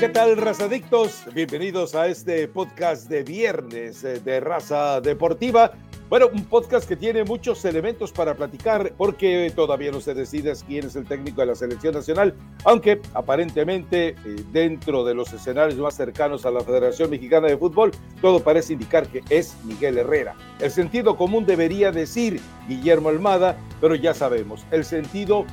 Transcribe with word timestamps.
¿Qué 0.00 0.08
tal, 0.08 0.38
razadictos? 0.38 1.24
Bienvenidos 1.34 1.94
a 1.94 2.06
este 2.06 2.48
podcast 2.48 3.06
de 3.10 3.22
viernes 3.22 4.02
eh, 4.02 4.18
de 4.18 4.40
Raza 4.40 4.98
Deportiva. 5.02 5.72
Bueno, 6.08 6.28
un 6.32 6.46
podcast 6.46 6.88
que 6.88 6.96
tiene 6.96 7.22
muchos 7.22 7.62
elementos 7.66 8.10
para 8.10 8.34
platicar 8.34 8.94
porque 8.96 9.52
todavía 9.54 9.90
no 9.90 10.00
se 10.00 10.14
decide 10.14 10.54
quién 10.66 10.86
es 10.86 10.96
el 10.96 11.04
técnico 11.04 11.42
de 11.42 11.48
la 11.48 11.54
selección 11.54 11.92
nacional, 11.92 12.34
aunque 12.64 13.02
aparentemente 13.12 14.08
eh, 14.08 14.16
dentro 14.50 15.04
de 15.04 15.12
los 15.12 15.34
escenarios 15.34 15.78
más 15.78 15.96
cercanos 15.96 16.46
a 16.46 16.50
la 16.50 16.62
Federación 16.62 17.10
Mexicana 17.10 17.48
de 17.48 17.58
Fútbol, 17.58 17.90
todo 18.22 18.42
parece 18.42 18.72
indicar 18.72 19.06
que 19.06 19.22
es 19.28 19.54
Miguel 19.64 19.98
Herrera. 19.98 20.34
El 20.60 20.70
sentido 20.70 21.18
común 21.18 21.44
debería 21.44 21.92
decir 21.92 22.40
Guillermo 22.66 23.10
Almada, 23.10 23.58
pero 23.82 23.94
ya 23.94 24.14
sabemos, 24.14 24.64
el 24.70 24.86
sentido 24.86 25.44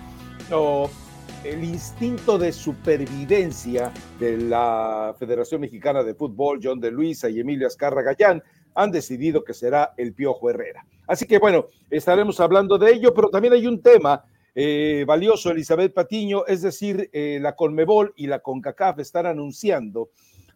el 1.44 1.64
instinto 1.64 2.38
de 2.38 2.52
supervivencia 2.52 3.92
de 4.20 4.38
la 4.38 5.16
Federación 5.18 5.62
Mexicana 5.62 6.04
de 6.04 6.14
Fútbol, 6.14 6.60
John 6.62 6.80
de 6.80 6.92
Luisa 6.92 7.30
y 7.30 7.40
Emilio 7.40 7.68
Azcarra 7.68 8.02
Gallán, 8.02 8.44
han 8.76 8.92
decidido 8.92 9.44
que 9.44 9.54
será 9.54 9.94
el 9.98 10.14
Piojo 10.14 10.50
Herrera. 10.50 10.86
Así 11.08 11.26
que 11.26 11.40
bueno, 11.40 11.66
estaremos 11.90 12.40
hablando 12.40 12.78
de 12.78 12.92
ello, 12.94 13.14
pero 13.14 13.30
también 13.30 13.54
hay 13.54 13.66
un 13.68 13.82
tema 13.82 14.24
eh, 14.54 15.06
valioso, 15.08 15.52
Elizabeth 15.52 15.94
Patiño, 15.94 16.46
es 16.46 16.62
decir, 16.62 17.10
eh, 17.14 17.40
la 17.42 17.56
Conmebol 17.56 18.14
y 18.16 18.28
la 18.28 18.40
CONCACAF 18.40 19.00
están 19.00 19.26
anunciando 19.26 20.10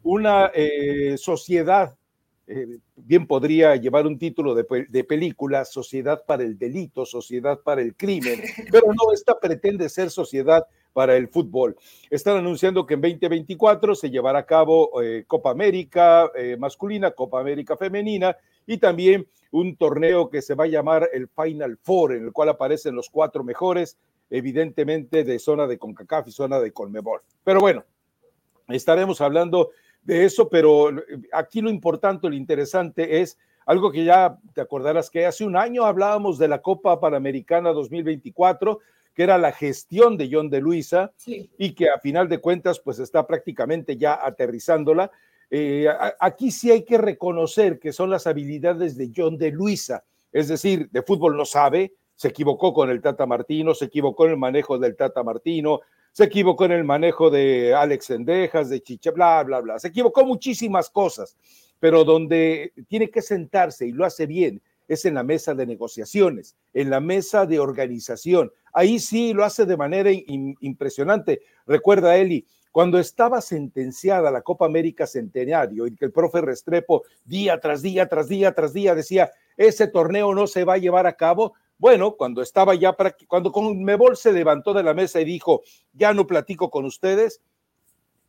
una 0.03 0.51
eh, 0.53 1.15
sociedad, 1.17 1.95
bien 2.95 3.27
podría 3.27 3.75
llevar 3.75 4.05
un 4.07 4.17
título 4.19 4.53
de, 4.55 4.65
de, 4.89 5.03
película, 5.03 5.63
Sociedad 5.63 6.23
para 6.25 6.43
el 6.43 6.57
Delito, 6.57 7.05
Sociedad 7.05 7.59
para 7.59 7.81
el 7.81 7.95
Crimen, 7.95 8.41
pero 8.71 8.87
no, 8.87 9.13
esta 9.13 9.39
pretende 9.39 9.87
ser 9.89 10.09
sociedad 10.09 10.65
para 10.93 11.15
el 11.15 11.27
fútbol. 11.29 11.75
Están 12.09 12.37
anunciando 12.37 12.85
que 12.85 12.95
en 12.95 13.01
2024 13.01 13.95
se 13.95 14.09
llevará 14.09 14.39
a 14.39 14.45
cabo 14.45 15.01
eh, 15.01 15.23
Copa 15.27 15.51
América 15.51 16.29
eh, 16.35 16.57
masculina, 16.57 17.11
Copa 17.11 17.39
América 17.39 17.77
femenina 17.77 18.35
y 18.65 18.77
también 18.77 19.27
un 19.51 19.75
torneo 19.75 20.29
que 20.29 20.41
se 20.41 20.55
va 20.55 20.65
a 20.65 20.67
llamar 20.67 21.09
el 21.13 21.27
Final 21.27 21.77
Four, 21.81 22.13
en 22.13 22.25
el 22.25 22.31
cual 22.31 22.49
aparecen 22.49 22.95
los 22.95 23.09
cuatro 23.09 23.43
mejores, 23.43 23.97
evidentemente 24.29 25.23
de 25.23 25.39
zona 25.39 25.67
de 25.67 25.77
CONCACAF 25.77 26.27
y 26.27 26.31
zona 26.31 26.59
de 26.59 26.71
CONMEBOL. 26.71 27.21
Pero 27.43 27.59
bueno, 27.59 27.83
estaremos 28.69 29.19
hablando 29.19 29.71
de 30.03 30.25
eso, 30.25 30.49
pero 30.49 30.89
aquí 31.31 31.61
lo 31.61 31.69
importante, 31.69 32.27
lo 32.27 32.35
interesante 32.35 33.21
es 33.21 33.37
algo 33.65 33.91
que 33.91 34.03
ya 34.03 34.37
te 34.53 34.61
acordarás 34.61 35.09
que 35.09 35.25
hace 35.25 35.45
un 35.45 35.55
año 35.55 35.85
hablábamos 35.85 36.37
de 36.37 36.47
la 36.47 36.61
Copa 36.61 36.99
Panamericana 36.99 37.71
2024, 37.71 38.79
que 39.13 39.23
era 39.23 39.37
la 39.37 39.51
gestión 39.51 40.17
de 40.17 40.29
John 40.31 40.49
de 40.49 40.61
Luisa 40.61 41.11
y 41.25 41.73
que 41.73 41.89
a 41.89 41.99
final 41.99 42.27
de 42.27 42.39
cuentas 42.39 42.79
pues 42.79 42.99
está 42.99 43.27
prácticamente 43.27 43.97
ya 43.97 44.19
aterrizándola. 44.25 45.11
Eh, 45.49 45.87
aquí 46.19 46.49
sí 46.49 46.71
hay 46.71 46.83
que 46.83 46.97
reconocer 46.97 47.77
que 47.77 47.91
son 47.91 48.09
las 48.09 48.25
habilidades 48.25 48.97
de 48.97 49.11
John 49.15 49.37
de 49.37 49.51
Luisa, 49.51 50.03
es 50.31 50.47
decir, 50.47 50.89
de 50.91 51.01
fútbol 51.01 51.35
no 51.35 51.45
sabe, 51.45 51.93
se 52.15 52.29
equivocó 52.29 52.73
con 52.73 52.89
el 52.89 53.01
Tata 53.01 53.25
Martino, 53.25 53.73
se 53.73 53.85
equivocó 53.85 54.25
en 54.25 54.31
el 54.31 54.37
manejo 54.37 54.77
del 54.77 54.95
Tata 54.95 55.23
Martino, 55.23 55.81
se 56.11 56.25
equivocó 56.25 56.65
en 56.65 56.71
el 56.71 56.83
manejo 56.83 57.29
de 57.29 57.73
Alex 57.73 58.09
Endejas, 58.09 58.69
de 58.69 58.81
Chicha, 58.81 59.11
bla, 59.11 59.43
bla, 59.43 59.61
bla, 59.61 59.79
se 59.79 59.89
equivocó 59.89 60.25
muchísimas 60.25 60.89
cosas, 60.89 61.37
pero 61.79 62.03
donde 62.03 62.73
tiene 62.87 63.09
que 63.09 63.21
sentarse 63.21 63.87
y 63.87 63.91
lo 63.91 64.05
hace 64.05 64.25
bien 64.25 64.61
es 64.87 65.05
en 65.05 65.13
la 65.13 65.23
mesa 65.23 65.53
de 65.53 65.65
negociaciones, 65.65 66.57
en 66.73 66.89
la 66.89 66.99
mesa 66.99 67.45
de 67.45 67.59
organización. 67.59 68.51
Ahí 68.73 68.99
sí 68.99 69.33
lo 69.33 69.45
hace 69.45 69.65
de 69.65 69.77
manera 69.77 70.09
impresionante. 70.11 71.41
Recuerda, 71.65 72.17
Eli, 72.17 72.45
cuando 72.71 72.99
estaba 72.99 73.41
sentenciada 73.41 74.31
la 74.31 74.41
Copa 74.41 74.65
América 74.65 75.07
Centenario 75.07 75.87
y 75.87 75.95
que 75.95 76.05
el 76.05 76.11
profe 76.11 76.41
Restrepo 76.41 77.03
día 77.23 77.59
tras 77.59 77.81
día, 77.81 78.07
tras 78.07 78.27
día, 78.27 78.53
tras 78.53 78.73
día 78.73 78.93
decía, 78.95 79.31
ese 79.57 79.87
torneo 79.87 80.33
no 80.33 80.47
se 80.47 80.63
va 80.63 80.73
a 80.73 80.77
llevar 80.77 81.07
a 81.07 81.15
cabo, 81.15 81.53
bueno, 81.81 82.15
cuando 82.15 82.43
estaba 82.43 82.75
ya, 82.75 82.95
cuando 83.27 83.51
Conmebol 83.51 84.15
se 84.15 84.31
levantó 84.31 84.71
de 84.71 84.83
la 84.83 84.93
mesa 84.93 85.19
y 85.19 85.25
dijo, 85.25 85.63
ya 85.93 86.13
no 86.13 86.27
platico 86.27 86.69
con 86.69 86.85
ustedes, 86.85 87.41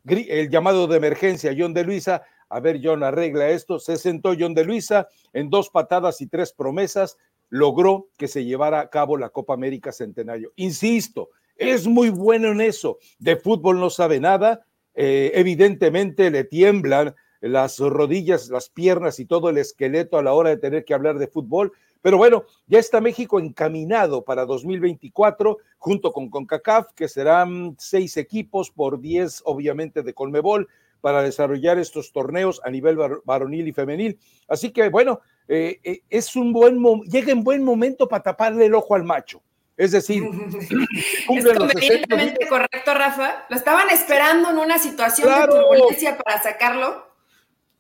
el 0.07 0.49
llamado 0.49 0.87
de 0.87 0.97
emergencia, 0.97 1.55
John 1.57 1.75
de 1.75 1.85
Luisa, 1.85 2.23
a 2.49 2.61
ver, 2.61 2.81
John, 2.83 3.03
arregla 3.03 3.51
esto. 3.51 3.79
Se 3.79 3.99
sentó 3.99 4.33
John 4.39 4.55
de 4.55 4.65
Luisa 4.65 5.07
en 5.35 5.51
dos 5.51 5.69
patadas 5.69 6.23
y 6.23 6.29
tres 6.29 6.55
promesas, 6.55 7.19
logró 7.51 8.09
que 8.17 8.27
se 8.27 8.47
llevara 8.47 8.81
a 8.81 8.89
cabo 8.89 9.19
la 9.19 9.29
Copa 9.29 9.53
América 9.53 9.93
Centenario. 9.93 10.53
Insisto, 10.57 11.29
es 11.55 11.87
muy 11.87 12.09
bueno 12.09 12.53
en 12.53 12.63
eso. 12.63 12.97
De 13.19 13.37
fútbol 13.37 13.81
no 13.81 13.91
sabe 13.91 14.19
nada. 14.19 14.65
Eh, 14.95 15.31
evidentemente 15.35 16.31
le 16.31 16.45
tiemblan 16.45 17.15
las 17.43 17.79
rodillas, 17.81 18.49
las 18.49 18.71
piernas 18.71 19.19
y 19.19 19.27
todo 19.27 19.51
el 19.51 19.59
esqueleto 19.59 20.17
a 20.17 20.23
la 20.23 20.33
hora 20.33 20.49
de 20.49 20.57
tener 20.57 20.87
que 20.87 20.95
hablar 20.95 21.19
de 21.19 21.27
fútbol. 21.27 21.73
Pero 22.03 22.19
bueno, 22.19 22.45
ya 22.67 22.81
está 22.81 23.01
México 23.01 23.39
encaminado 23.39 24.23
para 24.23 24.45
2024 24.45 25.59
junto 25.79 26.13
con 26.13 26.29
CONCACAF, 26.29 26.93
que 26.95 27.09
serán 27.09 27.77
seis 27.79 28.17
equipos 28.17 28.71
por 28.71 29.01
diez, 29.01 29.41
obviamente, 29.45 30.03
de 30.03 30.13
Colmebol 30.13 30.69
para 31.01 31.23
desarrollar 31.23 31.79
estos 31.79 32.13
torneos 32.13 32.61
a 32.65 32.71
nivel 32.71 32.97
varonil 33.25 33.69
y 33.69 33.73
femenil. 33.73 34.19
Así 34.49 34.71
que 34.71 34.89
bueno, 34.89 35.21
eh, 35.49 35.81
eh, 35.83 36.01
es 36.11 36.37
un 36.37 36.53
buen 36.53 36.81
llega 37.03 37.33
en 37.33 37.45
buen 37.45 37.63
momento 37.63 38.09
para 38.09 38.23
taparle 38.23 38.67
el 38.67 38.75
ojo 38.75 38.95
al 38.95 39.05
macho. 39.05 39.43
Es 39.77 39.93
decir, 39.93 40.23
es 41.29 41.47
convenientemente 41.59 42.47
correcto, 42.49 42.95
Rafa. 42.95 43.47
Lo 43.49 43.57
estaban 43.57 43.91
esperando 43.91 44.51
en 44.51 44.59
una 44.59 44.79
situación 44.79 45.29
de 45.29 45.47
turbulencia 45.49 46.19
para 46.19 46.43
sacarlo. 46.43 47.13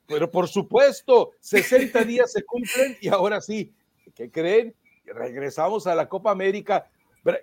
Pero 0.06 0.30
por 0.30 0.48
supuesto, 0.48 1.32
60 1.40 2.02
días 2.04 2.32
se 2.32 2.44
cumplen 2.44 2.98
y 3.00 3.08
ahora 3.08 3.40
sí, 3.40 3.72
¿qué 4.14 4.30
creen? 4.30 4.74
Regresamos 5.04 5.86
a 5.86 5.94
la 5.94 6.08
Copa 6.08 6.30
América 6.30 6.86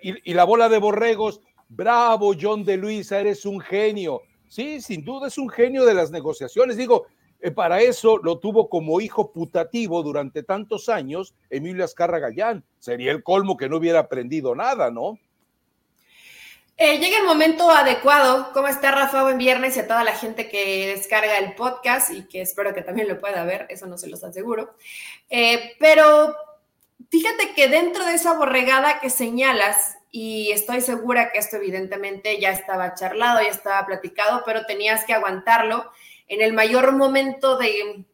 y, 0.02 0.34
la 0.34 0.44
bola 0.44 0.68
de 0.68 0.78
borregos. 0.78 1.40
Bravo, 1.68 2.32
John 2.40 2.64
de 2.64 2.76
Luisa, 2.76 3.20
eres 3.20 3.44
un 3.44 3.60
genio. 3.60 4.22
Sí, 4.48 4.80
sin 4.80 5.04
duda 5.04 5.28
es 5.28 5.38
un 5.38 5.48
genio 5.48 5.84
de 5.84 5.94
las 5.94 6.10
negociaciones. 6.10 6.76
Digo, 6.76 7.06
eh, 7.40 7.50
para 7.50 7.80
eso 7.80 8.18
lo 8.18 8.38
tuvo 8.38 8.68
como 8.68 9.00
hijo 9.00 9.32
putativo 9.32 10.02
durante 10.02 10.42
tantos 10.42 10.88
años 10.88 11.34
Emilio 11.48 11.84
Azcarra 11.84 12.18
Gallán. 12.18 12.64
Sería 12.78 13.12
el 13.12 13.22
colmo 13.22 13.56
que 13.56 13.68
no 13.68 13.76
hubiera 13.76 14.00
aprendido 14.00 14.54
nada, 14.54 14.90
¿no? 14.90 15.18
Eh, 16.82 16.98
llega 16.98 17.18
el 17.18 17.26
momento 17.26 17.70
adecuado. 17.70 18.52
¿Cómo 18.54 18.66
está 18.66 18.90
Rafa? 18.90 19.22
Buen 19.22 19.36
viernes 19.36 19.76
y 19.76 19.80
a 19.80 19.86
toda 19.86 20.02
la 20.02 20.16
gente 20.16 20.48
que 20.48 20.94
descarga 20.96 21.36
el 21.36 21.54
podcast 21.54 22.10
y 22.10 22.26
que 22.26 22.40
espero 22.40 22.72
que 22.72 22.80
también 22.80 23.06
lo 23.06 23.20
pueda 23.20 23.44
ver, 23.44 23.66
eso 23.68 23.86
no 23.86 23.98
se 23.98 24.08
los 24.08 24.24
aseguro. 24.24 24.74
Eh, 25.28 25.76
pero 25.78 26.34
fíjate 27.08 27.54
que 27.54 27.68
dentro 27.68 28.04
de 28.04 28.14
esa 28.14 28.34
borregada 28.34 29.00
que 29.00 29.10
señalas, 29.10 29.96
y 30.10 30.50
estoy 30.50 30.80
segura 30.80 31.30
que 31.30 31.38
esto 31.38 31.56
evidentemente 31.56 32.40
ya 32.40 32.50
estaba 32.50 32.94
charlado, 32.94 33.42
ya 33.42 33.50
estaba 33.50 33.86
platicado, 33.86 34.42
pero 34.44 34.66
tenías 34.66 35.04
que 35.04 35.12
aguantarlo 35.12 35.90
en 36.26 36.42
el 36.42 36.52
mayor 36.52 36.92
momento 36.92 37.56
de, 37.56 38.04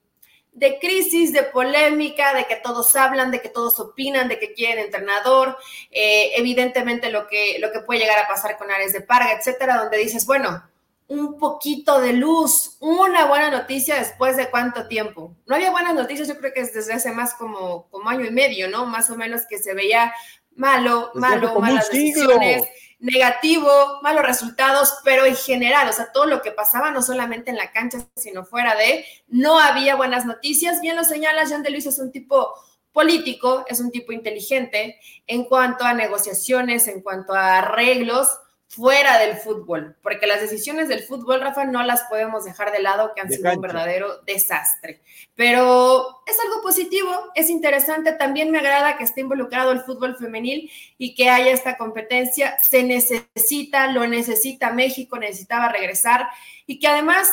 de 0.52 0.78
crisis, 0.78 1.32
de 1.32 1.42
polémica, 1.44 2.34
de 2.34 2.44
que 2.44 2.56
todos 2.56 2.94
hablan, 2.96 3.30
de 3.30 3.40
que 3.40 3.48
todos 3.48 3.80
opinan, 3.80 4.28
de 4.28 4.38
que 4.38 4.52
quieren 4.52 4.84
entrenador, 4.84 5.56
eh, 5.90 6.32
evidentemente 6.36 7.10
lo 7.10 7.26
que, 7.26 7.58
lo 7.60 7.72
que 7.72 7.80
puede 7.80 8.00
llegar 8.00 8.18
a 8.18 8.28
pasar 8.28 8.58
con 8.58 8.70
Ares 8.70 8.92
de 8.92 9.00
Parga, 9.02 9.32
etcétera, 9.32 9.76
donde 9.76 9.98
dices, 9.98 10.26
bueno, 10.26 10.62
un 11.08 11.38
poquito 11.38 12.00
de 12.00 12.12
luz, 12.12 12.76
una 12.80 13.26
buena 13.26 13.50
noticia 13.50 13.96
después 13.96 14.36
de 14.36 14.50
cuánto 14.50 14.88
tiempo. 14.88 15.36
No 15.46 15.54
había 15.54 15.70
buenas 15.70 15.94
noticias, 15.94 16.26
yo 16.26 16.38
creo 16.38 16.52
que 16.52 16.60
es 16.60 16.74
desde 16.74 16.94
hace 16.94 17.12
más 17.12 17.34
como, 17.34 17.88
como 17.90 18.08
año 18.08 18.24
y 18.24 18.30
medio, 18.30 18.68
¿no? 18.68 18.86
Más 18.86 19.10
o 19.10 19.16
menos 19.16 19.42
que 19.48 19.58
se 19.58 19.74
veía 19.74 20.12
malo, 20.56 21.10
malo, 21.14 21.60
malas 21.60 21.90
decisiones, 21.90 22.64
negativo, 22.98 23.68
malos 24.02 24.24
resultados, 24.24 24.94
pero 25.04 25.24
en 25.26 25.36
general, 25.36 25.88
o 25.88 25.92
sea, 25.92 26.10
todo 26.12 26.26
lo 26.26 26.42
que 26.42 26.50
pasaba 26.50 26.90
no 26.90 27.02
solamente 27.02 27.50
en 27.50 27.56
la 27.56 27.70
cancha, 27.70 27.98
sino 28.16 28.44
fuera 28.44 28.74
de, 28.74 29.04
no 29.28 29.60
había 29.60 29.94
buenas 29.94 30.24
noticias. 30.26 30.80
Bien 30.80 30.96
lo 30.96 31.04
señala, 31.04 31.44
Jean 31.44 31.62
de 31.62 31.70
Luis 31.70 31.86
es 31.86 31.98
un 31.98 32.10
tipo 32.10 32.52
político, 32.90 33.64
es 33.68 33.78
un 33.78 33.92
tipo 33.92 34.12
inteligente 34.12 34.98
en 35.26 35.44
cuanto 35.44 35.84
a 35.84 35.92
negociaciones, 35.92 36.88
en 36.88 37.02
cuanto 37.02 37.34
a 37.34 37.58
arreglos 37.58 38.28
fuera 38.68 39.18
del 39.18 39.36
fútbol, 39.36 39.96
porque 40.02 40.26
las 40.26 40.40
decisiones 40.40 40.88
del 40.88 41.02
fútbol, 41.02 41.40
Rafa, 41.40 41.64
no 41.64 41.82
las 41.84 42.02
podemos 42.04 42.44
dejar 42.44 42.72
de 42.72 42.82
lado, 42.82 43.12
que 43.14 43.22
han 43.22 43.30
sido 43.30 43.52
un 43.52 43.60
verdadero 43.60 44.22
desastre. 44.22 45.02
Pero 45.34 46.22
es 46.26 46.36
algo 46.40 46.62
positivo, 46.62 47.10
es 47.34 47.48
interesante, 47.48 48.12
también 48.12 48.50
me 48.50 48.58
agrada 48.58 48.96
que 48.96 49.04
esté 49.04 49.20
involucrado 49.20 49.70
el 49.70 49.80
fútbol 49.80 50.16
femenil 50.16 50.70
y 50.98 51.14
que 51.14 51.30
haya 51.30 51.52
esta 51.52 51.76
competencia, 51.76 52.58
se 52.58 52.82
necesita, 52.82 53.86
lo 53.92 54.06
necesita 54.06 54.72
México, 54.72 55.18
necesitaba 55.18 55.68
regresar 55.68 56.26
y 56.66 56.78
que 56.78 56.88
además 56.88 57.30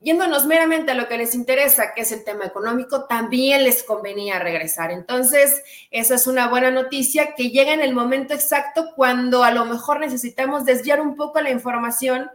yéndonos 0.00 0.46
meramente 0.46 0.92
a 0.92 0.94
lo 0.94 1.08
que 1.08 1.18
les 1.18 1.34
interesa, 1.34 1.92
que 1.94 2.02
es 2.02 2.12
el 2.12 2.24
tema 2.24 2.44
económico, 2.46 3.06
también 3.06 3.64
les 3.64 3.82
convenía 3.82 4.38
regresar. 4.38 4.90
Entonces, 4.90 5.62
esa 5.90 6.14
es 6.14 6.26
una 6.26 6.48
buena 6.48 6.70
noticia 6.70 7.34
que 7.34 7.50
llega 7.50 7.72
en 7.72 7.80
el 7.80 7.94
momento 7.94 8.34
exacto 8.34 8.92
cuando 8.94 9.42
a 9.42 9.50
lo 9.50 9.64
mejor 9.64 10.00
necesitamos 10.00 10.64
desviar 10.64 11.00
un 11.00 11.16
poco 11.16 11.40
la 11.40 11.50
información 11.50 12.30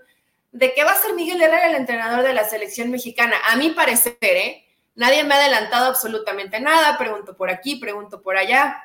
de 0.52 0.74
que 0.74 0.84
va 0.84 0.92
a 0.92 1.02
ser 1.02 1.14
Miguel 1.14 1.42
Herrera 1.42 1.68
el 1.68 1.76
entrenador 1.76 2.24
de 2.24 2.34
la 2.34 2.44
selección 2.44 2.92
mexicana. 2.92 3.36
A 3.50 3.56
mi 3.56 3.72
parecer, 3.72 4.18
¿eh? 4.22 4.66
Nadie 4.96 5.24
me 5.24 5.34
ha 5.34 5.38
adelantado 5.38 5.88
absolutamente 5.88 6.60
nada. 6.60 6.98
Pregunto 6.98 7.36
por 7.36 7.50
aquí, 7.50 7.78
pregunto 7.78 8.22
por 8.22 8.38
allá. 8.38 8.84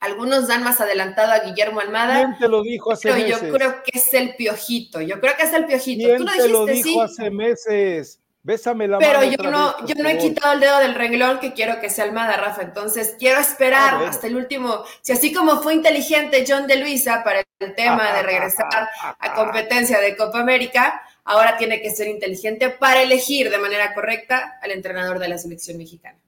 Algunos 0.00 0.46
dan 0.46 0.62
más 0.62 0.80
adelantado 0.80 1.32
a 1.32 1.40
Guillermo 1.40 1.80
Almada. 1.80 2.16
¿Quién 2.18 2.38
te 2.38 2.48
lo 2.48 2.62
dijo 2.62 2.92
hace 2.92 3.08
pero 3.10 3.16
meses? 3.20 3.40
yo 3.42 3.52
creo 3.52 3.82
que 3.82 3.98
es 3.98 4.14
el 4.14 4.36
piojito. 4.36 5.00
Yo 5.00 5.20
creo 5.20 5.36
que 5.36 5.42
es 5.42 5.52
el 5.52 5.66
piojito. 5.66 6.04
¿Quién 6.06 6.18
Tú 6.18 6.24
lo 6.24 6.32
te 6.32 6.48
lo 6.48 6.66
dijo 6.66 6.88
sí. 6.88 7.00
hace 7.00 7.30
meses? 7.30 8.20
Bésame 8.40 8.86
la 8.88 8.98
Pero 8.98 9.18
mano 9.18 9.24
yo 9.30 9.34
otra 9.34 9.50
no, 9.50 9.76
vez, 9.82 9.94
yo 9.94 10.02
no 10.02 10.08
he 10.08 10.16
quitado 10.16 10.52
el 10.54 10.60
dedo 10.60 10.78
del 10.78 10.94
renglón 10.94 11.38
que 11.40 11.52
quiero 11.52 11.80
que 11.80 11.90
sea 11.90 12.04
Almada, 12.04 12.36
Rafa. 12.36 12.62
Entonces 12.62 13.16
quiero 13.18 13.40
esperar 13.40 13.94
Ah, 13.94 13.96
bueno. 13.96 14.10
hasta 14.10 14.26
el 14.28 14.36
último. 14.36 14.84
Si 15.02 15.12
así 15.12 15.32
como 15.34 15.60
fue 15.60 15.74
inteligente 15.74 16.44
John 16.48 16.66
de 16.68 16.76
Luisa 16.76 17.22
para 17.24 17.42
el 17.58 17.74
tema 17.74 18.12
de 18.14 18.22
regresar 18.22 18.88
a 19.18 19.34
competencia 19.34 20.00
de 20.00 20.16
Copa 20.16 20.38
América, 20.40 21.02
ahora 21.24 21.56
tiene 21.58 21.82
que 21.82 21.90
ser 21.90 22.06
inteligente 22.06 22.70
para 22.70 23.02
elegir 23.02 23.50
de 23.50 23.58
manera 23.58 23.92
correcta 23.92 24.58
al 24.62 24.70
entrenador 24.70 25.18
de 25.18 25.28
la 25.28 25.36
selección 25.38 25.76
mexicana. 25.76 26.18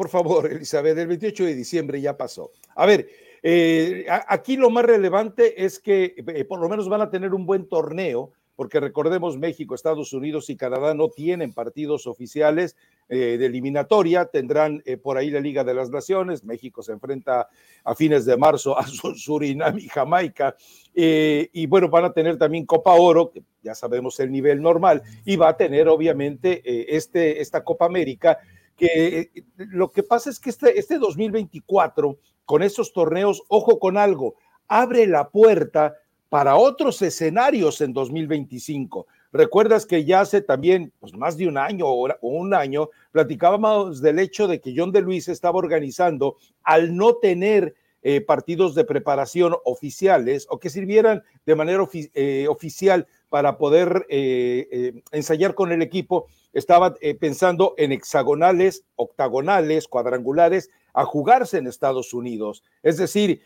Por 0.00 0.08
favor, 0.08 0.46
Elizabeth, 0.50 0.96
el 0.96 1.08
28 1.08 1.44
de 1.44 1.54
diciembre 1.54 2.00
ya 2.00 2.16
pasó. 2.16 2.52
A 2.74 2.86
ver, 2.86 3.06
eh, 3.42 4.06
aquí 4.28 4.56
lo 4.56 4.70
más 4.70 4.86
relevante 4.86 5.62
es 5.62 5.78
que 5.78 6.14
eh, 6.16 6.44
por 6.46 6.58
lo 6.58 6.70
menos 6.70 6.88
van 6.88 7.02
a 7.02 7.10
tener 7.10 7.34
un 7.34 7.44
buen 7.44 7.68
torneo, 7.68 8.32
porque 8.56 8.80
recordemos, 8.80 9.36
México, 9.36 9.74
Estados 9.74 10.14
Unidos 10.14 10.48
y 10.48 10.56
Canadá 10.56 10.94
no 10.94 11.10
tienen 11.10 11.52
partidos 11.52 12.06
oficiales 12.06 12.76
eh, 13.10 13.36
de 13.38 13.44
eliminatoria, 13.44 14.24
tendrán 14.24 14.82
por 15.02 15.18
ahí 15.18 15.30
la 15.30 15.40
Liga 15.40 15.64
de 15.64 15.74
las 15.74 15.90
Naciones, 15.90 16.44
México 16.44 16.82
se 16.82 16.92
enfrenta 16.92 17.50
a 17.84 17.94
fines 17.94 18.24
de 18.24 18.38
marzo 18.38 18.78
a 18.78 18.86
Sur- 18.86 19.18
Surinam 19.18 19.78
y 19.78 19.86
Jamaica, 19.86 20.56
y 20.94 21.66
bueno, 21.66 21.90
van 21.90 22.06
a 22.06 22.12
tener 22.14 22.38
también 22.38 22.64
Copa 22.64 22.94
Oro, 22.94 23.30
que 23.30 23.42
ya 23.62 23.74
sabemos 23.74 24.18
el 24.18 24.32
nivel 24.32 24.62
normal, 24.62 25.02
y 25.26 25.36
va 25.36 25.50
a 25.50 25.56
tener 25.58 25.88
obviamente 25.88 26.62
este, 26.96 27.42
esta 27.42 27.62
Copa 27.62 27.84
América, 27.84 28.38
que 28.80 29.18
eh, 29.34 29.44
lo 29.56 29.92
que 29.92 30.02
pasa 30.02 30.30
es 30.30 30.40
que 30.40 30.50
este, 30.50 30.78
este 30.78 30.98
2024, 30.98 32.18
con 32.46 32.62
esos 32.62 32.92
torneos, 32.92 33.42
ojo 33.48 33.78
con 33.78 33.98
algo, 33.98 34.36
abre 34.66 35.06
la 35.06 35.28
puerta 35.28 35.96
para 36.30 36.56
otros 36.56 37.02
escenarios 37.02 37.80
en 37.82 37.92
2025. 37.92 39.06
Recuerdas 39.32 39.84
que 39.84 40.04
ya 40.04 40.20
hace 40.20 40.40
también 40.40 40.92
pues, 40.98 41.12
más 41.14 41.36
de 41.36 41.46
un 41.46 41.58
año 41.58 41.86
o 41.86 42.08
un 42.22 42.54
año 42.54 42.88
platicábamos 43.12 44.00
del 44.00 44.18
hecho 44.18 44.48
de 44.48 44.60
que 44.60 44.72
John 44.74 44.92
de 44.92 45.02
Luis 45.02 45.28
estaba 45.28 45.58
organizando 45.58 46.36
al 46.62 46.96
no 46.96 47.16
tener 47.16 47.74
eh, 48.02 48.22
partidos 48.22 48.74
de 48.74 48.84
preparación 48.84 49.56
oficiales 49.64 50.46
o 50.48 50.58
que 50.58 50.70
sirvieran 50.70 51.22
de 51.44 51.54
manera 51.54 51.86
eh, 51.92 52.46
oficial 52.48 53.06
para 53.28 53.58
poder 53.58 54.06
eh, 54.08 55.02
ensayar 55.12 55.54
con 55.54 55.70
el 55.70 55.82
equipo, 55.82 56.26
estaba 56.52 56.94
pensando 57.20 57.74
en 57.76 57.92
hexagonales, 57.92 58.84
octagonales, 58.96 59.86
cuadrangulares 59.86 60.70
a 60.94 61.04
jugarse 61.04 61.58
en 61.58 61.68
Estados 61.68 62.12
Unidos. 62.12 62.64
Es 62.82 62.96
decir, 62.96 63.40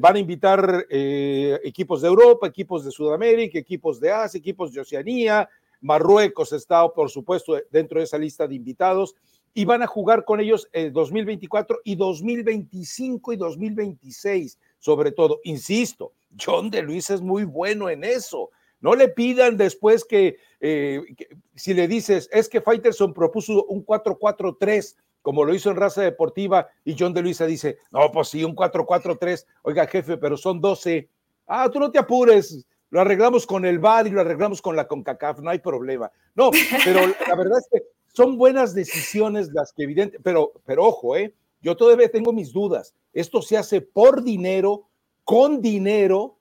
van 0.00 0.16
a 0.16 0.18
invitar 0.18 0.84
equipos 0.90 2.02
de 2.02 2.08
Europa, 2.08 2.48
equipos 2.48 2.84
de 2.84 2.90
Sudamérica, 2.90 3.58
equipos 3.58 3.98
de 3.98 4.12
Asia, 4.12 4.38
equipos 4.38 4.74
de 4.74 4.82
Oceanía, 4.82 5.48
Marruecos 5.80 6.52
está, 6.52 6.88
por 6.88 7.10
supuesto, 7.10 7.56
dentro 7.70 7.98
de 7.98 8.04
esa 8.04 8.18
lista 8.18 8.46
de 8.46 8.56
invitados 8.56 9.14
y 9.58 9.64
van 9.64 9.82
a 9.82 9.88
jugar 9.88 10.24
con 10.24 10.38
ellos 10.38 10.68
en 10.72 10.92
2024 10.92 11.80
y 11.82 11.96
2025 11.96 13.32
y 13.32 13.36
2026, 13.36 14.56
sobre 14.78 15.10
todo. 15.10 15.40
Insisto, 15.42 16.12
John 16.40 16.70
de 16.70 16.80
Luis 16.80 17.10
es 17.10 17.20
muy 17.20 17.42
bueno 17.42 17.90
en 17.90 18.04
eso. 18.04 18.50
No 18.80 18.94
le 18.94 19.08
pidan 19.08 19.56
después 19.56 20.04
que, 20.04 20.36
eh, 20.60 21.02
que 21.16 21.26
si 21.56 21.74
le 21.74 21.88
dices, 21.88 22.28
es 22.30 22.48
que 22.48 22.60
Faitelson 22.60 23.12
propuso 23.12 23.64
un 23.64 23.84
4-4-3, 23.84 24.94
como 25.22 25.42
lo 25.44 25.52
hizo 25.52 25.72
en 25.72 25.76
Raza 25.76 26.02
Deportiva, 26.02 26.68
y 26.84 26.94
John 26.96 27.12
de 27.12 27.22
Luisa 27.22 27.44
dice, 27.44 27.78
no, 27.90 28.12
pues 28.12 28.28
sí, 28.28 28.44
un 28.44 28.54
4-4-3, 28.54 29.44
oiga 29.62 29.88
jefe, 29.88 30.18
pero 30.18 30.36
son 30.36 30.60
12. 30.60 31.08
Ah, 31.48 31.68
tú 31.68 31.80
no 31.80 31.90
te 31.90 31.98
apures, 31.98 32.64
lo 32.90 33.00
arreglamos 33.00 33.44
con 33.44 33.64
el 33.64 33.80
VAR 33.80 34.06
y 34.06 34.10
lo 34.10 34.20
arreglamos 34.20 34.62
con 34.62 34.76
la 34.76 34.86
CONCACAF, 34.86 35.40
no 35.40 35.50
hay 35.50 35.58
problema. 35.58 36.12
No, 36.36 36.52
pero 36.84 37.00
la 37.26 37.34
verdad 37.34 37.58
es 37.58 37.68
que 37.72 37.97
son 38.12 38.36
buenas 38.36 38.74
decisiones 38.74 39.50
las 39.52 39.72
que 39.72 39.84
evidente, 39.84 40.18
pero, 40.22 40.52
pero 40.64 40.84
ojo, 40.84 41.16
¿eh? 41.16 41.34
yo 41.60 41.76
todavía 41.76 42.10
tengo 42.10 42.32
mis 42.32 42.52
dudas. 42.52 42.94
Esto 43.12 43.42
se 43.42 43.56
hace 43.56 43.80
por 43.80 44.22
dinero, 44.22 44.88
con 45.24 45.60
dinero 45.60 46.36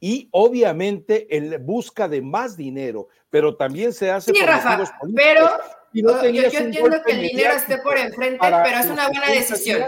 y 0.00 0.28
obviamente 0.32 1.36
en 1.36 1.64
busca 1.64 2.08
de 2.08 2.22
más 2.22 2.56
dinero, 2.56 3.08
pero 3.30 3.56
también 3.56 3.92
se 3.92 4.10
hace 4.10 4.32
Sí, 4.32 4.40
por 4.40 4.48
Rafa, 4.48 4.76
políticos. 4.76 5.10
pero 5.14 5.48
Y 5.92 6.02
no 6.02 6.22
yo, 6.24 6.30
yo 6.30 6.58
entiendo 6.58 6.96
que 7.04 7.12
el 7.12 7.20
dinero 7.22 7.54
esté 7.54 7.78
por 7.78 7.96
enfrente, 7.96 8.38
pero 8.40 8.78
es 8.78 8.86
una 8.86 9.08
buena 9.08 9.26
70 9.26 9.32
decisión. 9.32 9.82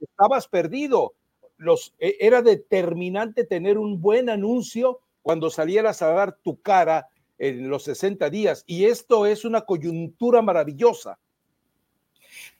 Estabas 0.00 0.48
perdido. 0.48 1.14
Los, 1.56 1.94
eh, 1.98 2.16
era 2.20 2.40
determinante 2.40 3.44
tener 3.44 3.78
un 3.78 4.00
buen 4.00 4.30
anuncio 4.30 5.00
cuando 5.22 5.50
salieras 5.50 6.00
a 6.02 6.12
dar 6.12 6.32
tu 6.32 6.60
cara 6.62 7.08
en 7.38 7.68
los 7.68 7.84
60 7.84 8.28
días. 8.30 8.64
Y 8.66 8.84
esto 8.86 9.26
es 9.26 9.44
una 9.44 9.62
coyuntura 9.62 10.42
maravillosa. 10.42 11.18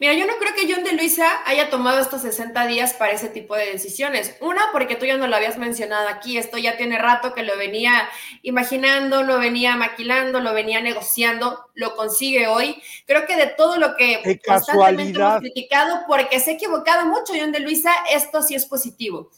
Mira, 0.00 0.14
yo 0.14 0.26
no 0.26 0.34
creo 0.38 0.54
que 0.54 0.72
John 0.72 0.84
de 0.84 0.92
Luisa 0.92 1.26
haya 1.44 1.70
tomado 1.70 1.98
estos 1.98 2.22
60 2.22 2.69
días 2.69 2.94
para 2.94 3.12
ese 3.12 3.28
tipo 3.28 3.56
de 3.56 3.66
decisiones. 3.66 4.36
Una, 4.40 4.70
porque 4.70 4.94
tú 4.94 5.06
ya 5.06 5.16
no 5.16 5.26
lo 5.26 5.34
habías 5.34 5.58
mencionado 5.58 6.08
aquí, 6.08 6.38
esto 6.38 6.56
ya 6.56 6.76
tiene 6.76 6.98
rato 6.98 7.34
que 7.34 7.42
lo 7.42 7.56
venía 7.56 8.08
imaginando, 8.42 9.25
lo 9.25 9.38
venía 9.40 9.75
maquilando, 9.75 10.40
lo 10.40 10.54
venía 10.54 10.81
negociando, 10.81 11.66
lo 11.74 11.96
consigue 11.96 12.46
hoy. 12.46 12.81
Creo 13.06 13.26
que 13.26 13.36
de 13.36 13.48
todo 13.48 13.76
lo 13.76 13.96
que 13.96 14.20
¡Qué 14.22 14.38
constantemente 14.38 15.14
casualidad! 15.14 15.31
hemos 15.31 15.40
criticado, 15.40 16.00
porque 16.06 16.38
se 16.38 16.52
ha 16.52 16.54
equivocado 16.54 17.06
mucho 17.06 17.32
John 17.36 17.50
de 17.50 17.60
Luisa, 17.60 17.92
esto 18.12 18.42
sí 18.42 18.54
es 18.54 18.66
positivo. 18.66 19.31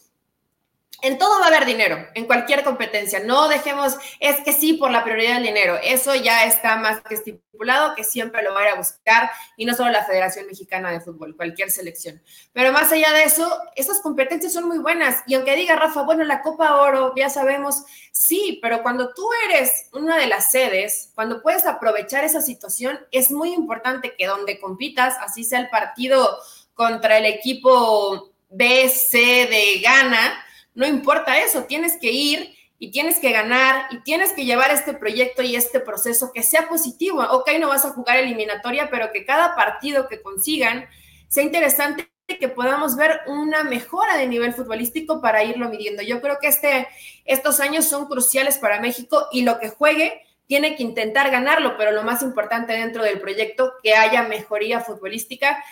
En 1.01 1.17
todo 1.17 1.39
va 1.39 1.45
a 1.45 1.47
haber 1.47 1.65
dinero, 1.65 2.07
en 2.13 2.25
cualquier 2.25 2.63
competencia. 2.63 3.19
No 3.19 3.47
dejemos, 3.47 3.97
es 4.19 4.37
que 4.41 4.53
sí, 4.53 4.73
por 4.73 4.91
la 4.91 5.03
prioridad 5.03 5.35
del 5.35 5.43
dinero. 5.43 5.79
Eso 5.81 6.13
ya 6.13 6.45
está 6.45 6.75
más 6.75 7.01
que 7.01 7.15
estipulado, 7.15 7.95
que 7.95 8.03
siempre 8.03 8.43
lo 8.43 8.53
va 8.53 8.61
a 8.61 8.63
ir 8.63 8.69
a 8.69 8.75
buscar, 8.75 9.31
y 9.57 9.65
no 9.65 9.73
solo 9.73 9.89
la 9.91 10.05
Federación 10.05 10.45
Mexicana 10.47 10.91
de 10.91 11.01
Fútbol, 11.01 11.35
cualquier 11.35 11.71
selección. 11.71 12.21
Pero 12.53 12.71
más 12.71 12.91
allá 12.91 13.11
de 13.13 13.23
eso, 13.23 13.51
esas 13.75 13.99
competencias 14.01 14.53
son 14.53 14.67
muy 14.67 14.77
buenas. 14.77 15.23
Y 15.25 15.33
aunque 15.33 15.55
diga 15.55 15.75
Rafa, 15.75 16.03
bueno, 16.03 16.23
la 16.23 16.41
Copa 16.41 16.75
Oro, 16.77 17.13
ya 17.15 17.29
sabemos, 17.29 17.83
sí, 18.11 18.59
pero 18.61 18.83
cuando 18.83 19.13
tú 19.13 19.27
eres 19.49 19.87
una 19.93 20.17
de 20.17 20.27
las 20.27 20.51
sedes, 20.51 21.11
cuando 21.15 21.41
puedes 21.41 21.65
aprovechar 21.65 22.23
esa 22.23 22.41
situación, 22.41 22.99
es 23.11 23.31
muy 23.31 23.53
importante 23.53 24.15
que 24.15 24.27
donde 24.27 24.59
compitas, 24.59 25.15
así 25.19 25.43
sea 25.43 25.59
el 25.59 25.69
partido 25.69 26.37
contra 26.75 27.17
el 27.17 27.25
equipo 27.25 28.33
B, 28.49 28.89
C 28.89 29.17
de 29.17 29.81
Ghana, 29.81 30.45
no 30.73 30.87
importa 30.87 31.39
eso, 31.39 31.63
tienes 31.63 31.97
que 31.97 32.11
ir 32.11 32.55
y 32.79 32.91
tienes 32.91 33.19
que 33.19 33.31
ganar 33.31 33.87
y 33.91 34.01
tienes 34.01 34.33
que 34.33 34.45
llevar 34.45 34.71
este 34.71 34.93
proyecto 34.93 35.43
y 35.43 35.55
este 35.55 35.79
proceso 35.79 36.31
que 36.33 36.43
sea 36.43 36.67
positivo. 36.67 37.21
Ok, 37.31 37.51
no 37.59 37.67
vas 37.67 37.85
a 37.85 37.91
jugar 37.91 38.17
eliminatoria, 38.17 38.89
pero 38.89 39.11
que 39.11 39.25
cada 39.25 39.55
partido 39.55 40.07
que 40.07 40.21
consigan 40.21 40.85
sea 41.27 41.43
interesante 41.43 42.09
que 42.39 42.49
podamos 42.49 42.95
ver 42.95 43.21
una 43.27 43.63
mejora 43.63 44.17
de 44.17 44.27
nivel 44.27 44.53
futbolístico 44.53 45.21
para 45.21 45.43
irlo 45.43 45.69
midiendo. 45.69 46.01
Yo 46.01 46.21
creo 46.21 46.39
que 46.39 46.47
este, 46.47 46.87
estos 47.25 47.59
años 47.59 47.85
son 47.85 48.07
cruciales 48.07 48.57
para 48.57 48.79
México 48.79 49.27
y 49.31 49.43
lo 49.43 49.59
que 49.59 49.69
juegue 49.69 50.21
tiene 50.47 50.75
que 50.75 50.83
intentar 50.83 51.31
ganarlo, 51.31 51.77
pero 51.77 51.91
lo 51.91 52.03
más 52.03 52.21
importante 52.23 52.73
dentro 52.73 53.03
del 53.03 53.19
proyecto, 53.19 53.73
que 53.81 53.95
haya 53.95 54.23
mejoría 54.23 54.81
futbolística 54.81 55.63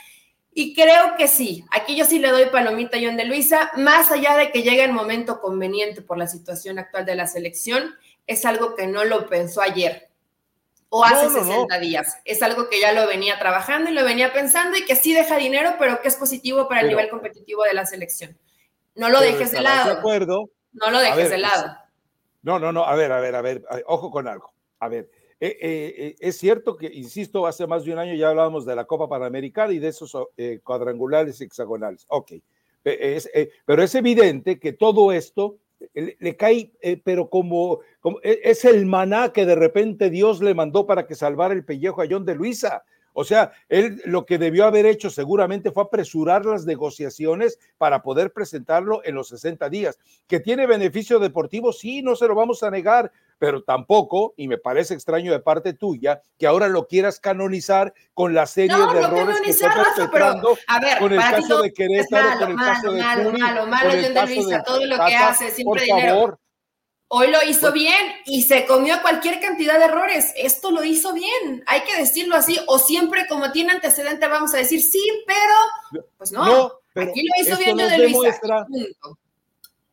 y 0.53 0.73
creo 0.73 1.15
que 1.17 1.27
sí, 1.27 1.65
aquí 1.71 1.95
yo 1.95 2.05
sí 2.05 2.19
le 2.19 2.29
doy 2.31 2.45
palomita 2.47 2.97
a 2.97 3.01
John 3.01 3.17
de 3.17 3.25
Luisa, 3.25 3.71
más 3.77 4.11
allá 4.11 4.35
de 4.35 4.51
que 4.51 4.63
llegue 4.63 4.83
el 4.83 4.91
momento 4.93 5.39
conveniente 5.39 6.01
por 6.01 6.17
la 6.17 6.27
situación 6.27 6.79
actual 6.79 7.05
de 7.05 7.15
la 7.15 7.27
selección, 7.27 7.95
es 8.27 8.45
algo 8.45 8.75
que 8.75 8.87
no 8.87 9.05
lo 9.05 9.27
pensó 9.27 9.61
ayer 9.61 10.09
o 10.89 11.03
hace 11.03 11.27
No, 11.27 11.31
no, 11.31 11.43
60 11.43 11.75
no. 11.75 11.81
días. 11.81 12.19
Es 12.25 12.41
algo 12.41 12.67
que 12.69 12.79
ya 12.79 12.93
lo 12.93 13.07
venía 13.07 13.39
trabajando 13.39 13.89
y 13.89 13.93
lo 13.93 14.03
venía 14.03 14.33
pensando 14.33 14.77
y 14.77 14.85
que 14.85 14.95
sí 14.95 15.13
deja 15.13 15.37
dinero, 15.37 15.75
pero 15.79 16.01
que 16.01 16.07
es 16.07 16.15
positivo 16.15 16.67
para 16.67 16.81
el 16.81 16.89
nivel 16.89 17.09
competitivo 17.09 17.63
de 17.63 17.73
la 17.73 17.85
selección. 17.85 18.37
No 18.95 19.09
lo 19.09 19.21
dejes 19.21 19.51
de 19.51 19.61
lado. 19.61 19.93
De 19.93 19.99
acuerdo. 19.99 20.49
no 20.73 20.89
lo 20.89 20.99
dejes 20.99 21.15
ver, 21.15 21.29
de 21.29 21.37
lado. 21.37 21.77
No, 22.41 22.59
no, 22.59 22.71
no, 22.71 22.85
a 22.85 22.95
ver, 22.95 23.11
a 23.11 23.19
ver, 23.19 23.35
a 23.35 23.41
ver, 23.41 23.63
ojo 23.85 24.11
con 24.11 24.27
algo. 24.27 24.51
A 24.79 24.87
ver, 24.87 25.09
eh, 25.41 25.57
eh, 25.61 26.15
es 26.19 26.37
cierto 26.37 26.75
que, 26.75 26.87
insisto, 26.87 27.47
hace 27.47 27.65
más 27.65 27.85
de 27.85 27.93
un 27.93 27.99
año 27.99 28.13
ya 28.13 28.29
hablábamos 28.29 28.65
de 28.65 28.75
la 28.75 28.85
Copa 28.85 29.07
Panamericana 29.07 29.71
y 29.71 29.79
de 29.79 29.87
esos 29.87 30.15
eh, 30.35 30.59
cuadrangulares 30.63 31.39
hexagonales. 31.41 32.05
Ok, 32.09 32.33
Eh, 32.83 33.49
pero 33.65 33.83
es 33.83 33.93
evidente 33.93 34.59
que 34.59 34.73
todo 34.73 35.11
esto 35.11 35.57
le, 35.93 36.35
cae, 36.35 36.71
pero 37.03 37.29
como, 37.29 37.81
eh, 38.23 38.39
es 38.43 38.65
el 38.65 38.85
maná 38.85 39.31
que 39.31 39.45
de 39.45 39.55
repente 39.55 40.09
Dios 40.09 40.41
le 40.41 40.53
mandó 40.53 40.85
para 40.85 41.05
que 41.05 41.15
salvara 41.15 41.53
el 41.53 41.65
pellejo 41.65 42.01
a 42.01 42.07
John 42.09 42.25
de 42.25 42.35
Luisa. 42.35 42.83
O 43.19 43.25
sea, 43.25 43.51
él 43.67 44.01
lo 44.05 44.25
que 44.25 44.37
debió 44.37 44.63
haber 44.63 44.85
hecho 44.85 45.09
seguramente 45.09 45.71
fue 45.71 45.83
apresurar 45.83 46.45
las 46.45 46.65
negociaciones 46.65 47.59
para 47.77 48.01
poder 48.01 48.31
presentarlo 48.31 49.01
en 49.03 49.13
los 49.13 49.27
60 49.27 49.67
días. 49.67 49.99
Que 50.25 50.39
tiene 50.39 50.65
beneficio 50.65 51.19
deportivo, 51.19 51.73
sí, 51.73 52.01
no 52.01 52.15
se 52.15 52.29
lo 52.29 52.35
vamos 52.35 52.63
a 52.63 52.71
negar, 52.71 53.11
pero 53.37 53.61
tampoco, 53.61 54.33
y 54.37 54.47
me 54.47 54.57
parece 54.57 54.93
extraño 54.93 55.33
de 55.33 55.41
parte 55.41 55.73
tuya, 55.73 56.21
que 56.37 56.47
ahora 56.47 56.69
lo 56.69 56.87
quieras 56.87 57.19
canonizar 57.19 57.93
con 58.13 58.33
la 58.33 58.45
serie 58.45 58.77
de 58.77 58.99
errores 59.01 59.41
que 59.41 59.49
está 59.49 59.69
perpetrando 59.97 60.57
con 60.97 61.11
el 61.11 61.19
caso 61.19 61.61
de 61.61 61.73
Querétaro, 61.73 62.39
con 62.39 62.51
el 62.51 62.55
caso 62.55 62.91
de 62.93 63.01
malo, 63.01 63.31
malo, 63.33 63.67
malo, 63.67 63.91
de 63.91 64.63
todo 64.65 64.85
lo 64.85 64.95
que 64.95 65.15
hace, 65.17 65.51
siempre 65.51 65.83
dinero. 65.83 66.39
Hoy 67.11 67.31
lo 67.31 67.39
hizo 67.43 67.71
bien 67.71 68.11
y 68.25 68.43
se 68.43 68.67
comió 68.67 69.01
cualquier 69.01 69.39
cantidad 69.39 69.79
de 69.79 69.85
errores. 69.85 70.31
Esto 70.37 70.69
lo 70.69 70.83
hizo 70.83 71.11
bien, 71.11 71.63
hay 71.65 71.81
que 71.81 71.97
decirlo 71.97 72.35
así. 72.35 72.55
O 72.67 72.77
siempre, 72.77 73.25
como 73.27 73.51
tiene 73.51 73.71
antecedente, 73.71 74.27
vamos 74.27 74.53
a 74.53 74.57
decir 74.57 74.79
sí, 74.79 75.01
pero 75.25 76.05
pues 76.19 76.31
no. 76.31 76.71
aquí 76.93 77.23
lo 77.23 77.41
hizo 77.41 77.57
bien 77.57 77.77
de 77.77 78.09
Luisa. 78.09 78.67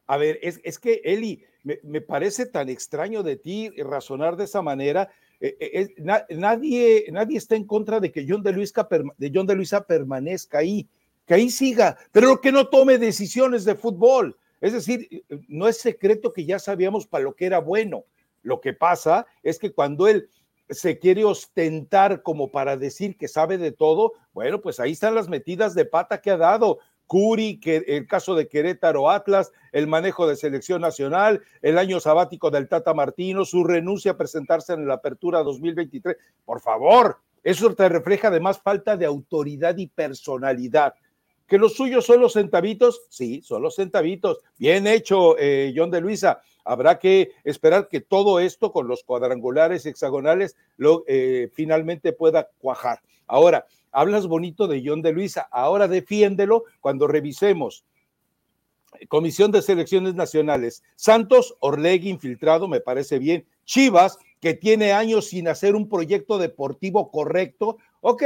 A 0.06 0.16
ver, 0.18 0.38
es, 0.42 0.61
es 0.62 0.78
que 0.78 1.00
Eli, 1.04 1.42
me, 1.82 2.02
parece 2.02 2.44
tan 2.44 2.68
extraño 2.68 3.23
de 3.23 3.37
ti 3.37 3.70
razonar 3.78 4.37
de 4.37 4.44
esa 4.44 4.61
manera. 4.61 5.08
Eh, 5.40 5.56
eh, 5.58 5.94
nadie, 6.37 7.06
nadie 7.12 7.38
está 7.38 7.56
en 7.56 7.64
contra 7.64 7.99
de 7.99 8.12
que 8.12 8.26
John 8.28 8.42
de, 8.42 8.52
Luisa, 8.52 8.87
de 9.16 9.32
John 9.35 9.46
de 9.46 9.54
Luisa 9.54 9.87
permanezca 9.87 10.58
ahí, 10.58 10.87
que 11.26 11.32
ahí 11.32 11.49
siga, 11.49 11.96
pero 12.12 12.42
que 12.42 12.52
no 12.52 12.68
tome 12.68 12.99
decisiones 12.99 13.64
de 13.64 13.75
fútbol 13.75 14.37
es 14.60 14.72
decir, 14.72 15.25
no 15.48 15.68
es 15.68 15.78
secreto 15.78 16.32
que 16.32 16.44
ya 16.44 16.58
sabíamos 16.58 17.06
para 17.06 17.25
lo 17.25 17.34
que 17.34 17.46
era 17.46 17.58
bueno. 17.58 18.04
Lo 18.42 18.60
que 18.60 18.72
pasa 18.72 19.26
es 19.42 19.58
que 19.58 19.72
cuando 19.72 20.06
él 20.08 20.28
se 20.70 20.98
quiere 20.98 21.25
ostentar 21.25 22.22
como 22.22 22.50
para 22.50 22.76
decir 22.76 23.16
que 23.16 23.28
sabe 23.28 23.58
de 23.58 23.72
todo, 23.72 24.12
bueno, 24.32 24.60
pues 24.60 24.80
ahí 24.80 24.92
están 24.92 25.14
las 25.14 25.28
metidas 25.28 25.75
de 25.75 25.84
pata 25.84 26.20
que 26.20 26.30
ha 26.30 26.36
dado. 26.36 26.78
Curi, 27.06 27.60
que 27.60 27.84
el 27.86 28.06
caso 28.08 28.34
de 28.34 28.48
Querétaro 28.48 29.10
Atlas, 29.10 29.52
el 29.70 29.86
manejo 29.86 30.26
de 30.26 30.34
selección 30.34 30.80
nacional, 30.80 31.42
el 31.62 31.78
año 31.78 32.00
sabático 32.00 32.50
del 32.50 32.68
Tata 32.68 32.94
Martino, 32.94 33.44
su 33.44 33.62
renuncia 33.62 34.12
a 34.12 34.16
presentarse 34.16 34.72
en 34.72 34.88
la 34.88 34.94
apertura 34.94 35.44
2023. 35.44 36.16
Por 36.44 36.60
favor, 36.60 37.18
eso 37.44 37.72
te 37.75 37.88
refleja 37.88 38.28
además 38.28 38.60
falta 38.60 38.96
de 38.96 39.06
autoridad 39.06 39.76
y 39.76 39.86
personalidad. 39.86 40.94
¿Que 41.46 41.58
los 41.58 41.74
suyos 41.74 42.04
son 42.04 42.20
los 42.20 42.32
centavitos? 42.32 43.02
Sí, 43.08 43.40
son 43.42 43.62
los 43.62 43.76
centavitos. 43.76 44.38
Bien 44.58 44.86
hecho, 44.86 45.38
eh, 45.38 45.72
John 45.76 45.90
de 45.90 46.00
Luisa. 46.00 46.40
Habrá 46.64 46.98
que 46.98 47.30
esperar 47.44 47.88
que 47.88 48.00
todo 48.00 48.40
esto 48.40 48.72
con 48.72 48.88
los 48.88 49.04
cuadrangulares 49.04 49.86
hexagonales 49.86 50.56
lo, 50.76 51.04
eh, 51.06 51.48
finalmente 51.52 52.12
pueda 52.12 52.50
cuajar. 52.58 53.00
Ahora, 53.28 53.66
hablas 53.92 54.26
bonito 54.26 54.66
de 54.66 54.82
John 54.84 55.02
de 55.02 55.12
Luisa. 55.12 55.48
Ahora 55.52 55.86
defiéndelo 55.86 56.64
cuando 56.80 57.06
revisemos. 57.06 57.84
Comisión 59.08 59.52
de 59.52 59.62
Selecciones 59.62 60.14
Nacionales. 60.14 60.82
Santos, 60.96 61.56
Orlegui 61.60 62.08
infiltrado, 62.08 62.66
me 62.66 62.80
parece 62.80 63.18
bien. 63.18 63.46
Chivas, 63.64 64.18
que 64.46 64.54
tiene 64.54 64.92
años 64.92 65.26
sin 65.26 65.48
hacer 65.48 65.74
un 65.74 65.88
proyecto 65.88 66.38
deportivo 66.38 67.10
correcto, 67.10 67.78
Ok, 68.08 68.22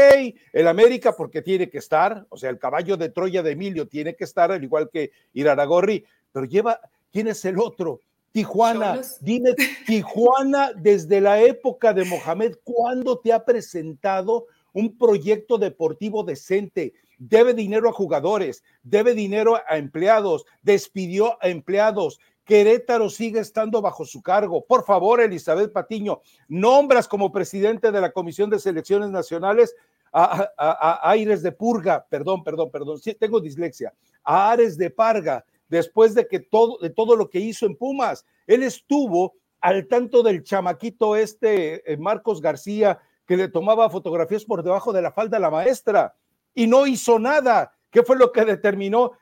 el 0.53 0.69
América 0.69 1.17
porque 1.17 1.41
tiene 1.41 1.71
que 1.71 1.79
estar, 1.79 2.27
o 2.29 2.37
sea, 2.37 2.51
el 2.51 2.59
caballo 2.59 2.99
de 2.99 3.09
Troya 3.09 3.43
de 3.43 3.53
Emilio 3.53 3.89
tiene 3.89 4.15
que 4.15 4.25
estar, 4.25 4.53
al 4.53 4.63
igual 4.63 4.91
que 4.91 5.13
Iraragorri, 5.33 6.05
pero 6.31 6.45
lleva, 6.45 6.79
¿quién 7.11 7.29
es 7.29 7.43
el 7.47 7.59
otro? 7.59 8.01
Tijuana, 8.31 9.01
dime, 9.23 9.55
Tijuana 9.87 10.73
desde 10.77 11.23
la 11.23 11.41
época 11.41 11.95
de 11.95 12.05
Mohamed, 12.05 12.57
¿cuándo 12.63 13.21
te 13.21 13.33
ha 13.33 13.43
presentado 13.43 14.49
un 14.75 14.99
proyecto 14.99 15.57
deportivo 15.57 16.25
decente? 16.25 16.93
Debe 17.17 17.55
dinero 17.55 17.89
a 17.89 17.93
jugadores, 17.95 18.63
debe 18.83 19.15
dinero 19.15 19.57
a 19.67 19.79
empleados, 19.79 20.45
despidió 20.61 21.43
a 21.43 21.49
empleados, 21.49 22.21
Querétaro 22.51 23.09
sigue 23.09 23.39
estando 23.39 23.81
bajo 23.81 24.05
su 24.05 24.23
cargo. 24.23 24.65
Por 24.67 24.85
favor, 24.85 25.21
Elizabeth 25.21 25.73
Patiño, 25.73 26.21
nombras 26.49 27.07
como 27.07 27.31
presidente 27.31 27.93
de 27.93 28.01
la 28.01 28.11
Comisión 28.11 28.51
de 28.51 28.59
Selecciones 28.59 29.09
Nacionales 29.09 29.77
a, 30.13 30.99
Aires 31.09 31.45
de 31.45 31.53
Purga, 31.53 32.05
perdón, 32.11 32.43
perdón, 32.43 32.73
perdón, 32.73 32.99
sí, 32.99 33.15
tengo 33.15 33.41
dislexia, 33.41 33.95
a 34.25 34.51
Ares 34.51 34.77
de 34.77 34.91
Parga, 34.91 35.45
después 35.69 36.13
de 36.17 36.27
que 36.27 36.41
todo, 36.41 36.79
de 36.79 36.91
todo 36.91 37.15
lo 37.15 37.31
que 37.31 37.39
hizo 37.39 37.67
en 37.67 37.77
Pumas. 37.77 38.27
Él 38.49 38.65
estuvo 38.65 39.35
al 39.61 39.87
tanto 39.87 40.25
del 40.25 40.43
chamaquito 40.43 41.15
este, 41.15 41.93
eh, 41.93 41.97
Marcos 41.99 42.41
García, 42.41 42.99
que 43.27 43.37
le 43.37 43.47
tomaba 43.47 43.89
fotografías 43.91 44.45
por 44.45 44.65
debajo 44.65 44.93
de 44.93 45.03
la 45.03 45.13
falda 45.13 45.37
a 45.37 45.41
la 45.41 45.51
maestra 45.51 46.17
y 46.53 46.67
no 46.67 46.89
hizo 46.89 47.21
nada. 47.21 47.79
¿Qué 47.93 48.03
fue 48.03 48.17
lo 48.17 48.33
que 48.33 48.45
determinó? 48.45 49.13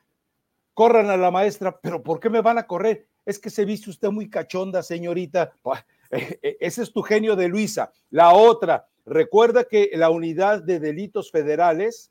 Corran 0.73 1.11
a 1.11 1.17
la 1.17 1.29
maestra, 1.29 1.79
pero 1.79 2.01
¿por 2.01 2.19
qué 2.19 2.31
me 2.31 2.41
van 2.41 2.57
a 2.57 2.65
correr? 2.65 3.08
Es 3.25 3.39
que 3.39 3.49
se 3.49 3.65
viste 3.65 3.89
usted 3.89 4.09
muy 4.09 4.29
cachonda, 4.29 4.83
señorita. 4.83 5.53
Eh, 6.11 6.39
eh, 6.41 6.57
ese 6.59 6.81
es 6.81 6.91
tu 6.91 7.03
genio 7.03 7.35
de 7.35 7.47
Luisa. 7.47 7.91
La 8.09 8.33
otra, 8.33 8.87
recuerda 9.05 9.65
que 9.65 9.91
la 9.93 10.09
unidad 10.09 10.63
de 10.63 10.79
delitos 10.79 11.29
federales 11.29 12.09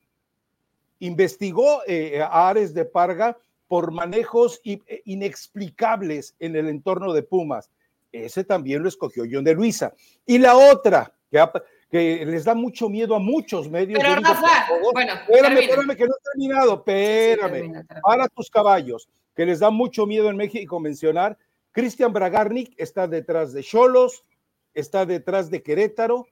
investigó 1.01 1.81
eh, 1.85 2.21
a 2.23 2.49
Ares 2.49 2.75
de 2.75 2.85
Parga 2.85 3.37
por 3.67 3.91
manejos 3.91 4.61
inexplicables 5.05 6.37
en 6.39 6.55
el 6.55 6.69
entorno 6.69 7.13
de 7.13 7.25
Pumas. 7.25 7.73
Ese 8.13 8.45
también 8.45 8.85
lo 8.85 8.89
escogió 8.89 9.25
John 9.29 9.43
de 9.43 9.55
Luisa. 9.55 9.93
Y 10.25 10.39
la 10.39 10.57
otra, 10.57 11.13
que, 11.91 12.25
les 12.25 12.45
da 12.45 12.55
mucho 12.55 12.89
miedo 12.89 13.17
a 13.17 13.19
muchos 13.19 13.69
medios. 13.69 13.99
Pero 14.01 14.15
Rafa, 14.15 14.69
bueno, 14.93 15.13
espérame, 15.15 15.59
espérame, 15.59 15.97
que 15.97 16.07
no 16.07 16.15
he 16.15 16.23
terminado, 16.31 16.75
espérame, 16.75 17.85
para 18.01 18.29
tus 18.29 18.49
caballos 18.49 19.09
que 19.39 19.47
les 19.47 19.61
da 19.61 19.71
mucho 19.71 20.05
miedo 20.05 20.31
en 20.31 20.37
México 20.37 20.81
mencionar. 20.81 21.39
Cristian 21.71 22.13
Bragarnik 22.13 22.75
está 22.77 23.07
detrás 23.07 23.53
de 23.53 23.63
Cholos, 23.63 24.25
está 24.75 25.07
detrás 25.07 25.49
de 25.49 25.63
Querétaro 25.63 26.27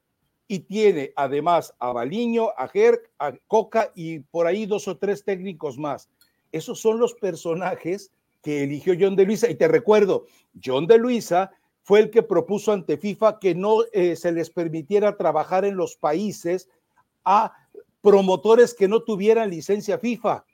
y 0.48 0.58
tiene 0.58 1.12
además 1.14 1.72
a 1.78 1.92
Baliño, 1.92 2.48
a 2.56 2.66
Jerk, 2.66 3.08
a 3.20 3.32
Coca 3.46 3.92
y 3.94 4.18
por 4.18 4.48
ahí 4.48 4.66
dos 4.66 4.88
o 4.88 4.96
tres 4.96 5.22
técnicos 5.22 5.78
más. 5.78 6.10
Esos 6.50 6.80
son 6.80 6.98
los 6.98 7.14
personajes 7.14 8.10
que 8.42 8.64
eligió 8.64 8.96
John 8.98 9.14
de 9.14 9.24
Luisa. 9.24 9.48
Y 9.48 9.54
te 9.54 9.68
recuerdo, 9.68 10.26
John 10.60 10.88
de 10.88 10.98
Luisa 10.98 11.52
fue 11.84 12.00
el 12.00 12.10
que 12.10 12.24
propuso 12.24 12.72
ante 12.72 12.96
FIFA 12.96 13.38
que 13.38 13.54
no 13.54 13.84
eh, 13.92 14.16
se 14.16 14.32
les 14.32 14.50
permitiera 14.50 15.16
trabajar 15.16 15.64
en 15.64 15.76
los 15.76 15.94
países 15.94 16.68
a 17.24 17.52
promotores 18.02 18.74
que 18.74 18.88
no 18.88 19.04
tuvieran 19.04 19.50
licencia 19.50 19.96
FIFA. 19.96 20.44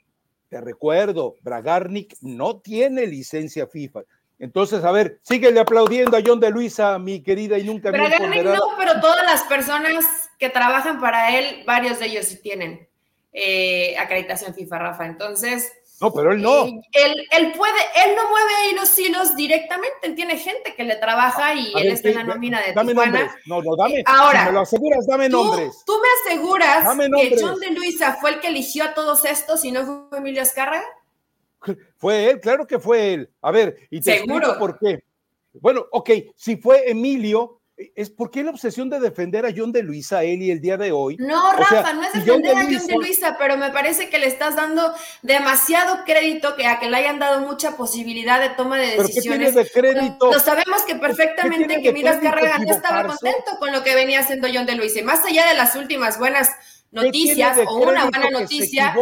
Te 0.52 0.60
recuerdo, 0.60 1.36
Bragarnik 1.40 2.14
no 2.20 2.60
tiene 2.60 3.06
licencia 3.06 3.66
FIFA. 3.66 4.02
Entonces, 4.38 4.84
a 4.84 4.92
ver, 4.92 5.18
síguele 5.22 5.58
aplaudiendo 5.58 6.14
a 6.14 6.20
John 6.22 6.40
de 6.40 6.50
Luisa, 6.50 6.98
mi 6.98 7.22
querida 7.22 7.56
y 7.56 7.64
nunca 7.64 7.90
Bragarnik 7.90 8.44
no, 8.44 8.60
pero 8.76 9.00
todas 9.00 9.24
las 9.24 9.44
personas 9.44 10.04
que 10.38 10.50
trabajan 10.50 11.00
para 11.00 11.34
él, 11.38 11.64
varios 11.66 12.00
de 12.00 12.04
ellos 12.04 12.26
sí 12.26 12.36
tienen 12.42 12.86
eh, 13.32 13.96
acreditación 13.96 14.52
FIFA, 14.52 14.78
Rafa. 14.78 15.06
Entonces, 15.06 15.72
no, 16.02 16.12
pero 16.12 16.32
él 16.32 16.42
no. 16.42 16.64
Él, 16.64 17.28
él, 17.30 17.52
puede, 17.52 17.80
él 18.04 18.16
no 18.16 18.28
mueve 18.28 18.52
ahí 18.56 18.74
los 18.74 18.98
hilos 18.98 19.36
directamente, 19.36 19.98
él 20.02 20.16
tiene 20.16 20.36
gente 20.36 20.74
que 20.74 20.82
le 20.82 20.96
trabaja 20.96 21.54
y 21.54 21.72
él 21.76 21.92
está 21.92 22.08
en 22.08 22.16
la 22.16 22.24
nómina 22.24 22.60
de 22.60 22.72
dame 22.72 22.90
Tijuana. 22.90 23.20
Nombres. 23.20 23.42
No, 23.46 23.62
no, 23.62 23.76
dame. 23.76 24.02
Ahora, 24.04 24.46
me 24.46 24.52
lo 24.52 24.60
aseguras, 24.60 25.06
dame 25.06 25.28
nombres. 25.28 25.82
¿Tú 25.86 25.92
me 26.02 26.32
aseguras 26.32 26.88
que 26.98 27.36
John 27.40 27.60
de 27.60 27.70
Luisa 27.70 28.18
fue 28.20 28.30
el 28.30 28.40
que 28.40 28.48
eligió 28.48 28.82
a 28.82 28.94
todos 28.94 29.24
estos 29.24 29.64
y 29.64 29.70
no 29.70 30.08
fue 30.08 30.18
Emilio 30.18 30.42
Azcárraga? 30.42 30.84
Fue 31.96 32.28
él, 32.28 32.40
claro 32.40 32.66
que 32.66 32.80
fue 32.80 33.14
él. 33.14 33.30
A 33.40 33.52
ver, 33.52 33.86
y 33.88 34.00
te 34.00 34.18
¿Seguro? 34.18 34.48
explico 34.48 34.58
por 34.58 34.78
qué. 34.80 35.04
Bueno, 35.52 35.86
ok, 35.92 36.10
si 36.34 36.56
fue 36.56 36.90
Emilio, 36.90 37.60
es 37.76 38.10
por 38.10 38.30
qué 38.30 38.42
la 38.42 38.50
obsesión 38.50 38.90
de 38.90 39.00
defender 39.00 39.46
a 39.46 39.50
John 39.54 39.72
de 39.72 39.82
Luisa, 39.82 40.22
Eli, 40.22 40.50
el 40.50 40.60
día 40.60 40.76
de 40.76 40.92
hoy. 40.92 41.16
No, 41.18 41.52
Rafa, 41.52 41.92
no 41.94 42.02
es 42.02 42.12
defender 42.12 42.56
a 42.56 42.64
John 42.64 42.86
de 42.86 42.94
Luisa, 42.94 43.36
pero 43.38 43.56
me 43.56 43.70
parece 43.70 44.08
que 44.08 44.18
le 44.18 44.26
estás 44.26 44.56
dando 44.56 44.92
demasiado 45.22 46.04
crédito 46.04 46.54
que 46.54 46.66
a 46.66 46.78
que 46.78 46.90
le 46.90 46.96
hayan 46.98 47.18
dado 47.18 47.40
mucha 47.40 47.76
posibilidad 47.76 48.40
de 48.40 48.50
toma 48.50 48.78
de 48.78 48.96
decisiones. 48.96 49.52
¿Pero 49.54 49.64
qué 49.64 49.70
tiene 49.70 49.92
de 49.94 49.98
crédito? 50.00 50.32
Lo 50.32 50.38
sabemos 50.38 50.82
que 50.82 50.96
perfectamente 50.96 51.80
que 51.82 51.92
Miras 51.92 52.18
Carregan 52.18 52.66
ya 52.66 52.74
estaba 52.74 53.06
contento 53.06 53.58
con 53.58 53.72
lo 53.72 53.82
que 53.82 53.94
venía 53.94 54.20
haciendo 54.20 54.48
John 54.52 54.66
de 54.66 54.76
Luisa, 54.76 55.00
y 55.00 55.04
más 55.04 55.24
allá 55.24 55.46
de 55.48 55.54
las 55.54 55.74
últimas 55.74 56.18
buenas 56.18 56.50
noticias 56.92 57.58
o 57.66 57.76
una 57.78 58.08
buena 58.10 58.30
noticia, 58.30 58.94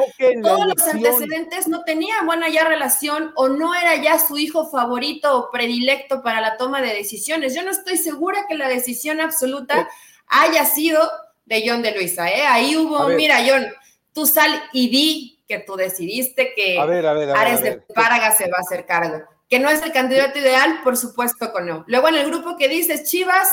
todos 0.43 0.67
los 0.67 0.89
antecedentes 0.89 1.69
no 1.69 1.83
tenían 1.83 2.25
buena 2.25 2.49
ya 2.49 2.65
relación 2.65 3.33
o 3.35 3.49
no 3.49 3.75
era 3.75 3.97
ya 3.97 4.19
su 4.19 4.39
hijo 4.39 4.71
favorito 4.71 5.37
o 5.37 5.51
predilecto 5.51 6.23
para 6.23 6.41
la 6.41 6.57
toma 6.57 6.81
de 6.81 6.95
decisiones. 6.95 7.55
Yo 7.55 7.63
no 7.63 7.71
estoy 7.71 7.99
segura 7.99 8.47
que 8.49 8.55
la 8.55 8.69
decisión 8.69 9.21
absoluta 9.21 9.89
haya 10.29 10.65
sido 10.65 11.11
de 11.45 11.65
John 11.67 11.83
de 11.83 11.93
Luisa. 11.93 12.31
¿eh? 12.31 12.47
Ahí 12.47 12.77
hubo, 12.77 13.09
mira, 13.09 13.39
John, 13.47 13.67
tú 14.15 14.25
sal 14.25 14.63
y 14.73 14.89
di 14.89 15.41
que 15.49 15.59
tú 15.59 15.75
decidiste 15.75 16.55
que 16.55 16.79
Ares 16.79 17.63
de 17.63 17.83
Parga 17.93 18.31
se 18.31 18.49
va 18.49 18.59
a 18.59 18.61
hacer 18.61 18.87
cargo. 18.87 19.25
Que 19.49 19.59
no 19.59 19.69
es 19.69 19.83
el 19.83 19.91
candidato 19.91 20.39
ideal, 20.39 20.81
por 20.85 20.97
supuesto 20.97 21.53
que 21.53 21.63
no. 21.63 21.85
Luego 21.89 22.07
en 22.07 22.15
el 22.15 22.27
grupo 22.31 22.57
que 22.57 22.69
dices 22.69 23.11
Chivas, 23.11 23.49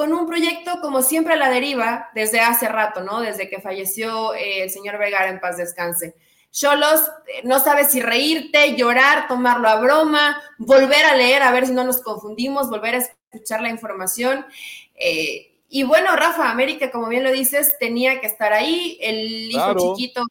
con 0.00 0.14
un 0.14 0.26
proyecto 0.26 0.80
como 0.80 1.02
siempre 1.02 1.34
a 1.34 1.36
la 1.36 1.50
deriva 1.50 2.08
desde 2.14 2.40
hace 2.40 2.66
rato, 2.68 3.02
¿no? 3.02 3.20
Desde 3.20 3.50
que 3.50 3.60
falleció 3.60 4.32
eh, 4.32 4.62
el 4.62 4.70
señor 4.70 4.96
Vergara 4.96 5.28
en 5.28 5.40
paz 5.40 5.58
descanse. 5.58 6.14
Cholos, 6.50 7.02
eh, 7.26 7.42
no 7.44 7.60
sabes 7.60 7.90
si 7.90 8.00
reírte, 8.00 8.76
llorar, 8.76 9.28
tomarlo 9.28 9.68
a 9.68 9.78
broma, 9.78 10.42
volver 10.56 11.04
a 11.04 11.14
leer, 11.16 11.42
a 11.42 11.52
ver 11.52 11.66
si 11.66 11.72
no 11.72 11.84
nos 11.84 12.00
confundimos, 12.00 12.70
volver 12.70 12.94
a 12.94 12.98
escuchar 12.98 13.60
la 13.60 13.68
información. 13.68 14.46
Eh, 14.94 15.60
y 15.68 15.82
bueno, 15.82 16.16
Rafa, 16.16 16.50
América, 16.50 16.90
como 16.90 17.08
bien 17.08 17.22
lo 17.22 17.30
dices, 17.30 17.76
tenía 17.78 18.22
que 18.22 18.26
estar 18.26 18.54
ahí, 18.54 18.96
el 19.02 19.52
hijo 19.52 19.96
chiquito 19.96 20.24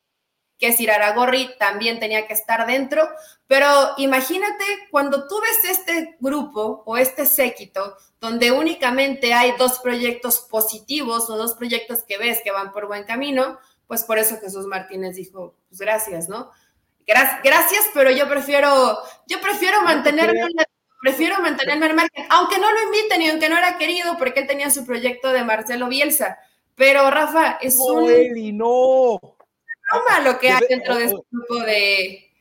que 0.60 0.68
es 0.68 0.80
Iraragorri, 0.82 1.56
también 1.58 2.00
tenía 2.00 2.28
que 2.28 2.34
estar 2.34 2.68
dentro, 2.68 3.08
pero 3.48 3.68
imagínate 3.98 4.66
cuando 4.92 5.25
tú 5.25 5.39
ves 5.39 5.72
este 5.72 6.18
grupo 6.20 6.84
o 6.86 6.98
este 6.98 7.25
séquito 7.25 7.96
donde 8.20 8.51
únicamente 8.51 9.34
hay 9.34 9.54
dos 9.58 9.80
proyectos 9.80 10.42
positivos 10.51 11.30
o 11.30 11.38
dos 11.38 11.56
proyectos 11.56 12.04
que 12.04 12.18
ves 12.18 12.42
que 12.44 12.51
van 12.51 12.74
por 12.74 12.88
buen 12.88 13.06
camino, 13.06 13.58
pues 13.88 14.04
por 14.04 14.20
eso 14.20 14.38
Jesús 14.42 14.66
Martínez 14.66 15.16
dijo, 15.16 15.56
pues 15.70 15.80
gracias, 15.80 16.28
¿no? 16.28 16.51
Gracias, 17.08 17.89
pero 17.94 18.12
yo 18.12 18.28
prefiero, 18.28 19.00
yo 19.28 19.39
prefiero 19.42 19.82
mantenerme, 19.82 20.42
prefiero 21.01 21.42
mantenerme 21.42 21.86
al 21.86 21.96
margen, 21.96 22.25
aunque 22.30 22.60
no 22.60 22.72
lo 22.72 22.84
inviten 22.84 23.22
y 23.22 23.30
aunque 23.30 23.50
no 23.50 23.58
era 23.58 23.78
querido, 23.78 24.18
porque 24.18 24.42
él 24.42 24.48
tenía 24.48 24.70
su 24.70 24.86
proyecto 24.86 25.32
de 25.32 25.44
Marcelo 25.44 25.88
Bielsa. 25.88 26.38
Pero 26.75 27.10
Rafa, 27.10 27.58
es 27.62 27.78
un. 27.78 28.10
Eli, 28.12 28.51
no 28.51 29.20
lo 30.24 30.39
que 30.39 30.50
hay 30.50 30.62
dentro 30.69 30.96
de 30.96 31.05
este 31.05 31.22
grupo 31.31 31.60
de. 31.62 32.31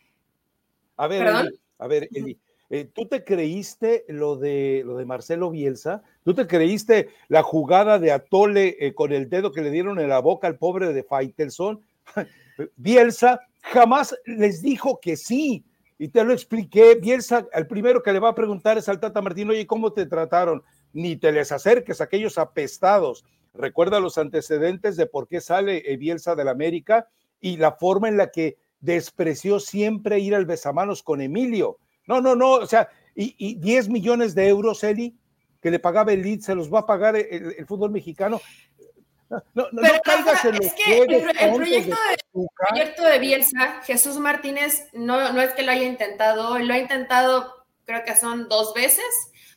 A 0.96 1.06
ver, 1.06 1.52
a 1.78 1.86
ver, 1.86 2.08
Eli, 2.12 2.38
eh, 2.70 2.84
¿tú 2.84 3.06
te 3.06 3.24
creíste 3.24 4.04
lo 4.08 4.36
de, 4.36 4.82
lo 4.84 4.96
de 4.96 5.06
Marcelo 5.06 5.50
Bielsa? 5.50 6.02
¿Tú 6.24 6.34
te 6.34 6.46
creíste 6.46 7.08
la 7.28 7.42
jugada 7.42 7.98
de 7.98 8.12
Atole 8.12 8.76
eh, 8.78 8.94
con 8.94 9.12
el 9.12 9.30
dedo 9.30 9.52
que 9.52 9.62
le 9.62 9.70
dieron 9.70 9.98
en 10.00 10.08
la 10.08 10.18
boca 10.18 10.46
al 10.48 10.58
pobre 10.58 10.92
de 10.92 11.02
Faitelson? 11.02 11.80
Bielsa 12.76 13.40
jamás 13.62 14.14
les 14.26 14.60
dijo 14.60 14.98
que 15.00 15.16
sí. 15.16 15.64
Y 15.98 16.08
te 16.08 16.22
lo 16.24 16.32
expliqué. 16.32 16.96
Bielsa, 16.96 17.46
el 17.52 17.66
primero 17.66 18.02
que 18.02 18.12
le 18.12 18.20
va 18.20 18.30
a 18.30 18.34
preguntar 18.34 18.78
es 18.78 18.88
al 18.88 19.00
Tata 19.00 19.22
Martín, 19.22 19.50
oye, 19.50 19.66
¿cómo 19.66 19.92
te 19.92 20.06
trataron? 20.06 20.62
Ni 20.92 21.16
te 21.16 21.32
les 21.32 21.50
acerques 21.52 22.00
a 22.00 22.04
aquellos 22.04 22.38
apestados. 22.38 23.24
Recuerda 23.54 23.98
los 23.98 24.18
antecedentes 24.18 24.96
de 24.96 25.06
por 25.06 25.26
qué 25.26 25.40
sale 25.40 25.82
eh, 25.90 25.96
Bielsa 25.96 26.34
del 26.36 26.48
América 26.48 27.08
y 27.40 27.56
la 27.56 27.72
forma 27.72 28.08
en 28.08 28.16
la 28.16 28.30
que 28.30 28.58
despreció 28.80 29.60
siempre 29.60 30.18
ir 30.18 30.34
al 30.34 30.46
besamanos 30.46 31.02
con 31.02 31.20
Emilio. 31.20 31.78
No, 32.06 32.20
no, 32.20 32.34
no, 32.34 32.52
o 32.52 32.66
sea, 32.66 32.88
y, 33.14 33.56
10 33.56 33.88
millones 33.88 34.34
de 34.34 34.48
euros, 34.48 34.84
Eli, 34.84 35.16
que 35.60 35.70
le 35.70 35.78
pagaba 35.78 36.12
el 36.12 36.22
Leeds, 36.22 36.46
se 36.46 36.54
los 36.54 36.72
va 36.72 36.80
a 36.80 36.86
pagar 36.86 37.16
el, 37.16 37.66
fútbol 37.66 37.90
mexicano. 37.90 38.40
No, 39.28 39.42
no, 39.52 39.68
no 39.72 39.88
caigas 40.04 40.44
en 40.46 40.54
es 40.62 40.72
que 40.72 41.00
el, 41.00 41.06
proyecto 42.56 43.02
de, 43.02 43.10
de, 43.10 43.18
Bielsa, 43.18 43.82
Jesús 43.82 44.16
Martínez, 44.18 44.88
no, 44.94 45.32
no 45.32 45.42
es 45.42 45.52
que 45.52 45.62
lo 45.62 45.72
haya 45.72 45.82
intentado, 45.82 46.58
lo 46.58 46.72
ha 46.72 46.78
intentado, 46.78 47.66
creo 47.84 48.04
que 48.04 48.16
son 48.16 48.48
dos 48.48 48.72
veces 48.72 49.04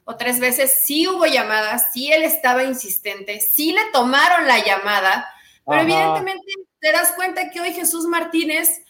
o 0.04 0.18
tres 0.18 0.40
veces, 0.40 0.82
sí 0.84 1.08
hubo 1.08 1.26
llamadas, 1.26 1.86
sí 1.94 2.12
él 2.12 2.24
estaba 2.24 2.64
insistente, 2.64 3.40
sí 3.40 3.72
le 3.72 3.92
tomaron 3.94 4.48
la 4.48 4.64
llamada, 4.64 5.28
pero 5.66 5.82
evidentemente 5.82 6.54
te 6.80 6.92
das 6.92 7.12
cuenta 7.14 7.50
que 7.50 7.62
hoy 7.62 7.74
Jesús 7.74 8.06
Martínez, 8.06 8.82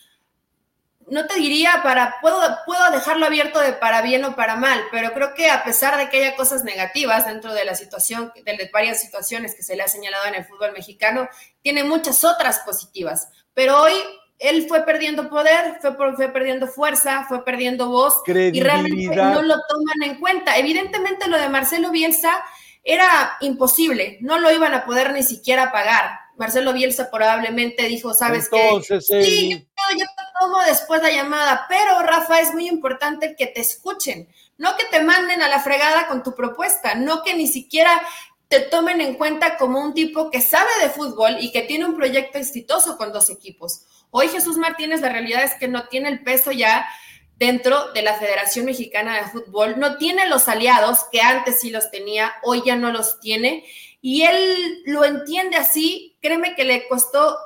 no 1.07 1.27
te 1.27 1.35
diría 1.35 1.81
para, 1.83 2.15
puedo, 2.21 2.39
puedo 2.65 2.89
dejarlo 2.91 3.25
abierto 3.25 3.59
de 3.59 3.73
para 3.73 4.01
bien 4.01 4.23
o 4.23 4.35
para 4.35 4.55
mal, 4.55 4.81
pero 4.91 5.11
creo 5.13 5.33
que 5.33 5.49
a 5.49 5.63
pesar 5.63 5.97
de 5.97 6.09
que 6.09 6.17
haya 6.17 6.35
cosas 6.37 6.63
negativas 6.63 7.25
dentro 7.25 7.53
de 7.53 7.65
la 7.65 7.75
situación, 7.75 8.31
de 8.45 8.69
varias 8.71 9.01
situaciones 9.01 9.53
que 9.53 9.63
se 9.63 9.75
le 9.75 9.83
ha 9.83 9.87
señalado 9.89 10.25
en 10.27 10.35
el 10.35 10.45
fútbol 10.45 10.71
mexicano, 10.71 11.27
tiene 11.61 11.83
muchas 11.83 12.23
otras 12.23 12.59
positivas. 12.59 13.27
Pero 13.53 13.81
hoy 13.81 13.93
él 14.39 14.65
fue 14.67 14.83
perdiendo 14.85 15.29
poder, 15.29 15.79
fue, 15.81 15.95
fue 16.15 16.29
perdiendo 16.29 16.67
fuerza, 16.67 17.25
fue 17.27 17.43
perdiendo 17.43 17.89
voz 17.89 18.23
y 18.25 18.61
realmente 18.61 19.15
no 19.15 19.41
lo 19.41 19.55
toman 19.67 20.01
en 20.03 20.19
cuenta. 20.19 20.57
Evidentemente 20.57 21.27
lo 21.27 21.37
de 21.37 21.49
Marcelo 21.49 21.91
Bielsa 21.91 22.43
era 22.83 23.37
imposible, 23.41 24.17
no 24.21 24.39
lo 24.39 24.51
iban 24.51 24.73
a 24.73 24.85
poder 24.85 25.13
ni 25.13 25.23
siquiera 25.23 25.71
pagar. 25.71 26.20
Marcelo 26.41 26.73
Bielsa 26.73 27.11
probablemente 27.11 27.83
dijo, 27.83 28.15
¿sabes 28.15 28.49
qué? 28.49 28.99
Sí, 28.99 29.51
yo, 29.51 29.97
yo 29.97 30.05
tomo 30.39 30.57
después 30.65 30.99
la 31.03 31.11
llamada, 31.11 31.67
pero 31.69 31.99
Rafa, 31.99 32.41
es 32.41 32.51
muy 32.51 32.67
importante 32.67 33.35
que 33.37 33.45
te 33.45 33.61
escuchen, 33.61 34.27
no 34.57 34.75
que 34.75 34.85
te 34.85 35.03
manden 35.03 35.43
a 35.43 35.47
la 35.47 35.59
fregada 35.59 36.07
con 36.07 36.23
tu 36.23 36.33
propuesta, 36.33 36.95
no 36.95 37.21
que 37.21 37.35
ni 37.35 37.45
siquiera 37.45 38.01
te 38.47 38.59
tomen 38.59 39.01
en 39.01 39.13
cuenta 39.13 39.55
como 39.55 39.79
un 39.81 39.93
tipo 39.93 40.31
que 40.31 40.41
sabe 40.41 40.71
de 40.81 40.89
fútbol 40.89 41.37
y 41.39 41.51
que 41.51 41.61
tiene 41.61 41.85
un 41.85 41.95
proyecto 41.95 42.39
exitoso 42.39 42.97
con 42.97 43.13
dos 43.13 43.29
equipos. 43.29 43.85
Hoy 44.09 44.27
Jesús 44.29 44.57
Martínez, 44.57 44.99
la 45.01 45.09
realidad 45.09 45.43
es 45.43 45.53
que 45.53 45.67
no 45.67 45.89
tiene 45.89 46.09
el 46.09 46.23
peso 46.23 46.51
ya 46.51 46.89
dentro 47.37 47.91
de 47.93 48.01
la 48.01 48.15
Federación 48.15 48.65
Mexicana 48.65 49.15
de 49.15 49.29
Fútbol, 49.29 49.79
no 49.79 49.97
tiene 49.97 50.27
los 50.27 50.47
aliados 50.47 51.05
que 51.11 51.21
antes 51.21 51.61
sí 51.61 51.69
los 51.69 51.91
tenía, 51.91 52.33
hoy 52.41 52.63
ya 52.65 52.75
no 52.75 52.91
los 52.91 53.19
tiene 53.19 53.63
y 54.01 54.23
él 54.23 54.81
lo 54.85 55.05
entiende 55.05 55.57
así, 55.57 56.17
créeme 56.21 56.55
que 56.55 56.63
le 56.63 56.87
costó 56.87 57.37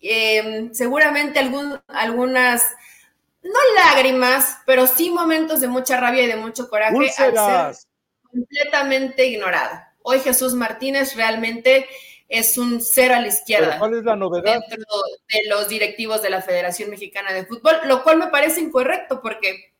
eh, 0.00 0.68
seguramente 0.72 1.38
algún, 1.38 1.80
algunas, 1.86 2.64
no 3.42 3.58
lágrimas, 3.76 4.58
pero 4.66 4.86
sí 4.86 5.10
momentos 5.10 5.60
de 5.60 5.68
mucha 5.68 5.98
rabia 5.98 6.24
y 6.24 6.26
de 6.26 6.36
mucho 6.36 6.68
coraje 6.68 6.96
al 7.18 7.74
ser 7.74 7.86
completamente 8.30 9.26
ignorado. 9.26 9.80
Hoy 10.02 10.20
Jesús 10.20 10.54
Martínez 10.54 11.14
realmente 11.14 11.86
es 12.28 12.58
un 12.58 12.80
cero 12.80 13.14
a 13.14 13.20
la 13.20 13.28
izquierda. 13.28 13.78
¿Cuál 13.78 13.94
es 13.94 14.04
la 14.04 14.16
novedad? 14.16 14.60
Dentro 14.68 14.84
de 15.28 15.48
los 15.48 15.68
directivos 15.68 16.20
de 16.22 16.30
la 16.30 16.42
Federación 16.42 16.90
Mexicana 16.90 17.32
de 17.32 17.46
Fútbol, 17.46 17.76
lo 17.86 18.02
cual 18.02 18.18
me 18.18 18.26
parece 18.26 18.60
incorrecto 18.60 19.22
porque 19.22 19.72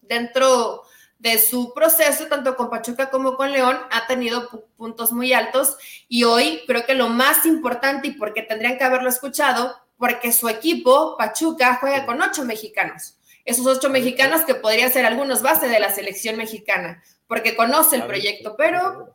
dentro 0.00 0.84
de 1.18 1.38
su 1.38 1.72
proceso, 1.72 2.26
tanto 2.26 2.56
con 2.56 2.70
Pachuca 2.70 3.10
como 3.10 3.36
con 3.36 3.52
León, 3.52 3.76
ha 3.90 4.06
tenido 4.06 4.66
puntos 4.76 5.12
muy 5.12 5.32
altos 5.32 5.76
y 6.08 6.24
hoy 6.24 6.60
creo 6.66 6.84
que 6.84 6.94
lo 6.94 7.08
más 7.08 7.46
importante 7.46 8.08
y 8.08 8.12
porque 8.12 8.42
tendrían 8.42 8.76
que 8.76 8.84
haberlo 8.84 9.08
escuchado, 9.08 9.74
porque 9.96 10.32
su 10.32 10.48
equipo, 10.48 11.16
Pachuca, 11.16 11.78
juega 11.80 12.04
con 12.04 12.20
ocho 12.20 12.44
mexicanos. 12.44 13.18
Esos 13.44 13.66
ocho 13.66 13.90
mexicanos 13.90 14.42
que 14.42 14.54
podrían 14.54 14.90
ser 14.90 15.06
algunos 15.06 15.42
base 15.42 15.68
de 15.68 15.80
la 15.80 15.90
selección 15.90 16.36
mexicana, 16.36 17.02
porque 17.26 17.56
conoce 17.56 17.96
el 17.96 18.04
proyecto, 18.04 18.54
pero 18.56 19.14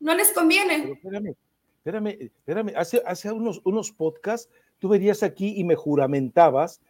no 0.00 0.14
les 0.14 0.32
conviene. 0.32 0.92
espérame, 0.92 1.34
espérame, 1.78 2.18
espérame. 2.20 2.72
Hace, 2.76 3.02
hace 3.04 3.30
unos, 3.32 3.60
unos 3.64 3.92
podcasts 3.92 4.48
tú 4.78 4.88
verías 4.88 5.22
aquí 5.22 5.54
y 5.56 5.64
me 5.64 5.74
juramentabas 5.74 6.80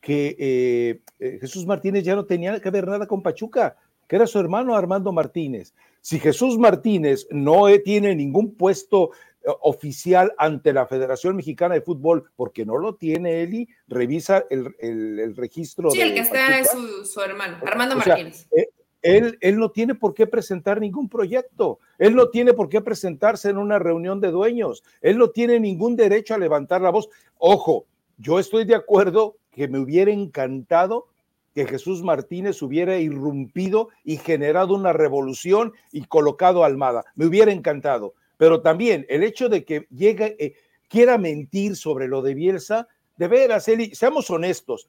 que 0.00 0.36
eh, 0.38 1.00
eh, 1.18 1.38
Jesús 1.40 1.64
Martínez 1.64 2.04
ya 2.04 2.14
no 2.14 2.24
tenía 2.24 2.60
que 2.60 2.70
ver 2.70 2.86
nada 2.86 3.06
con 3.06 3.22
Pachuca 3.22 3.76
que 4.12 4.16
era 4.16 4.26
su 4.26 4.38
hermano 4.38 4.76
Armando 4.76 5.10
Martínez. 5.10 5.72
Si 6.02 6.20
Jesús 6.20 6.58
Martínez 6.58 7.26
no 7.30 7.64
tiene 7.82 8.14
ningún 8.14 8.56
puesto 8.56 9.12
eh, 9.42 9.48
oficial 9.62 10.34
ante 10.36 10.74
la 10.74 10.86
Federación 10.86 11.34
Mexicana 11.34 11.76
de 11.76 11.80
Fútbol, 11.80 12.30
porque 12.36 12.66
no 12.66 12.76
lo 12.76 12.96
tiene 12.96 13.42
Eli, 13.42 13.66
revisa 13.88 14.44
el, 14.50 15.34
registro. 15.34 15.90
Sí, 15.92 16.02
el 16.02 16.12
que 16.12 16.20
está 16.20 16.58
es 16.58 16.70
su, 17.04 17.20
hermano, 17.22 17.56
Armando 17.66 17.96
Martínez. 17.96 18.46
Eh, 18.54 18.68
él, 19.00 19.38
él, 19.40 19.58
no 19.58 19.70
tiene 19.70 19.94
por 19.94 20.12
qué 20.12 20.26
presentar 20.26 20.78
ningún 20.78 21.08
proyecto, 21.08 21.78
él 21.96 22.14
no 22.14 22.28
tiene 22.28 22.52
por 22.52 22.68
qué 22.68 22.82
presentarse 22.82 23.48
en 23.48 23.56
una 23.56 23.78
reunión 23.78 24.20
de 24.20 24.30
dueños, 24.30 24.84
él 25.00 25.16
no 25.16 25.30
tiene 25.30 25.58
ningún 25.58 25.96
derecho 25.96 26.34
a 26.34 26.38
levantar 26.38 26.82
la 26.82 26.90
voz. 26.90 27.08
Ojo, 27.38 27.86
yo 28.18 28.38
estoy 28.38 28.66
de 28.66 28.74
acuerdo 28.74 29.36
que 29.50 29.68
me 29.68 29.78
hubiera 29.78 30.12
encantado 30.12 31.06
que 31.54 31.66
Jesús 31.66 32.02
Martínez 32.02 32.62
hubiera 32.62 32.98
irrumpido 32.98 33.88
y 34.04 34.16
generado 34.16 34.74
una 34.74 34.92
revolución 34.92 35.72
y 35.90 36.04
colocado 36.04 36.62
a 36.62 36.66
Almada. 36.66 37.04
Me 37.14 37.26
hubiera 37.26 37.52
encantado. 37.52 38.14
Pero 38.36 38.62
también 38.62 39.06
el 39.08 39.22
hecho 39.22 39.48
de 39.48 39.64
que 39.64 39.86
llegue, 39.90 40.36
eh, 40.38 40.54
quiera 40.88 41.18
mentir 41.18 41.76
sobre 41.76 42.08
lo 42.08 42.22
de 42.22 42.34
Bielsa, 42.34 42.88
de 43.16 43.28
veras, 43.28 43.68
Eli, 43.68 43.94
seamos 43.94 44.30
honestos. 44.30 44.88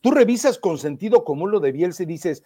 Tú 0.00 0.10
revisas 0.10 0.58
con 0.58 0.78
sentido 0.78 1.24
común 1.24 1.52
lo 1.52 1.60
de 1.60 1.72
Bielsa 1.72 2.02
y 2.02 2.06
dices, 2.06 2.42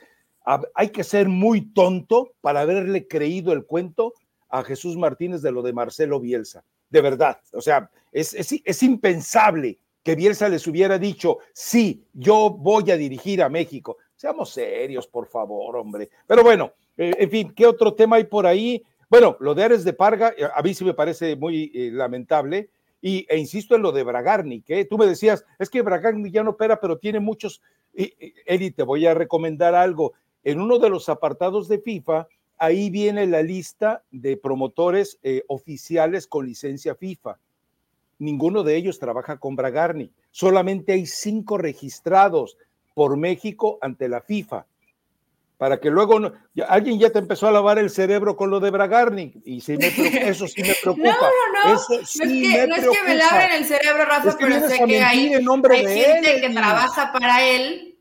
hay 0.75 0.91
que 0.91 1.03
ser 1.03 1.29
muy 1.29 1.73
tonto 1.73 2.35
para 2.41 2.61
haberle 2.61 3.09
creído 3.09 3.53
el 3.53 3.65
cuento 3.65 4.13
a 4.49 4.63
Jesús 4.63 4.97
Martínez 4.97 5.43
de 5.43 5.51
lo 5.51 5.63
de 5.63 5.73
Marcelo 5.73 6.21
Bielsa. 6.21 6.63
De 6.91 7.01
verdad, 7.01 7.41
o 7.53 7.61
sea, 7.61 7.91
es, 8.13 8.33
es 8.35 8.83
impensable 8.83 9.79
que 10.07 10.15
Bielsa 10.15 10.49
les 10.49 10.65
hubiera 10.69 11.01
dicho, 11.01 11.39
sí, 11.53 12.05
yo 12.13 12.51
voy 12.51 12.93
a 12.93 12.97
dirigir 12.97 13.43
a 13.43 13.49
México. 13.49 13.97
Seamos 14.15 14.51
serios, 14.51 15.09
por 15.09 15.27
favor, 15.27 15.75
hombre. 15.75 16.11
Pero 16.29 16.45
bueno, 16.45 16.75
eh, 16.97 17.11
en 17.19 17.29
fin, 17.29 17.53
¿qué 17.57 17.67
otro 17.67 17.93
tema 17.93 18.15
hay 18.15 18.23
por 18.23 18.47
ahí? 18.47 18.85
Bueno, 19.11 19.37
lo 19.41 19.53
de 19.53 19.65
Ares 19.65 19.83
de 19.83 19.95
Parga, 19.95 20.33
eh, 20.39 20.45
a 20.55 20.63
mí 20.63 20.75
sí 20.75 20.85
me 20.85 20.95
parece 20.95 21.35
muy 21.35 21.73
eh, 21.75 21.91
lamentable. 21.93 22.71
Y, 23.03 23.27
e 23.29 23.37
insisto 23.37 23.75
en 23.75 23.83
lo 23.83 23.91
de 23.91 24.05
Bragarni, 24.05 24.63
que 24.63 24.85
tú 24.85 24.97
me 24.97 25.07
decías, 25.07 25.45
es 25.59 25.71
que 25.71 25.83
Bragarni 25.83 26.31
ya 26.31 26.45
no 26.45 26.51
opera, 26.51 26.79
pero 26.79 26.99
tiene 26.99 27.19
muchos. 27.19 27.61
Eddie, 27.93 28.71
te 28.71 28.85
voy 28.85 29.07
a 29.07 29.15
recomendar 29.15 29.75
algo. 29.75 30.13
En 30.45 30.61
uno 30.61 30.79
de 30.79 30.89
los 30.89 31.09
apartados 31.09 31.67
de 31.67 31.81
FIFA 31.81 32.29
ahí 32.59 32.91
viene 32.91 33.27
la 33.27 33.43
lista 33.43 34.05
de 34.13 34.37
promotores 34.37 35.19
oficiales 35.49 36.29
con 36.29 36.47
licencia 36.47 36.95
FIFA. 36.95 37.41
Ninguno 38.19 38.63
de 38.63 38.77
ellos 38.77 38.99
trabaja 38.99 39.39
con 39.39 39.57
Bragarni. 39.57 40.11
Solamente 40.31 40.93
hay 40.93 41.07
cinco 41.07 41.59
registrados 41.59 42.57
por 42.95 43.17
México 43.17 43.79
ante 43.81 44.09
la 44.09 44.21
FIFA. 44.21 44.67
Para 45.59 45.81
que 45.81 45.91
luego 45.91 46.21
alguien 46.69 46.99
ya 46.99 47.11
te 47.11 47.19
empezó 47.19 47.49
a 47.49 47.51
lavar 47.51 47.79
el 47.79 47.89
cerebro 47.89 48.37
con 48.37 48.51
lo 48.51 48.61
de 48.61 48.71
Bragarni 48.71 49.33
y 49.45 49.63
si 49.63 49.73
eso 49.81 50.47
sí 50.47 50.63
me 50.63 50.75
preocupa. 50.83 51.11
No, 51.11 51.19
no, 51.21 51.69
no. 51.69 51.75
no, 51.75 51.75
es 51.75 52.19
que, 52.19 52.67
no 52.67 52.75
es 52.75 52.89
que 52.89 53.03
me 53.07 53.15
laven 53.15 53.53
el 53.53 53.65
cerebro, 53.65 54.05
Rafa, 54.05 54.37
pero 54.39 54.69
sé 54.69 54.85
que 54.87 55.03
hay, 55.03 55.35
hay 55.35 55.87
gente 55.87 56.41
que 56.43 56.51
trabaja 56.51 57.11
para 57.11 57.43
él 57.43 57.97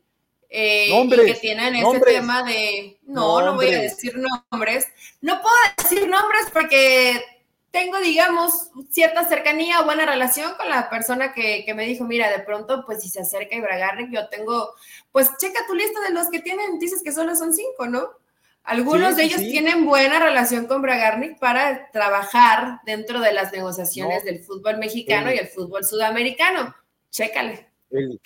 eh, 0.48 0.88
y 0.90 1.08
que 1.10 1.34
tienen 1.34 1.74
ese 1.76 2.00
tema 2.00 2.42
de, 2.42 2.98
no, 3.02 3.42
no 3.42 3.54
voy 3.54 3.68
a 3.68 3.80
decir 3.80 4.14
nombres, 4.50 4.86
no 5.20 5.40
puedo 5.42 5.56
decir 5.76 6.08
nombres 6.08 6.46
porque 6.52 7.20
tengo, 7.76 7.98
digamos, 7.98 8.70
cierta 8.88 9.28
cercanía 9.28 9.82
o 9.82 9.84
buena 9.84 10.06
relación 10.06 10.54
con 10.56 10.70
la 10.70 10.88
persona 10.88 11.34
que, 11.34 11.62
me 11.76 11.84
dijo, 11.84 12.04
mira, 12.04 12.30
de 12.30 12.42
pronto, 12.42 12.84
pues 12.86 13.02
si 13.02 13.10
se 13.10 13.20
acerca 13.20 13.54
Ibragarnik, 13.54 14.10
yo 14.10 14.30
tengo, 14.30 14.70
pues 15.12 15.30
checa 15.38 15.60
tu 15.66 15.74
lista 15.74 16.00
de 16.00 16.14
los 16.14 16.30
que 16.30 16.40
tienen, 16.40 16.78
dices 16.78 17.02
que 17.04 17.12
solo 17.12 17.36
son 17.36 17.52
cinco, 17.52 17.86
¿no? 17.86 18.08
Algunos 18.62 19.14
de 19.16 19.24
ellos 19.24 19.40
tienen 19.40 19.84
buena 19.84 20.18
relación 20.18 20.66
con 20.66 20.80
Bragarnik 20.80 21.38
para 21.38 21.90
trabajar 21.92 22.80
dentro 22.86 23.20
de 23.20 23.34
las 23.34 23.52
negociaciones 23.52 24.24
del 24.24 24.40
fútbol 24.40 24.78
mexicano 24.78 25.30
y 25.30 25.36
el 25.36 25.46
fútbol 25.46 25.84
sudamericano. 25.84 26.74
Chécale. 27.10 27.68
El, 27.90 28.18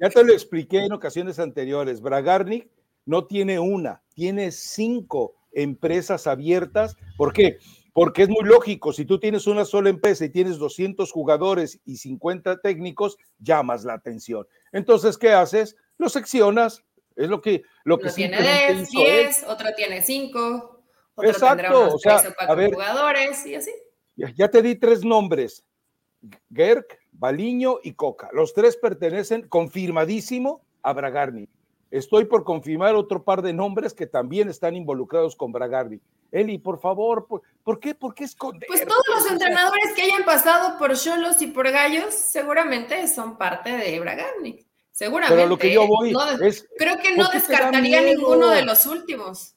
ya 0.00 0.10
te 0.10 0.24
lo 0.24 0.32
expliqué 0.32 0.84
en 0.84 0.92
ocasiones 0.92 1.38
anteriores. 1.38 2.00
Bragarnik 2.00 2.68
no 3.04 3.24
tiene 3.24 3.60
una, 3.60 4.02
tiene 4.14 4.50
cinco 4.50 5.36
empresas 5.52 6.26
abiertas. 6.26 6.96
¿Por 7.16 7.32
qué? 7.32 7.58
Porque 7.96 8.24
es 8.24 8.28
muy 8.28 8.44
lógico, 8.44 8.92
si 8.92 9.06
tú 9.06 9.18
tienes 9.18 9.46
una 9.46 9.64
sola 9.64 9.88
empresa 9.88 10.26
y 10.26 10.28
tienes 10.28 10.58
200 10.58 11.10
jugadores 11.10 11.80
y 11.86 11.96
50 11.96 12.60
técnicos, 12.60 13.16
llamas 13.38 13.86
la 13.86 13.94
atención. 13.94 14.46
Entonces, 14.70 15.16
¿qué 15.16 15.32
haces? 15.32 15.76
Lo 15.96 16.10
seccionas, 16.10 16.84
es 17.14 17.30
lo 17.30 17.40
que 17.40 17.62
lo 17.84 17.98
que 17.98 18.10
tiene 18.10 18.36
10, 18.90 19.44
otro 19.44 19.68
tiene 19.74 20.02
5, 20.02 20.82
otro 21.14 21.30
Exacto, 21.30 21.56
tendrá 21.56 21.78
unos 21.78 21.94
o 21.94 21.98
sea, 21.98 22.18
3 22.18 22.32
o 22.32 22.34
4 22.36 22.70
jugadores 22.70 23.46
y 23.46 23.54
así. 23.54 23.72
Ya, 24.14 24.30
ya, 24.36 24.50
te 24.50 24.60
di 24.60 24.74
tres 24.74 25.02
nombres, 25.02 25.64
Gerk, 26.52 26.98
Baliño 27.12 27.78
y 27.82 27.94
Coca. 27.94 28.28
Los 28.34 28.52
tres 28.52 28.76
pertenecen 28.76 29.48
confirmadísimo 29.48 30.60
a 30.82 30.92
Bragarni. 30.92 31.48
Estoy 31.90 32.26
por 32.26 32.44
confirmar 32.44 32.94
otro 32.94 33.24
par 33.24 33.40
de 33.40 33.54
nombres 33.54 33.94
que 33.94 34.06
también 34.06 34.50
están 34.50 34.76
involucrados 34.76 35.34
con 35.34 35.50
Bragarni. 35.50 36.02
Eli, 36.30 36.58
por 36.58 36.80
favor, 36.80 37.26
¿por, 37.62 37.80
qué? 37.80 37.94
¿Por 37.94 38.14
qué 38.14 38.24
esconder? 38.24 38.66
Pues 38.68 38.86
todos 38.86 39.04
los 39.08 39.30
entrenadores 39.30 39.92
que 39.94 40.02
hayan 40.02 40.24
pasado 40.24 40.78
por 40.78 40.96
Cholos 40.96 41.40
y 41.42 41.48
por 41.48 41.70
Gallos 41.70 42.14
seguramente 42.14 43.06
son 43.08 43.38
parte 43.38 43.70
de 43.70 44.00
Bragarni. 44.00 44.66
Seguramente. 44.90 45.36
Pero 45.36 45.48
lo 45.48 45.58
que 45.58 45.72
yo 45.72 45.86
voy 45.86 46.14
es, 46.42 46.66
creo 46.78 46.98
que 46.98 47.16
no 47.16 47.28
descartaría 47.28 48.00
ninguno 48.00 48.48
de 48.48 48.64
los 48.64 48.86
últimos. 48.86 49.54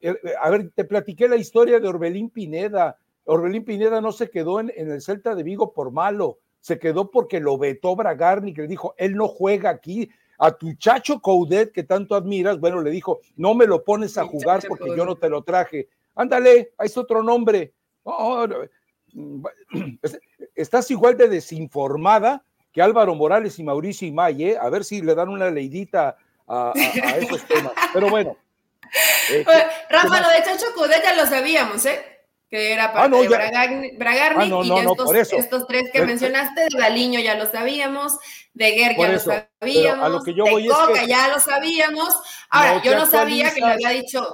Eh, 0.00 0.14
a 0.40 0.50
ver, 0.50 0.70
te 0.70 0.84
platiqué 0.84 1.28
la 1.28 1.36
historia 1.36 1.80
de 1.80 1.88
Orbelín 1.88 2.30
Pineda. 2.30 2.96
Orbelín 3.24 3.64
Pineda 3.64 4.00
no 4.00 4.12
se 4.12 4.30
quedó 4.30 4.60
en, 4.60 4.72
en 4.76 4.90
el 4.90 5.02
Celta 5.02 5.34
de 5.34 5.42
Vigo 5.42 5.72
por 5.72 5.90
malo 5.90 6.38
se 6.66 6.80
quedó 6.80 7.12
porque 7.12 7.38
lo 7.38 7.56
vetó 7.58 7.94
Bragarni, 7.94 8.52
que 8.52 8.62
le 8.62 8.66
dijo, 8.66 8.92
él 8.98 9.14
no 9.14 9.28
juega 9.28 9.70
aquí. 9.70 10.10
A 10.38 10.52
tu 10.52 10.74
chacho 10.74 11.20
Coudet, 11.20 11.72
que 11.72 11.82
tanto 11.82 12.14
admiras, 12.14 12.58
bueno, 12.58 12.80
le 12.80 12.90
dijo, 12.90 13.20
no 13.36 13.54
me 13.54 13.66
lo 13.66 13.84
pones 13.84 14.18
a 14.18 14.24
jugar 14.24 14.62
porque 14.68 14.94
yo 14.96 15.04
no 15.04 15.16
te 15.16 15.28
lo 15.28 15.42
traje. 15.42 15.88
Ándale, 16.14 16.72
ahí 16.78 16.86
es 16.86 16.96
otro 16.96 17.22
nombre. 17.22 17.72
estás 20.54 20.90
igual 20.90 21.16
de 21.16 21.28
desinformada 21.28 22.44
que 22.72 22.82
Álvaro 22.82 23.14
Morales 23.14 23.58
y 23.58 23.64
Mauricio 23.64 24.06
Imay, 24.06 24.50
¿eh? 24.50 24.58
a 24.60 24.68
ver 24.68 24.84
si 24.84 25.00
le 25.00 25.14
dan 25.14 25.30
una 25.30 25.50
leidita 25.50 26.16
a, 26.46 26.72
esos 27.18 27.42
temas. 27.46 27.72
Pero 27.92 28.10
bueno. 28.10 28.36
Eh, 29.30 29.44
Rafa, 29.88 30.20
lo 30.20 30.28
de 30.28 30.42
Chacho 30.44 30.66
Coudet 30.74 31.02
ya 31.02 31.14
lo 31.14 31.26
sabíamos, 31.26 31.84
¿eh? 31.86 32.15
Que 32.48 32.72
era 32.72 32.92
para 32.92 33.04
ah, 33.04 33.08
no, 33.08 33.22
de 33.22 33.28
Bragarnik, 33.28 34.52
ah, 34.52 34.62
y 34.64 34.72
estos, 34.78 35.32
estos, 35.32 35.66
tres 35.66 35.90
que 35.92 36.02
mencionaste, 36.02 36.62
de 36.70 36.78
Galiño 36.78 37.18
ya 37.20 37.34
lo 37.34 37.46
sabíamos, 37.46 38.18
de 38.54 38.70
Guerra 38.72 38.94
ya 38.96 39.12
lo 39.12 39.18
sabíamos, 39.18 40.24
de 40.24 40.68
Coca 40.68 41.04
ya 41.06 41.28
lo 41.28 41.40
sabíamos. 41.40 42.14
Ahora, 42.50 42.82
yo 42.82 42.96
no 42.96 43.06
sabía 43.06 43.52
que 43.52 43.60
le 43.60 43.66
había 43.66 43.90
dicho, 43.90 44.24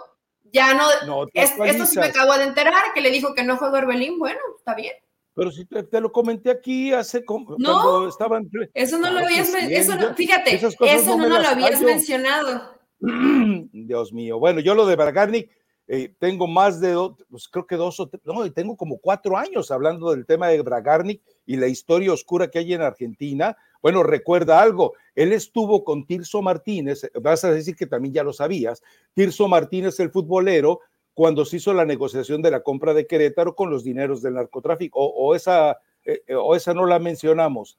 ya 0.53 0.75
no, 0.75 1.27
esto 1.33 1.87
sí 1.87 1.99
me 1.99 2.07
acabo 2.07 2.37
de 2.37 2.45
enterar, 2.45 2.93
que 2.95 3.01
le 3.01 3.11
dijo 3.11 3.35
que 3.35 3.45
no 3.45 3.57
fue 3.57 3.71
Orbelín, 3.71 4.19
bueno, 4.19 4.41
está 4.59 4.75
bien. 4.75 4.95
Pero 5.35 5.51
si 5.51 5.65
te, 5.65 6.01
lo 6.01 6.13
comenté 6.13 6.51
aquí 6.51 6.93
hace 6.93 7.25
como 7.25 7.57
no, 7.59 7.83
cuando 7.83 8.09
estaban. 8.09 8.51
Eso 8.75 8.99
no 8.99 9.11
lo 9.11 9.21
habías 9.21 9.51
mencionado. 9.51 10.15
Fíjate, 10.15 10.57
eso 10.57 11.17
no, 11.17 11.27
lo 11.27 11.49
habías 11.49 11.81
mencionado. 11.81 12.79
Dios 13.73 14.13
mío. 14.13 14.39
Bueno, 14.39 14.61
yo 14.61 14.75
lo 14.75 14.85
de 14.85 14.97
Bragarnik 14.97 15.51
eh, 15.89 16.15
tengo 16.19 16.47
más 16.47 16.81
de, 16.81 16.97
pues 17.29 17.49
creo 17.49 17.67
que 17.67 17.77
dos 17.77 17.99
o 18.01 18.09
tres, 18.09 18.23
no, 18.25 18.51
tengo 18.53 18.77
como 18.77 18.99
cuatro 18.99 19.37
años 19.37 19.71
hablando 19.71 20.11
del 20.11 20.27
tema 20.27 20.49
de 20.49 20.63
Bragarnik 20.63 21.23
y 21.45 21.57
la 21.57 21.67
historia 21.67 22.13
oscura 22.13 22.49
que 22.49 22.61
hay 22.61 22.73
en 22.73 22.83
Argentina. 22.83 23.57
Bueno, 23.81 24.03
recuerda 24.03 24.61
algo, 24.61 24.95
él 25.15 25.33
estuvo 25.33 25.83
con 25.83 26.07
Tirso 26.07 26.41
Martínez, 26.41 27.11
vas 27.21 27.45
a 27.45 27.53
decir 27.53 27.75
que 27.75 27.87
también 27.87 28.15
ya 28.15 28.23
lo 28.23 28.33
sabías, 28.33 28.83
Tirso 29.13 29.49
Martínez, 29.49 29.99
el 30.01 30.11
futbolero, 30.11 30.81
cuando 31.15 31.45
se 31.45 31.57
hizo 31.57 31.75
la 31.75 31.85
negociación 31.85 32.43
de 32.43 32.51
la 32.51 32.63
compra 32.63 32.95
de 32.95 33.07
Querétaro 33.07 33.55
con 33.55 33.71
los 33.71 33.85
dineros 33.85 34.23
del 34.23 34.35
narcotráfico, 34.35 35.01
o, 35.01 35.35
esa, 35.35 35.79
eh, 36.05 36.23
o 36.35 36.55
esa 36.57 36.73
no 36.75 36.87
la 36.87 36.99
mencionamos. 36.99 37.79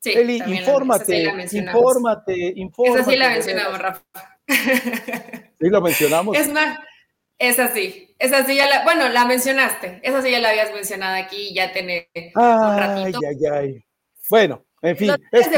Sí, 0.00 0.12
Eli, 0.12 0.36
infórmate, 0.36 1.24
infórmate, 1.24 2.52
infórmate. 2.54 3.00
Esa 3.00 3.10
sí 3.10 3.16
la 3.16 3.30
mencionamos, 3.30 3.78
Rafa. 3.80 4.02
Sí, 5.60 5.68
la 5.68 5.80
mencionamos. 5.80 6.36
Es 6.36 6.52
más, 6.52 6.78
es 7.38 7.58
así, 7.58 8.14
es 8.18 8.32
así, 8.32 8.56
ya 8.56 8.68
la, 8.68 8.84
bueno, 8.84 9.08
la 9.08 9.24
mencionaste, 9.24 10.00
esa 10.02 10.22
sí 10.22 10.30
ya 10.30 10.40
la 10.40 10.50
habías 10.50 10.72
mencionado 10.72 11.16
aquí, 11.16 11.54
ya 11.54 11.72
tiene 11.72 12.10
un 12.14 12.78
ratito. 12.78 13.20
Ay, 13.22 13.36
ay, 13.40 13.46
ay. 13.52 13.84
Bueno, 14.28 14.64
en 14.82 14.96
fin, 14.96 15.10
es, 15.32 15.48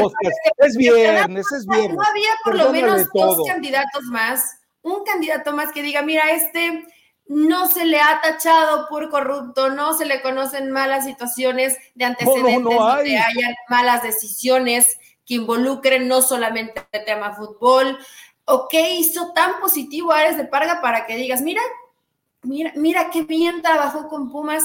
es 0.57 0.77
viernes, 0.77 1.51
es 1.51 1.65
viernes. 1.65 1.95
No 1.95 2.03
había 2.03 2.29
por 2.43 2.55
lo 2.55 2.71
menos 2.71 3.07
dos 3.13 3.47
candidatos 3.47 4.03
más, 4.03 4.59
un 4.81 5.03
candidato 5.03 5.53
más 5.53 5.71
que 5.71 5.81
diga, 5.81 6.01
mira, 6.01 6.31
este 6.31 6.85
no 7.27 7.67
se 7.67 7.85
le 7.85 7.99
ha 7.99 8.19
tachado 8.21 8.87
por 8.89 9.09
corrupto, 9.09 9.69
no 9.69 9.93
se 9.93 10.05
le 10.05 10.21
conocen 10.21 10.69
malas 10.69 11.05
situaciones 11.05 11.77
de 11.95 12.05
antecedentes, 12.05 12.61
no, 12.61 12.95
donde 12.95 13.17
hayan 13.17 13.55
malas 13.69 14.03
decisiones 14.03 14.97
que 15.25 15.35
involucren 15.35 16.07
no 16.07 16.21
solamente 16.21 16.85
el 16.91 17.05
tema 17.05 17.33
fútbol, 17.33 17.97
o 18.51 18.67
qué 18.67 18.95
hizo 18.95 19.31
tan 19.33 19.61
positivo 19.61 20.11
Ares 20.11 20.35
de 20.35 20.43
Parga 20.43 20.81
para 20.81 21.05
que 21.05 21.15
digas, 21.15 21.41
mira, 21.41 21.61
mira, 22.41 22.73
mira 22.75 23.09
qué 23.09 23.23
bien 23.23 23.61
trabajó 23.61 24.09
con 24.09 24.29
Pumas, 24.29 24.63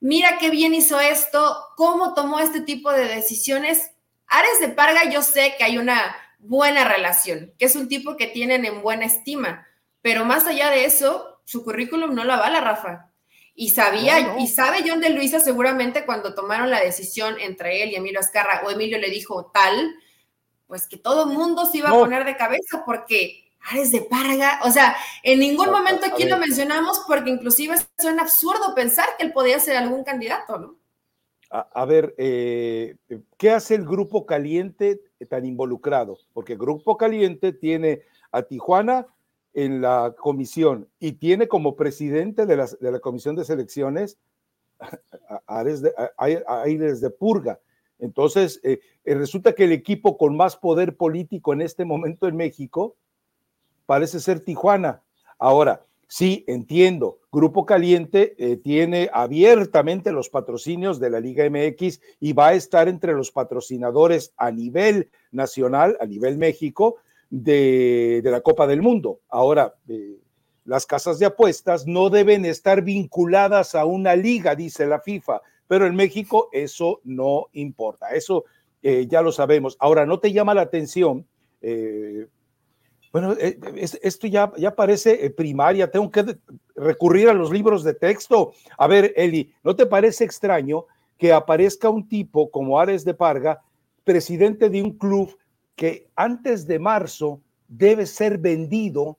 mira 0.00 0.36
qué 0.38 0.50
bien 0.50 0.74
hizo 0.74 1.00
esto, 1.00 1.56
cómo 1.76 2.12
tomó 2.12 2.40
este 2.40 2.60
tipo 2.60 2.92
de 2.92 3.06
decisiones. 3.06 3.90
Ares 4.26 4.60
de 4.60 4.68
Parga, 4.68 5.10
yo 5.10 5.22
sé 5.22 5.54
que 5.56 5.64
hay 5.64 5.78
una 5.78 6.14
buena 6.40 6.84
relación, 6.84 7.54
que 7.58 7.64
es 7.64 7.74
un 7.74 7.88
tipo 7.88 8.16
que 8.16 8.26
tienen 8.26 8.66
en 8.66 8.82
buena 8.82 9.06
estima, 9.06 9.66
pero 10.02 10.26
más 10.26 10.46
allá 10.46 10.70
de 10.70 10.84
eso, 10.84 11.40
su 11.44 11.64
currículum 11.64 12.14
no 12.14 12.24
la 12.24 12.34
avala, 12.34 12.60
Rafa. 12.60 13.08
Y 13.54 13.70
sabía, 13.70 14.36
y 14.38 14.46
sabe 14.46 14.84
John 14.86 15.00
de 15.00 15.10
Luisa 15.10 15.40
seguramente 15.40 16.04
cuando 16.04 16.34
tomaron 16.34 16.70
la 16.70 16.80
decisión 16.80 17.36
entre 17.40 17.82
él 17.82 17.90
y 17.90 17.96
Emilio 17.96 18.20
Azcarra, 18.20 18.62
o 18.66 18.70
Emilio 18.70 18.98
le 18.98 19.10
dijo 19.10 19.50
tal, 19.54 19.94
pues 20.72 20.88
que 20.88 20.96
todo 20.96 21.30
el 21.30 21.36
mundo 21.36 21.66
se 21.66 21.76
iba 21.76 21.90
a 21.90 21.92
poner 21.92 22.24
de 22.24 22.34
cabeza 22.34 22.82
porque 22.86 23.44
Ares 23.70 23.92
de 23.92 24.00
Parga, 24.00 24.58
o 24.64 24.70
sea, 24.70 24.96
en 25.22 25.40
ningún 25.40 25.70
momento 25.70 26.06
aquí 26.06 26.24
lo 26.24 26.38
mencionamos 26.38 27.04
porque 27.06 27.28
inclusive 27.28 27.74
suena 27.98 28.22
absurdo 28.22 28.74
pensar 28.74 29.04
que 29.18 29.26
él 29.26 29.34
podía 29.34 29.58
ser 29.58 29.76
algún 29.76 30.02
candidato, 30.02 30.58
¿no? 30.58 30.76
A, 31.50 31.84
ver, 31.84 32.14
eh, 32.16 32.96
¿qué 33.36 33.50
hace 33.50 33.74
el 33.74 33.84
Grupo 33.84 34.24
Caliente 34.24 35.02
tan 35.28 35.44
involucrado? 35.44 36.16
Porque 36.32 36.54
el 36.54 36.58
Grupo 36.58 36.96
Caliente 36.96 37.52
tiene 37.52 38.00
a 38.30 38.40
Tijuana 38.40 39.08
en 39.52 39.82
la 39.82 40.14
comisión 40.18 40.88
y 40.98 41.12
tiene 41.12 41.48
como 41.48 41.76
presidente 41.76 42.46
de 42.46 42.56
la, 42.56 42.66
de 42.80 42.92
la 42.92 42.98
comisión 42.98 43.36
de 43.36 43.44
selecciones 43.44 44.16
a 45.46 45.64
de, 45.64 45.92
Aires 46.16 47.02
de 47.02 47.10
Purga. 47.10 47.60
Entonces, 48.02 48.60
eh, 48.64 48.80
eh, 49.04 49.14
resulta 49.14 49.54
que 49.54 49.64
el 49.64 49.72
equipo 49.72 50.18
con 50.18 50.36
más 50.36 50.56
poder 50.56 50.96
político 50.96 51.52
en 51.52 51.62
este 51.62 51.84
momento 51.84 52.26
en 52.26 52.36
México 52.36 52.96
parece 53.86 54.18
ser 54.18 54.40
Tijuana. 54.40 55.02
Ahora, 55.38 55.86
sí, 56.08 56.44
entiendo, 56.48 57.20
Grupo 57.30 57.64
Caliente 57.64 58.34
eh, 58.38 58.56
tiene 58.56 59.08
abiertamente 59.12 60.10
los 60.10 60.28
patrocinios 60.28 60.98
de 60.98 61.10
la 61.10 61.20
Liga 61.20 61.48
MX 61.48 62.00
y 62.18 62.32
va 62.32 62.48
a 62.48 62.54
estar 62.54 62.88
entre 62.88 63.12
los 63.12 63.30
patrocinadores 63.30 64.34
a 64.36 64.50
nivel 64.50 65.08
nacional, 65.30 65.96
a 66.00 66.06
nivel 66.06 66.38
México, 66.38 66.96
de, 67.30 68.20
la 68.24 68.40
Copa 68.40 68.66
del 68.66 68.82
Mundo. 68.82 69.20
Ahora, 69.28 69.76
las 70.64 70.86
casas 70.86 71.20
de 71.20 71.26
apuestas 71.26 71.86
no 71.86 72.10
deben 72.10 72.44
estar 72.46 72.82
vinculadas 72.82 73.76
a 73.76 73.84
una 73.84 74.16
liga, 74.16 74.56
dice 74.56 74.86
la 74.86 75.00
FIFA, 75.00 75.40
pero 75.66 75.86
en 75.86 75.94
México 75.94 76.48
eso 76.52 77.00
no 77.04 77.48
importa, 77.52 78.10
eso 78.10 78.44
eh, 78.82 79.06
ya 79.08 79.22
lo 79.22 79.32
sabemos. 79.32 79.76
Ahora, 79.78 80.06
¿no 80.06 80.18
te 80.18 80.32
llama 80.32 80.54
la 80.54 80.62
atención? 80.62 81.26
Eh, 81.60 82.26
bueno, 83.12 83.34
eh, 83.38 83.58
esto 84.02 84.26
ya, 84.26 84.52
ya 84.56 84.74
parece 84.74 85.30
primaria, 85.30 85.90
tengo 85.90 86.10
que 86.10 86.36
recurrir 86.74 87.28
a 87.28 87.34
los 87.34 87.50
libros 87.50 87.84
de 87.84 87.94
texto. 87.94 88.52
A 88.78 88.86
ver, 88.86 89.12
Eli, 89.16 89.52
¿no 89.62 89.76
te 89.76 89.86
parece 89.86 90.24
extraño 90.24 90.86
que 91.18 91.32
aparezca 91.32 91.88
un 91.88 92.08
tipo 92.08 92.50
como 92.50 92.80
Ares 92.80 93.04
de 93.04 93.14
Parga, 93.14 93.62
presidente 94.02 94.68
de 94.68 94.82
un 94.82 94.98
club 94.98 95.36
que 95.76 96.08
antes 96.16 96.66
de 96.66 96.78
marzo 96.78 97.40
debe 97.68 98.06
ser 98.06 98.38
vendido 98.38 99.18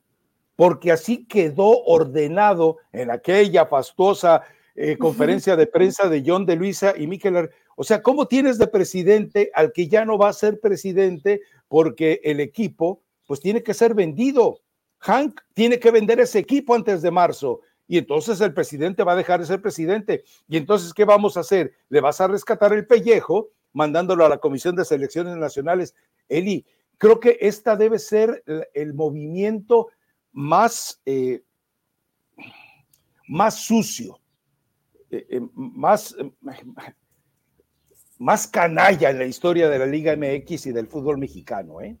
porque 0.56 0.92
así 0.92 1.24
quedó 1.26 1.82
ordenado 1.84 2.76
en 2.92 3.10
aquella 3.10 3.66
fastuosa 3.66 4.42
eh, 4.74 4.98
conferencia 4.98 5.56
de 5.56 5.66
prensa 5.66 6.08
de 6.08 6.22
John 6.26 6.46
de 6.46 6.56
Luisa 6.56 6.94
y 6.96 7.06
Miquel. 7.06 7.50
O 7.76 7.84
sea, 7.84 8.02
¿cómo 8.02 8.26
tienes 8.26 8.58
de 8.58 8.66
presidente 8.66 9.50
al 9.54 9.72
que 9.72 9.88
ya 9.88 10.04
no 10.04 10.18
va 10.18 10.28
a 10.28 10.32
ser 10.32 10.60
presidente 10.60 11.42
porque 11.68 12.20
el 12.24 12.40
equipo 12.40 13.02
pues 13.26 13.40
tiene 13.40 13.62
que 13.62 13.74
ser 13.74 13.94
vendido? 13.94 14.60
Hank 14.98 15.40
tiene 15.52 15.78
que 15.78 15.90
vender 15.90 16.20
ese 16.20 16.38
equipo 16.38 16.74
antes 16.74 17.02
de 17.02 17.10
marzo 17.10 17.60
y 17.86 17.98
entonces 17.98 18.40
el 18.40 18.54
presidente 18.54 19.04
va 19.04 19.12
a 19.12 19.16
dejar 19.16 19.40
de 19.40 19.46
ser 19.46 19.60
presidente. 19.60 20.24
Y 20.48 20.56
entonces, 20.56 20.94
¿qué 20.94 21.04
vamos 21.04 21.36
a 21.36 21.40
hacer? 21.40 21.74
Le 21.88 22.00
vas 22.00 22.20
a 22.20 22.28
rescatar 22.28 22.72
el 22.72 22.86
pellejo 22.86 23.50
mandándolo 23.72 24.24
a 24.24 24.28
la 24.28 24.38
Comisión 24.38 24.74
de 24.76 24.84
Selecciones 24.84 25.36
Nacionales. 25.36 25.94
Eli, 26.28 26.64
creo 26.96 27.20
que 27.20 27.36
esta 27.40 27.76
debe 27.76 27.98
ser 27.98 28.42
el 28.72 28.94
movimiento 28.94 29.88
más, 30.32 31.02
eh, 31.04 31.42
más 33.28 33.56
sucio, 33.64 34.18
más, 35.54 36.14
más 38.18 38.46
canalla 38.46 39.10
en 39.10 39.18
la 39.18 39.26
historia 39.26 39.68
de 39.68 39.78
la 39.78 39.86
Liga 39.86 40.16
MX 40.16 40.66
y 40.66 40.72
del 40.72 40.86
fútbol 40.86 41.18
mexicano. 41.18 41.80
¿eh? 41.80 41.96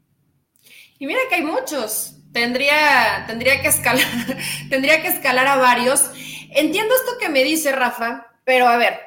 Y 0.98 1.06
mira 1.06 1.20
que 1.28 1.36
hay 1.36 1.42
muchos. 1.42 2.16
Tendría, 2.32 3.24
tendría, 3.26 3.60
que 3.62 3.68
escalar, 3.68 4.06
tendría 4.70 5.02
que 5.02 5.08
escalar 5.08 5.46
a 5.46 5.56
varios. 5.56 6.10
Entiendo 6.50 6.94
esto 6.94 7.18
que 7.20 7.28
me 7.28 7.44
dice 7.44 7.72
Rafa, 7.72 8.26
pero 8.44 8.66
a 8.66 8.76
ver, 8.76 8.98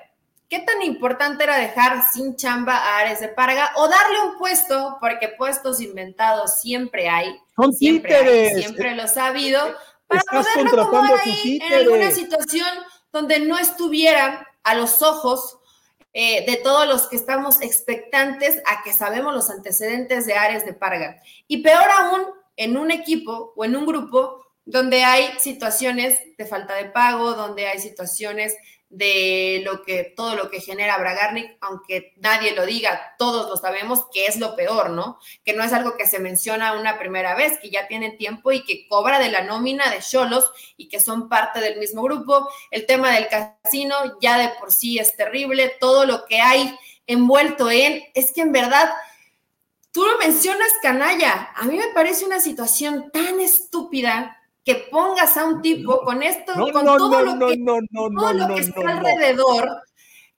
¿qué 0.50 0.60
tan 0.60 0.82
importante 0.82 1.44
era 1.44 1.58
dejar 1.58 2.04
sin 2.12 2.36
chamba 2.36 2.78
a 2.78 3.00
Ares 3.00 3.20
de 3.20 3.28
Parga 3.30 3.72
o 3.76 3.88
darle 3.88 4.22
un 4.30 4.38
puesto? 4.38 4.98
Porque 5.02 5.30
puestos 5.30 5.82
inventados 5.82 6.62
siempre 6.62 7.10
hay. 7.10 7.36
siempre 7.78 8.54
siempre 8.56 8.96
los 8.96 9.18
ha 9.18 9.28
habido. 9.28 9.60
Para 10.08 10.22
poderlo 10.22 10.84
acomodar 10.84 11.20
ahí 11.26 11.60
en 11.62 11.74
alguna 11.74 12.12
situación 12.12 12.68
donde 13.18 13.40
no 13.40 13.58
estuviera 13.58 14.48
a 14.64 14.76
los 14.76 15.02
ojos 15.02 15.58
eh, 16.14 16.46
de 16.46 16.58
todos 16.58 16.88
los 16.88 17.08
que 17.08 17.16
estamos 17.16 17.62
expectantes 17.62 18.62
a 18.66 18.84
que 18.84 18.94
sabemos 18.94 19.34
los 19.34 19.50
antecedentes 19.50 20.26
de 20.26 20.34
Ares 20.34 20.66
de 20.66 20.74
Parga. 20.74 21.22
Y 21.48 21.64
peor 21.64 21.86
aún, 22.00 22.22
en 22.56 22.78
un 22.78 22.92
equipo 22.92 23.54
o 23.56 23.66
en 23.66 23.76
un 23.76 23.86
grupo 23.86 24.46
donde 24.66 25.04
hay 25.04 25.30
situaciones 25.40 26.20
de 26.38 26.46
falta 26.46 26.76
de 26.76 26.86
pago, 26.86 27.34
donde 27.34 27.68
hay 27.68 27.80
situaciones 27.80 28.56
de 28.90 29.62
lo 29.66 29.84
que 29.84 30.14
todo 30.16 30.36
lo 30.36 30.50
que 30.50 30.62
genera 30.62 30.98
Bragarnik, 30.98 31.58
aunque 31.60 32.14
nadie 32.18 32.56
lo 32.56 32.66
diga, 32.66 33.16
todos 33.18 33.50
lo 33.50 33.58
sabemos 33.58 34.06
que 34.14 34.28
es 34.28 34.38
lo 34.38 34.56
peor, 34.56 34.92
¿no? 34.92 35.20
Que 35.44 35.54
no 35.54 35.64
es 35.64 35.74
algo 35.74 35.98
que 35.98 36.08
se 36.08 36.20
menciona 36.20 36.74
una 36.74 36.98
primera 36.98 37.36
vez, 37.36 37.60
que 37.60 37.70
ya 37.70 37.88
tiene 37.88 38.12
tiempo 38.12 38.52
y 38.52 38.64
que 38.64 38.88
cobra 38.88 39.20
de 39.20 39.30
la 39.30 39.42
nómina 39.42 39.90
de 39.90 40.00
Cholos 40.00 40.52
y 40.78 40.88
que 40.88 41.02
son 41.02 41.28
parte 41.28 41.60
del 41.60 41.80
mismo 41.80 42.02
grupo. 42.02 42.48
El 42.72 42.86
tema 42.86 43.12
del 43.12 43.28
casino 43.28 43.96
ya 44.22 44.38
de 44.38 44.50
por 44.60 44.72
sí 44.72 45.00
es 45.00 45.16
terrible, 45.18 45.76
todo 45.80 46.06
lo 46.06 46.26
que 46.26 46.40
hay 46.40 46.78
envuelto 47.08 47.70
en, 47.70 48.04
es 48.14 48.32
que 48.32 48.42
en 48.42 48.52
verdad 48.52 48.90
tú 49.92 50.06
lo 50.06 50.18
mencionas 50.18 50.70
canalla, 50.82 51.52
a 51.56 51.64
mí 51.64 51.76
me 51.78 51.88
parece 51.94 52.26
una 52.26 52.40
situación 52.40 53.10
tan 53.12 53.40
estúpida 53.40 54.37
que 54.68 54.76
pongas 54.92 55.38
a 55.38 55.46
un 55.46 55.62
tipo 55.62 56.02
con 56.02 56.22
esto, 56.22 56.52
con 56.74 56.86
todo 56.86 57.22
lo 57.22 57.48
que, 57.48 57.58
todo 57.58 58.34
lo 58.34 58.48
que 58.54 58.60
está 58.60 58.82
alrededor 58.82 59.82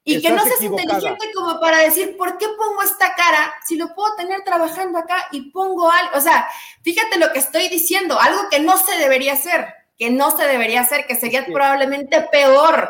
y 0.04 0.22
que 0.22 0.30
no 0.30 0.44
seas 0.44 0.62
inteligente 0.62 1.32
como 1.34 1.60
para 1.60 1.80
decir, 1.80 2.16
¿por 2.16 2.38
qué 2.38 2.46
pongo 2.50 2.84
esta 2.84 3.16
cara 3.16 3.52
si 3.66 3.76
lo 3.76 3.96
puedo 3.96 4.16
tener 4.18 4.44
trabajando 4.44 5.00
acá 5.00 5.30
y 5.32 5.50
pongo 5.50 5.90
algo? 5.90 6.16
O 6.16 6.22
sea, 6.22 6.48
fíjate 6.84 7.18
lo 7.18 7.34
que 7.34 7.40
estoy 7.40 7.70
diciendo, 7.70 8.20
algo 8.20 8.42
que 8.52 8.60
no 8.60 8.78
se 8.78 9.00
debería 9.00 9.34
hacer, 9.34 9.66
que 9.98 10.12
no 10.12 10.30
se 10.30 10.46
debería 10.46 10.82
hacer, 10.82 11.08
que 11.08 11.16
sería 11.16 11.48
probablemente 11.48 12.22
peor. 12.32 12.88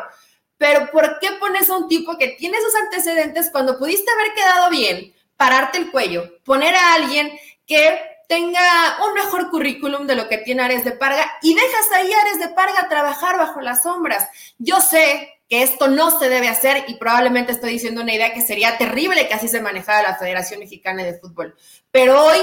Pero 0.58 0.90
¿por 0.90 1.20
qué 1.20 1.32
pones 1.40 1.70
a 1.70 1.78
un 1.78 1.88
tipo 1.88 2.18
que 2.18 2.28
tiene 2.28 2.58
esos 2.58 2.74
antecedentes 2.74 3.48
cuando 3.50 3.78
pudiste 3.78 4.10
haber 4.10 4.34
quedado 4.34 4.68
bien, 4.68 5.14
pararte 5.38 5.78
el 5.78 5.90
cuello, 5.90 6.38
poner 6.44 6.74
a 6.74 6.92
alguien 6.92 7.32
que 7.64 8.09
tenga 8.30 8.62
un 9.04 9.12
mejor 9.14 9.50
currículum 9.50 10.06
de 10.06 10.14
lo 10.14 10.28
que 10.28 10.38
tiene 10.38 10.62
Ares 10.62 10.84
de 10.84 10.92
Parga 10.92 11.28
y 11.42 11.52
dejas 11.52 11.90
ahí 11.92 12.12
a 12.12 12.20
Ares 12.20 12.38
de 12.38 12.54
Parga 12.54 12.88
trabajar 12.88 13.36
bajo 13.36 13.60
las 13.60 13.82
sombras. 13.82 14.28
Yo 14.56 14.80
sé 14.80 15.40
que 15.48 15.64
esto 15.64 15.88
no 15.88 16.16
se 16.16 16.28
debe 16.28 16.46
hacer 16.46 16.84
y 16.86 16.94
probablemente 16.94 17.50
estoy 17.50 17.72
diciendo 17.72 18.02
una 18.02 18.14
idea 18.14 18.32
que 18.32 18.40
sería 18.40 18.78
terrible 18.78 19.26
que 19.26 19.34
así 19.34 19.48
se 19.48 19.60
manejara 19.60 20.10
la 20.10 20.14
Federación 20.14 20.60
Mexicana 20.60 21.02
de 21.02 21.18
Fútbol. 21.18 21.56
Pero 21.90 22.24
hoy 22.24 22.38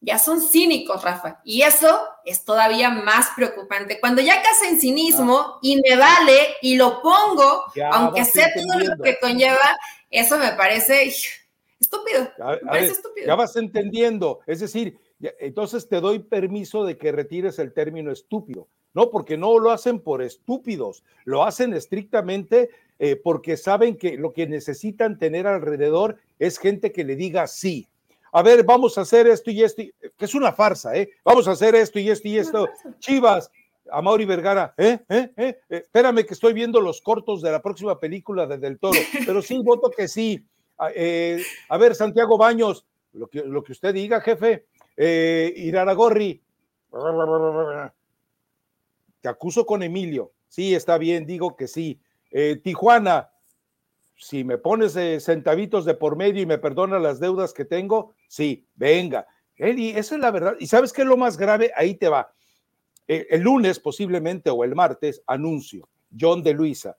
ya 0.00 0.18
son 0.18 0.42
cínicos, 0.42 1.04
Rafa, 1.04 1.40
y 1.44 1.62
eso 1.62 2.08
es 2.24 2.44
todavía 2.44 2.90
más 2.90 3.28
preocupante. 3.36 4.00
Cuando 4.00 4.20
ya 4.20 4.42
en 4.68 4.80
cinismo 4.80 5.60
y 5.62 5.76
me 5.76 5.96
vale 5.96 6.56
y 6.60 6.74
lo 6.74 7.00
pongo, 7.00 7.66
aunque 7.92 8.24
sé 8.24 8.52
todo 8.56 8.80
lo 8.80 9.00
que 9.00 9.20
conlleva, 9.20 9.78
eso 10.10 10.36
me 10.38 10.50
parece 10.52 11.04
estúpido. 11.78 12.32
Me 12.36 12.56
parece 12.66 12.92
estúpido. 12.92 13.28
Ya 13.28 13.34
vas 13.36 13.54
entendiendo, 13.54 14.40
es 14.44 14.58
decir, 14.58 14.98
entonces 15.38 15.88
te 15.88 16.00
doy 16.00 16.18
permiso 16.18 16.84
de 16.84 16.96
que 16.96 17.12
retires 17.12 17.58
el 17.58 17.72
término 17.72 18.10
estúpido. 18.10 18.68
No, 18.94 19.10
porque 19.10 19.36
no 19.36 19.58
lo 19.58 19.72
hacen 19.72 19.98
por 19.98 20.22
estúpidos, 20.22 21.02
lo 21.24 21.42
hacen 21.42 21.74
estrictamente 21.74 22.70
eh, 23.00 23.16
porque 23.16 23.56
saben 23.56 23.96
que 23.96 24.16
lo 24.16 24.32
que 24.32 24.46
necesitan 24.46 25.18
tener 25.18 25.48
alrededor 25.48 26.16
es 26.38 26.58
gente 26.58 26.92
que 26.92 27.02
le 27.02 27.16
diga 27.16 27.48
sí. 27.48 27.88
A 28.30 28.42
ver, 28.42 28.64
vamos 28.64 28.96
a 28.96 29.00
hacer 29.00 29.26
esto 29.26 29.50
y 29.50 29.62
esto, 29.62 29.82
que 30.16 30.24
es 30.24 30.34
una 30.34 30.52
farsa, 30.52 30.94
¿eh? 30.96 31.10
Vamos 31.24 31.48
a 31.48 31.52
hacer 31.52 31.74
esto 31.74 31.98
y 31.98 32.10
esto 32.10 32.28
y 32.28 32.38
esto. 32.38 32.68
Chivas, 32.98 33.50
a 33.90 34.02
Mauri 34.02 34.24
Vergara, 34.24 34.74
¿eh? 34.76 34.98
¿eh? 35.08 35.30
¿eh? 35.36 35.58
Espérame 35.68 36.24
que 36.24 36.34
estoy 36.34 36.52
viendo 36.52 36.80
los 36.80 37.00
cortos 37.00 37.42
de 37.42 37.50
la 37.50 37.62
próxima 37.62 37.98
película 37.98 38.46
de 38.46 38.58
Del 38.58 38.78
Toro, 38.78 38.98
pero 39.26 39.42
sí, 39.42 39.58
voto 39.58 39.90
que 39.90 40.08
sí. 40.08 40.44
Ah, 40.78 40.90
a 41.68 41.78
ver, 41.78 41.94
Santiago 41.94 42.36
Baños, 42.36 42.86
lo 43.12 43.28
que, 43.28 43.42
lo 43.44 43.62
que 43.62 43.72
usted 43.72 43.94
diga, 43.94 44.20
jefe. 44.20 44.66
Eh, 44.96 45.52
Iraragorri, 45.56 46.42
te 49.20 49.28
acuso 49.28 49.66
con 49.66 49.82
Emilio. 49.82 50.32
Sí, 50.48 50.74
está 50.74 50.98
bien, 50.98 51.26
digo 51.26 51.56
que 51.56 51.66
sí. 51.66 52.00
Eh, 52.30 52.60
Tijuana, 52.62 53.30
si 54.16 54.44
me 54.44 54.58
pones 54.58 54.94
eh, 54.96 55.18
centavitos 55.20 55.84
de 55.84 55.94
por 55.94 56.16
medio 56.16 56.42
y 56.42 56.46
me 56.46 56.58
perdona 56.58 56.98
las 56.98 57.20
deudas 57.20 57.52
que 57.52 57.64
tengo, 57.64 58.12
sí, 58.28 58.66
venga. 58.74 59.26
Eli, 59.56 59.90
esa 59.90 60.14
es 60.14 60.20
la 60.20 60.30
verdad. 60.30 60.56
¿Y 60.60 60.66
sabes 60.66 60.92
qué 60.92 61.02
es 61.02 61.08
lo 61.08 61.16
más 61.16 61.36
grave? 61.36 61.72
Ahí 61.76 61.94
te 61.94 62.08
va. 62.08 62.32
Eh, 63.08 63.26
el 63.30 63.42
lunes, 63.42 63.80
posiblemente, 63.80 64.50
o 64.50 64.64
el 64.64 64.74
martes, 64.74 65.22
anuncio. 65.26 65.88
John 66.18 66.42
de 66.42 66.54
Luisa. 66.54 66.96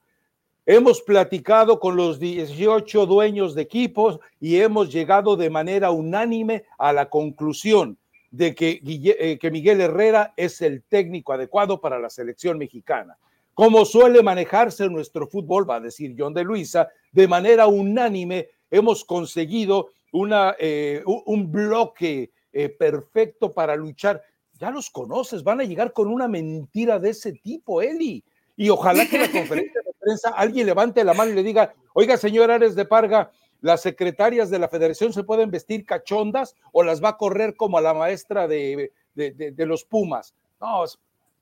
Hemos 0.67 1.01
platicado 1.01 1.79
con 1.79 1.95
los 1.95 2.19
18 2.19 3.05
dueños 3.05 3.53
de 3.53 3.61
equipos 3.61 4.19
y 4.39 4.57
hemos 4.57 4.91
llegado 4.91 5.35
de 5.35 5.51
manera 5.51 5.91
unánime 5.91 6.65
a 6.79 6.91
la 6.91 7.07
conclusión 7.07 7.99
de 8.31 8.55
que, 8.55 8.81
eh, 8.83 9.37
que, 9.39 9.51
Miguel 9.51 9.79
Herrera 9.79 10.33
es 10.35 10.63
el 10.63 10.81
técnico 10.83 11.33
adecuado 11.33 11.79
para 11.79 11.99
la 11.99 12.09
selección 12.09 12.57
mexicana. 12.57 13.15
Como 13.53 13.85
suele 13.85 14.23
manejarse 14.23 14.89
nuestro 14.89 15.27
fútbol, 15.27 15.69
va 15.69 15.75
a 15.75 15.81
decir 15.81 16.15
John 16.17 16.33
de 16.33 16.43
Luisa, 16.43 16.89
de 17.11 17.27
manera 17.27 17.67
unánime 17.67 18.49
hemos 18.71 19.05
conseguido 19.05 19.89
una, 20.11 20.55
eh, 20.59 21.03
un 21.05 21.51
bloque 21.51 22.31
eh, 22.51 22.69
perfecto 22.69 23.51
para 23.51 23.75
luchar. 23.75 24.23
Ya 24.53 24.71
los 24.71 24.89
conoces, 24.89 25.43
van 25.43 25.61
a 25.61 25.63
llegar 25.63 25.93
con 25.93 26.07
una 26.07 26.27
mentira 26.27 26.97
de 26.97 27.11
ese 27.11 27.33
tipo, 27.33 27.83
Eli. 27.83 28.23
Y 28.57 28.69
ojalá 28.69 29.05
que 29.07 29.17
la 29.17 29.31
conferencia 29.31 29.81
de 29.81 29.93
prensa 29.99 30.29
alguien 30.29 30.65
levante 30.65 31.03
la 31.03 31.13
mano 31.13 31.31
y 31.31 31.35
le 31.35 31.43
diga, 31.43 31.73
oiga, 31.93 32.17
señor 32.17 32.51
Ares 32.51 32.75
de 32.75 32.85
Parga, 32.85 33.31
las 33.61 33.81
secretarias 33.81 34.49
de 34.49 34.59
la 34.59 34.69
federación 34.69 35.11
se 35.11 35.23
pueden 35.23 35.51
vestir 35.51 35.85
cachondas 35.85 36.55
o 36.71 36.83
las 36.83 37.03
va 37.03 37.09
a 37.09 37.17
correr 37.17 37.55
como 37.55 37.77
a 37.77 37.81
la 37.81 37.93
maestra 37.93 38.47
de, 38.47 38.91
de, 39.15 39.65
los 39.65 39.83
Pumas. 39.83 40.35
No, 40.61 40.83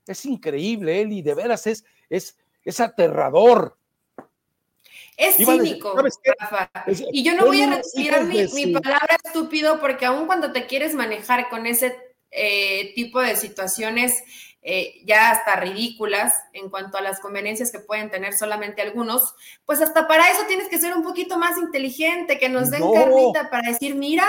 es, 0.08 0.26
increíble, 0.26 1.02
Eli, 1.02 1.22
de 1.22 1.36
veras 1.36 1.68
es, 1.68 1.84
es, 2.10 2.38
es 2.64 2.80
aterrador. 2.80 3.78
Es 5.18 5.36
cínico, 5.36 5.96
Rafa. 6.40 6.72
Y 7.12 7.24
yo 7.24 7.36
no 7.36 7.46
voy 7.46 7.62
a 7.62 7.76
retirar 7.76 8.24
mi, 8.26 8.48
mi, 8.54 8.74
palabra 8.74 9.18
estúpido 9.24 9.80
porque 9.80 10.06
aun 10.06 10.26
cuando 10.26 10.52
te 10.52 10.66
quieres 10.66 10.96
manejar 10.96 11.50
con 11.50 11.68
ese 11.68 11.96
eh, 12.32 12.94
tipo 12.96 13.22
de 13.22 13.36
situaciones 13.36 14.24
eh, 14.64 15.02
ya 15.06 15.32
hasta 15.32 15.58
ridículas 15.58 16.34
en 16.54 16.70
cuanto 16.70 16.98
a 16.98 17.02
las 17.02 17.20
conveniencias 17.20 17.72
que 17.72 17.80
pueden 17.80 18.10
tener 18.10 18.34
solamente 18.34 18.82
algunos, 18.82 19.36
pues 19.66 19.82
hasta 19.82 20.08
para 20.08 20.30
eso 20.30 20.44
tienes 20.48 20.70
que 20.70 20.80
ser 20.80 20.96
un 20.96 21.04
poquito 21.04 21.38
más 21.38 21.58
inteligente, 21.58 22.40
que 22.40 22.50
nos 22.50 22.72
den 22.72 22.82
carnita 22.94 23.50
para 23.50 23.70
decir, 23.70 23.96
mira, 23.96 24.26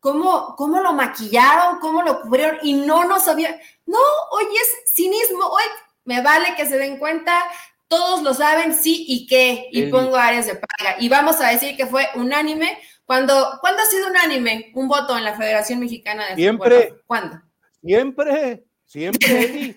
cómo, 0.00 0.54
cómo 0.56 0.80
lo 0.80 0.92
maquillaron, 0.92 1.80
cómo 1.80 2.02
lo 2.02 2.22
cubrieron 2.22 2.58
y 2.62 2.72
no 2.72 3.04
nos 3.04 3.28
había, 3.28 3.60
no, 3.84 3.98
hoy 4.30 4.44
es 4.44 4.92
cinismo, 4.94 5.44
hoy 5.44 5.64
me 6.04 6.22
vale 6.22 6.54
que 6.56 6.66
se 6.66 6.78
den 6.78 6.98
cuenta, 6.98 7.42
todos 7.88 8.22
lo 8.22 8.34
saben, 8.34 8.74
sí 8.74 9.04
y 9.06 9.26
qué, 9.26 9.68
y 9.70 9.86
pongo 9.86 10.16
áreas 10.16 10.46
de 10.46 10.54
paga. 10.54 10.96
Y 10.98 11.08
vamos 11.08 11.40
a 11.40 11.48
decir 11.50 11.76
que 11.76 11.86
fue 11.86 12.08
unánime. 12.14 12.78
Cuando, 13.04 13.58
¿Cuándo 13.60 13.82
ha 13.82 13.86
sido 13.86 14.08
unánime 14.08 14.72
un 14.74 14.88
voto 14.88 15.16
en 15.16 15.24
la 15.24 15.34
Federación 15.34 15.78
Mexicana 15.80 16.26
de 16.28 16.36
Siempre. 16.36 16.82
Fútbol? 16.82 17.02
¿Cuándo? 17.06 17.42
Siempre, 17.82 18.64
siempre. 18.94 19.74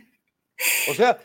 o 0.91 0.93
sea, 0.93 1.19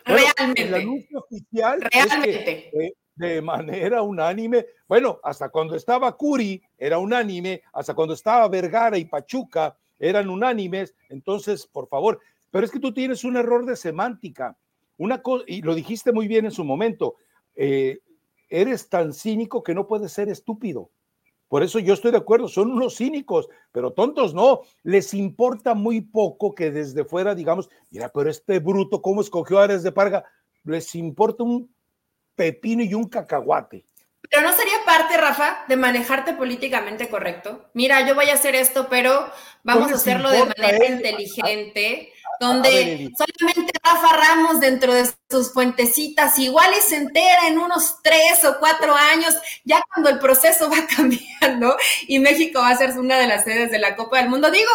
el 0.57 0.75
anuncio 0.75 1.19
oficial 1.19 1.81
Realmente. 1.93 2.71
Es 2.73 2.93
de 3.15 3.43
manera 3.43 4.01
unánime, 4.01 4.65
bueno, 4.89 5.21
hasta 5.23 5.51
cuando 5.51 5.77
estaba 5.77 6.17
Curi 6.17 6.63
era 6.79 6.97
unánime, 6.97 7.63
hasta 7.75 7.93
cuando 7.93 8.15
estaba 8.15 8.49
Vergara 8.49 8.97
y 8.97 9.05
Pachuca 9.05 9.77
eran 9.99 10.31
unánimes, 10.31 10.95
entonces, 11.11 11.67
por 11.67 11.87
favor, 11.89 12.19
pero 12.51 12.65
es 12.65 12.73
que 12.73 12.81
tú 12.81 12.95
tienes 12.95 13.23
un 13.25 13.37
error 13.37 13.67
de 13.67 13.77
semántica. 13.77 14.57
Una 14.97 15.21
cosa, 15.21 15.45
y 15.47 15.61
lo 15.61 15.75
dijiste 15.75 16.11
muy 16.11 16.27
bien 16.27 16.47
en 16.47 16.51
su 16.51 16.65
momento, 16.65 17.17
eh, 17.55 17.99
eres 18.49 18.89
tan 18.89 19.13
cínico 19.13 19.63
que 19.63 19.75
no 19.75 19.87
puedes 19.87 20.11
ser 20.11 20.31
estúpido. 20.31 20.91
Por 21.53 21.63
eso 21.63 21.79
yo 21.79 21.93
estoy 21.93 22.13
de 22.13 22.17
acuerdo, 22.17 22.49
son 22.49 22.73
unos 22.73 22.97
cínicos, 22.97 23.47
pero 23.73 23.93
tontos 23.93 24.33
no. 24.33 24.63
Les 24.85 25.13
importa 25.13 25.75
muy 25.75 26.01
poco 26.01 26.55
que 26.55 26.71
desde 26.71 27.05
fuera 27.05 27.35
digamos, 27.35 27.69
mira, 27.91 28.09
pero 28.09 28.31
este 28.31 28.59
bruto, 28.59 29.03
¿cómo 29.03 29.21
escogió 29.21 29.59
a 29.59 29.65
Ares 29.65 29.83
de 29.83 29.93
Parga? 29.93 30.25
Les 30.65 30.95
importa 30.95 31.43
un 31.43 31.71
pepino 32.35 32.83
y 32.83 32.95
un 32.95 33.07
cacahuate. 33.07 33.85
Pero 34.31 34.49
no 34.49 34.53
sería 34.55 34.83
parte, 34.87 35.19
Rafa, 35.19 35.67
de 35.69 35.77
manejarte 35.77 36.33
políticamente 36.33 37.11
correcto. 37.11 37.69
Mira, 37.75 38.09
yo 38.09 38.15
voy 38.15 38.31
a 38.31 38.35
hacer 38.35 38.55
esto, 38.55 38.87
pero 38.89 39.31
vamos 39.63 39.93
a 39.93 39.97
hacerlo 39.97 40.31
de 40.31 40.47
manera 40.47 40.87
inteligente 40.87 42.12
donde 42.43 43.13
solamente 43.17 43.73
Rafa 43.85 44.17
Ramos 44.17 44.59
dentro 44.59 44.93
de 44.93 45.05
sus 45.31 45.53
fuentecitas 45.53 46.37
igual 46.41 46.71
y 46.77 46.83
se 46.83 46.97
entera 46.97 47.47
en 47.47 47.57
unos 47.57 48.03
tres 48.03 48.45
o 48.45 48.57
cuatro 48.59 48.95
años, 48.95 49.33
ya 49.65 49.81
cuando 49.93 50.11
el 50.11 50.19
proceso 50.19 50.69
va 50.69 50.85
cambiando 50.97 51.77
y 52.09 52.19
México 52.19 52.59
va 52.59 52.71
a 52.71 52.77
ser 52.77 52.99
una 52.99 53.19
de 53.21 53.29
las 53.29 53.45
sedes 53.45 53.71
de 53.71 53.79
la 53.79 53.95
Copa 53.95 54.19
del 54.19 54.29
Mundo. 54.29 54.51
Digo, 54.51 54.73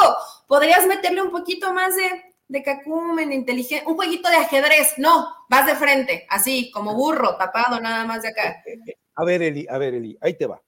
podrías 0.47 0.87
meterle 0.87 1.21
un 1.21 1.31
poquito 1.31 1.73
más 1.73 1.93
de, 1.97 2.33
de 2.47 2.63
cacumen, 2.63 3.29
de 3.29 3.35
inteligencia, 3.35 3.87
un 3.87 3.95
jueguito 3.95 4.29
de 4.29 4.37
ajedrez. 4.37 4.93
No, 4.97 5.27
vas 5.49 5.65
de 5.65 5.75
frente, 5.75 6.25
así, 6.29 6.71
como 6.71 6.95
burro, 6.95 7.35
tapado 7.35 7.81
nada 7.81 8.05
más 8.05 8.21
de 8.21 8.29
acá. 8.29 8.63
A 9.19 9.25
ver, 9.25 9.41
Eli, 9.41 9.65
a 9.67 9.79
ver, 9.79 9.95
Eli, 9.95 10.15
ahí 10.21 10.35
te 10.35 10.45
va. 10.45 10.61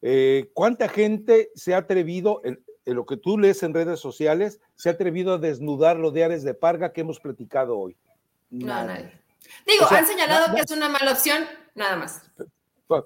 Eh, 0.00 0.48
¿Cuánta 0.54 0.88
gente 0.88 1.50
se 1.56 1.74
ha 1.74 1.78
atrevido, 1.78 2.40
en 2.44 2.64
lo 2.92 3.06
que 3.06 3.16
tú 3.16 3.38
lees 3.38 3.62
en 3.62 3.72
redes 3.72 4.00
sociales, 4.00 4.60
se 4.74 4.88
ha 4.88 4.92
atrevido 4.92 5.34
a 5.34 5.38
desnudar 5.38 5.96
lo 5.96 6.10
de 6.10 6.24
Ares 6.24 6.42
de 6.42 6.54
Parga 6.54 6.92
que 6.92 7.00
hemos 7.00 7.20
platicado 7.20 7.78
hoy. 7.78 7.96
No, 8.50 8.66
nadie. 8.66 9.10
Digo, 9.66 9.86
han 9.90 10.06
señalado 10.06 10.54
que 10.54 10.62
es 10.62 10.70
una 10.70 10.88
mala 10.88 11.12
opción, 11.12 11.44
nada 11.74 11.96
más. 11.96 12.22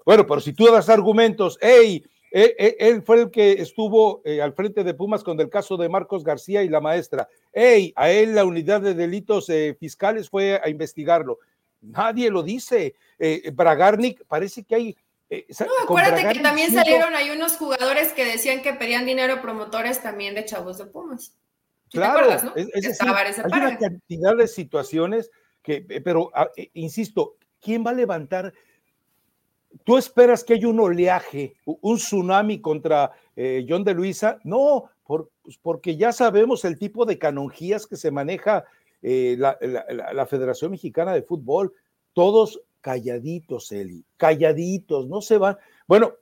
Bueno, 0.05 0.27
pero 0.27 0.41
si 0.41 0.53
tú 0.53 0.67
das 0.71 0.89
argumentos, 0.89 1.59
hey, 1.61 2.05
eh, 2.31 2.55
eh, 2.59 2.77
él, 2.81 3.03
fue 3.03 3.23
el 3.23 3.31
que 3.31 3.53
estuvo 3.53 4.21
eh, 4.25 4.43
al 4.43 4.53
frente 4.53 4.85
de 4.85 4.95
Pumas 4.95 5.23
con 5.23 5.41
el 5.41 5.49
caso 5.49 5.77
de 5.77 5.89
Marcos 5.89 6.25
García 6.25 6.63
y 6.63 6.69
la 6.69 6.81
maestra. 6.81 7.29
Hey, 7.53 7.93
a 7.97 8.11
él 8.11 8.35
la 8.35 8.45
unidad 8.45 8.81
de 8.81 8.95
delitos 8.95 9.51
fiscales 9.79 10.29
fue 10.29 10.61
a 10.63 10.69
investigarlo. 10.69 11.39
Nadie 11.81 12.31
lo 12.31 12.43
dice. 12.43 12.95
Bragarnik, 13.53 14.25
parece 14.27 14.65
que 14.65 14.75
hay 14.75 14.97
eh, 15.31 15.47
no, 15.61 15.67
acuérdate 15.85 16.27
que 16.33 16.41
también 16.41 16.73
salieron 16.73 17.15
hay 17.15 17.31
unos 17.31 17.57
jugadores 17.59 18.13
que 18.15 18.25
decían 18.25 18.63
que 18.63 18.73
pedían 18.73 19.05
dinero 19.05 19.43
promotores 19.43 20.03
también 20.03 20.35
de 20.35 20.47
chavos 20.47 20.79
de 20.79 20.87
Pumas. 20.87 21.37
claro, 21.91 22.55
es, 22.57 23.01
hay 23.03 23.61
una 23.61 23.77
cantidad 23.77 24.37
de 24.37 24.49
situaciones 24.49 25.31
que, 25.63 25.85
eh, 25.89 26.01
pero 26.01 26.31
ah, 26.35 26.49
eh, 26.57 26.71
insisto, 26.75 27.37
¿quién 27.61 27.85
va 27.85 27.91
a 27.91 27.95
levantar? 27.95 28.55
¿Tú 29.85 29.99
esperas 29.99 30.45
que 30.45 30.55
haya 30.55 30.67
un 30.67 30.81
oleaje, 30.81 31.55
un 31.65 31.99
tsunami 31.99 32.61
contra 32.61 33.13
John 33.69 33.85
de 33.85 33.95
Luisa? 33.95 34.39
No, 34.43 34.91
por, 35.05 35.31
pues, 35.43 35.59
porque 35.59 35.97
ya 35.97 36.11
sabemos 36.11 36.65
el 36.65 36.79
tipo 36.79 37.05
de 37.05 37.19
canonjías 37.19 37.87
que 37.87 37.97
se 37.97 38.11
maneja 38.11 38.65
la, 39.03 39.59
la 39.61 40.27
Federación 40.27 40.71
Mexicana 40.71 41.13
de 41.13 41.23
Fútbol. 41.23 41.75
Todos 42.15 42.63
calladitos, 42.81 43.73
Eli, 43.73 44.05
calladitos, 44.17 45.07
no 45.07 45.21
se 45.21 45.39
van. 45.39 45.59
Bueno, 45.87 46.15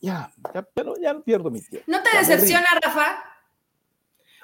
ya, 0.00 0.32
ya 0.54 0.62
pero 0.62 0.96
ya 1.00 1.12
no 1.12 1.22
pierdo 1.22 1.50
mi 1.50 1.60
tiempo. 1.60 1.84
¿No 1.90 2.02
te 2.02 2.16
decepciona, 2.16 2.68
Rafa? 2.82 3.24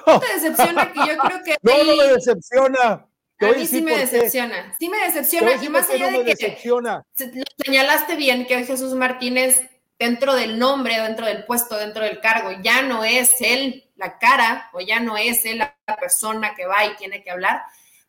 ¿No 0.07 0.21
te 0.21 0.35
decepciona 0.35 0.93
que 0.93 1.01
yo 1.01 1.19
creo 1.19 1.43
que... 1.45 1.57
No, 1.63 1.85
no 1.85 1.97
me 1.97 2.13
decepciona. 2.13 3.07
A 3.41 3.53
mí 3.53 3.67
sí 3.67 3.83
me 3.83 3.97
decepciona, 3.97 4.75
sí 4.79 4.89
me 4.89 4.99
decepciona 4.99 5.63
y 5.63 5.69
más 5.69 5.89
allá 5.91 6.11
de 6.11 6.25
que 6.25 6.35
decepciona. 6.35 7.07
lo 7.19 7.43
señalaste 7.65 8.17
bien 8.17 8.47
que 8.47 8.65
Jesús 8.65 8.95
Martínez 8.95 9.63
dentro 9.97 10.35
del 10.35 10.59
nombre, 10.59 11.01
dentro 11.01 11.27
del 11.27 11.45
puesto, 11.45 11.77
dentro 11.77 12.03
del 12.03 12.21
cargo, 12.21 12.51
ya 12.63 12.83
no 12.83 13.05
es 13.05 13.41
él 13.41 13.85
la 13.97 14.19
cara 14.19 14.71
o 14.73 14.81
ya 14.81 15.01
no 15.01 15.17
es 15.17 15.45
él 15.45 15.59
la 15.59 15.77
persona 16.01 16.55
que 16.57 16.67
va 16.67 16.87
y 16.87 16.97
tiene 16.97 17.23
que 17.23 17.31
hablar, 17.31 17.63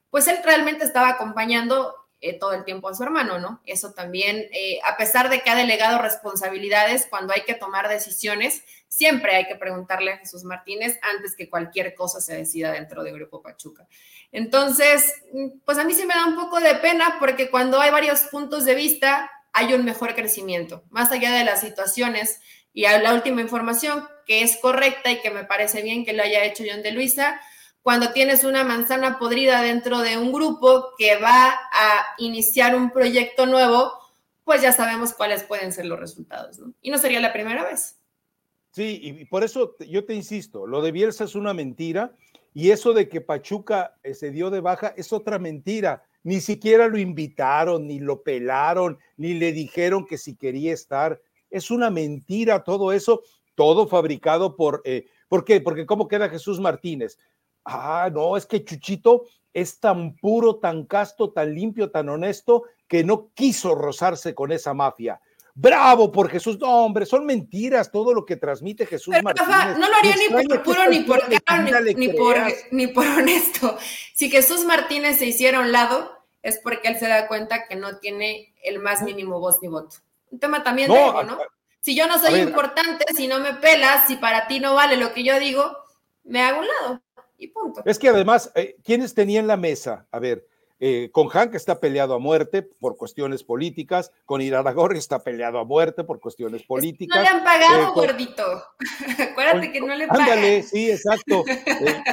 pues 0.10 0.28
él 0.28 0.40
realmente 0.44 0.84
estaba 0.86 1.10
acompañando 1.10 1.94
eh, 2.22 2.38
todo 2.38 2.54
el 2.54 2.66
tiempo 2.66 2.90
a 2.90 2.94
su 2.94 3.04
hermano, 3.04 3.40
¿no? 3.40 3.62
Eso 3.66 3.94
también, 3.94 4.48
eh, 4.52 4.80
a 4.86 4.98
pesar 4.98 5.30
de 5.30 5.40
que 5.40 5.50
ha 5.50 5.56
delegado 5.56 6.00
responsabilidades, 6.00 7.08
cuando 7.10 7.34
hay 7.34 7.42
que 7.42 7.54
tomar 7.54 7.88
decisiones, 7.88 8.64
siempre 8.90 9.36
hay 9.36 9.48
que 9.48 9.56
preguntarle 9.56 10.12
a 10.12 10.18
Jesús 10.18 10.44
Martínez 10.44 11.00
antes 11.02 11.36
que 11.36 11.50
cualquier 11.50 11.96
cosa 11.96 12.20
se 12.20 12.36
decida 12.36 12.74
dentro 12.74 13.04
de 13.04 13.14
Grupo 13.14 13.42
Pachuca. 13.42 13.88
Entonces, 14.34 15.24
pues 15.64 15.78
a 15.78 15.86
mí 15.86 15.94
sí 15.94 16.06
me 16.06 16.14
da 16.14 16.26
un 16.26 16.36
poco 16.36 16.60
de 16.60 16.76
pena 16.76 17.18
porque 17.20 17.50
cuando 17.50 17.80
hay 17.80 17.92
varios 17.92 18.22
puntos 18.24 18.66
de 18.66 18.76
vista, 18.76 19.32
hay 19.54 19.74
un 19.74 19.86
mejor 19.86 20.14
crecimiento, 20.14 20.84
más 20.90 21.12
allá 21.12 21.32
de 21.32 21.46
las 21.46 21.62
situaciones. 21.62 22.42
Y 22.74 22.84
la 22.84 23.14
última 23.14 23.42
información 23.42 24.08
que 24.26 24.44
es 24.44 24.58
correcta 24.58 25.10
y 25.10 25.22
que 25.22 25.32
me 25.32 25.44
parece 25.44 25.82
bien 25.82 26.06
que 26.06 26.14
lo 26.14 26.22
haya 26.22 26.44
hecho 26.44 26.64
John 26.70 26.84
de 26.84 26.92
Luisa, 26.92 27.42
cuando 27.82 28.12
tienes 28.12 28.44
una 28.44 28.64
manzana 28.64 29.18
podrida 29.20 29.62
dentro 29.62 30.00
de 30.00 30.18
un 30.18 30.32
grupo 30.32 30.94
que 30.98 31.18
va 31.18 31.50
a 31.72 32.06
iniciar 32.18 32.76
un 32.76 32.92
proyecto 32.92 33.46
nuevo, 33.46 33.92
pues 34.44 34.62
ya 34.62 34.72
sabemos 34.72 35.14
cuáles 35.14 35.44
pueden 35.44 35.72
ser 35.72 35.86
los 35.86 36.00
resultados, 36.00 36.60
¿no? 36.60 36.74
Y 36.82 36.92
no 36.92 36.98
sería 36.98 37.20
la 37.20 37.34
primera 37.34 37.64
vez. 37.64 37.98
Sí, 38.72 39.00
y 39.02 39.26
por 39.26 39.44
eso 39.44 39.76
yo 39.88 40.06
te 40.06 40.14
insisto, 40.14 40.68
lo 40.68 40.82
de 40.82 40.92
Bielsa 40.92 41.24
es 41.24 41.36
una 41.36 41.54
mentira 41.54 42.14
y 42.54 42.72
eso 42.72 42.94
de 42.94 43.08
que 43.08 43.22
Pachuca 43.22 43.96
eh, 44.04 44.14
se 44.14 44.32
dio 44.32 44.50
de 44.50 44.60
baja 44.60 44.94
es 44.98 45.14
otra 45.14 45.40
mentira. 45.40 46.04
Ni 46.24 46.42
siquiera 46.42 46.88
lo 46.88 46.98
invitaron, 46.98 47.88
ni 47.88 48.00
lo 48.00 48.22
pelaron, 48.22 48.98
ni 49.18 49.34
le 49.34 49.52
dijeron 49.54 50.06
que 50.06 50.18
si 50.18 50.36
quería 50.36 50.74
estar. 50.74 51.22
Es 51.50 51.72
una 51.72 51.90
mentira 51.90 52.64
todo 52.64 52.92
eso, 52.92 53.24
todo 53.56 53.88
fabricado 53.88 54.56
por... 54.56 54.82
Eh, 54.84 55.06
¿Por 55.28 55.46
qué? 55.46 55.62
Porque 55.62 55.86
¿cómo 55.86 56.08
queda 56.08 56.28
Jesús 56.28 56.60
Martínez? 56.60 57.18
Ah, 57.70 58.10
no, 58.12 58.36
es 58.36 58.46
que 58.46 58.64
Chuchito 58.64 59.26
es 59.54 59.80
tan 59.80 60.16
puro, 60.16 60.58
tan 60.58 60.86
casto, 60.86 61.32
tan 61.32 61.54
limpio, 61.54 61.92
tan 61.92 62.10
honesto, 62.10 62.64
que 62.88 63.04
no 63.04 63.30
quiso 63.34 63.76
rozarse 63.76 64.34
con 64.34 64.52
esa 64.52 64.74
mafia. 64.74 65.22
Bravo 65.56 66.12
por 66.12 66.30
Jesús. 66.30 66.58
No, 66.60 66.86
hombre, 66.86 67.06
son 67.06 67.26
mentiras 67.26 67.92
todo 67.92 68.14
lo 68.14 68.26
que 68.26 68.38
transmite 68.38 68.86
Jesús 68.86 69.14
Martínez. 69.22 69.78
no 69.78 69.90
lo 69.90 69.96
haría 69.96 70.16
ni 70.16 70.48
por 70.48 70.64
puro, 70.64 70.90
ni 70.90 71.00
por, 71.02 71.22
ni, 71.30 72.10
por, 72.10 72.38
ni 72.72 72.88
por 72.88 73.06
honesto. 73.18 73.78
Si 74.14 74.30
Jesús 74.30 74.64
Martínez 74.64 75.18
se 75.18 75.26
hiciera 75.26 75.58
a 75.58 75.62
un 75.62 75.72
lado, 75.72 76.12
es 76.42 76.60
porque 76.60 76.88
él 76.88 76.98
se 76.98 77.08
da 77.08 77.28
cuenta 77.28 77.68
que 77.68 77.76
no 77.76 77.98
tiene 77.98 78.54
el 78.64 78.80
más 78.80 79.02
mínimo 79.02 79.40
voz 79.40 79.62
ni 79.62 79.68
voto. 79.68 79.98
Un 80.32 80.40
tema 80.40 80.64
también 80.64 80.90
de 80.90 80.98
ego, 80.98 81.24
¿no? 81.24 81.38
Si 81.82 81.96
yo 81.96 82.08
no 82.08 82.20
soy 82.20 82.40
importante, 82.40 83.06
si 83.16 83.28
no 83.28 83.40
me 83.40 83.54
pelas, 83.56 84.08
si 84.08 84.16
para 84.16 84.48
ti 84.48 84.60
no 84.60 84.76
vale 84.76 84.98
lo 84.98 85.14
que 85.14 85.24
yo 85.24 85.40
digo, 85.40 85.78
me 86.24 86.42
hago 86.42 86.60
un 86.60 86.68
lado 86.68 87.02
y 87.40 87.48
punto. 87.48 87.82
Es 87.86 87.98
que 87.98 88.10
además, 88.10 88.52
eh, 88.56 88.76
¿quiénes 88.84 89.14
tenían 89.14 89.48
la 89.48 89.58
mesa? 89.58 90.06
A 90.12 90.20
ver, 90.20 90.46
eh, 90.82 91.10
con 91.12 91.28
Han, 91.34 91.52
que 91.52 91.58
está 91.58 91.82
peleado 91.82 92.14
a 92.14 92.20
muerte 92.20 92.62
por 92.62 92.96
cuestiones 92.96 93.44
políticas, 93.44 94.14
con 94.26 94.42
Iraragorri 94.42 94.98
está 94.98 95.22
peleado 95.22 95.60
a 95.60 95.66
muerte 95.66 96.06
por 96.06 96.22
cuestiones 96.22 96.64
políticas. 96.64 97.18
No 97.18 97.22
le 97.22 97.28
han 97.28 97.44
pagado, 97.44 97.88
eh, 97.88 97.92
gordito. 97.94 98.44
Acuérdate 99.32 99.72
que 99.74 99.82
no 99.82 99.94
le 99.94 100.08
pagan. 100.08 100.22
Ándale, 100.22 100.64
sí, 100.64 100.90
exacto. 100.90 101.44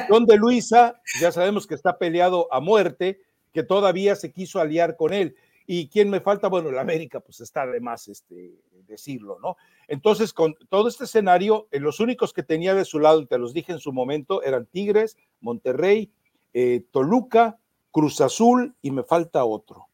Don 0.09 0.25
de 0.25 0.35
Luisa, 0.35 0.99
ya 1.21 1.31
sabemos 1.31 1.65
que 1.65 1.75
está 1.75 1.97
peleado 1.97 2.51
a 2.51 2.59
muerte, 2.59 3.21
que 3.53 3.63
todavía 3.63 4.17
se 4.17 4.33
quiso 4.33 4.59
aliar 4.59 4.97
con 4.97 5.13
él. 5.13 5.37
¿Y 5.69 5.89
quién 5.89 6.09
me 6.09 6.21
falta? 6.21 6.47
Bueno, 6.47 6.71
la 6.71 6.79
América, 6.79 7.19
pues 7.19 7.41
está 7.41 7.67
de 7.67 7.81
más 7.81 8.07
este, 8.07 8.53
decirlo, 8.87 9.37
¿no? 9.41 9.57
Entonces, 9.89 10.31
con 10.31 10.55
todo 10.69 10.87
este 10.87 11.03
escenario, 11.03 11.67
eh, 11.71 11.81
los 11.81 11.99
únicos 11.99 12.31
que 12.31 12.41
tenía 12.41 12.73
de 12.73 12.85
su 12.85 12.99
lado, 12.99 13.27
te 13.27 13.37
los 13.37 13.53
dije 13.53 13.73
en 13.73 13.79
su 13.79 13.91
momento, 13.91 14.41
eran 14.43 14.65
Tigres, 14.65 15.17
Monterrey, 15.41 16.09
eh, 16.53 16.85
Toluca 16.89 17.57
Cruz 17.91 18.21
Azul 18.21 18.75
y 18.81 18.91
me 18.91 19.03
falta 19.03 19.43
otro. 19.43 19.87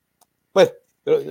Pues, 0.52 0.76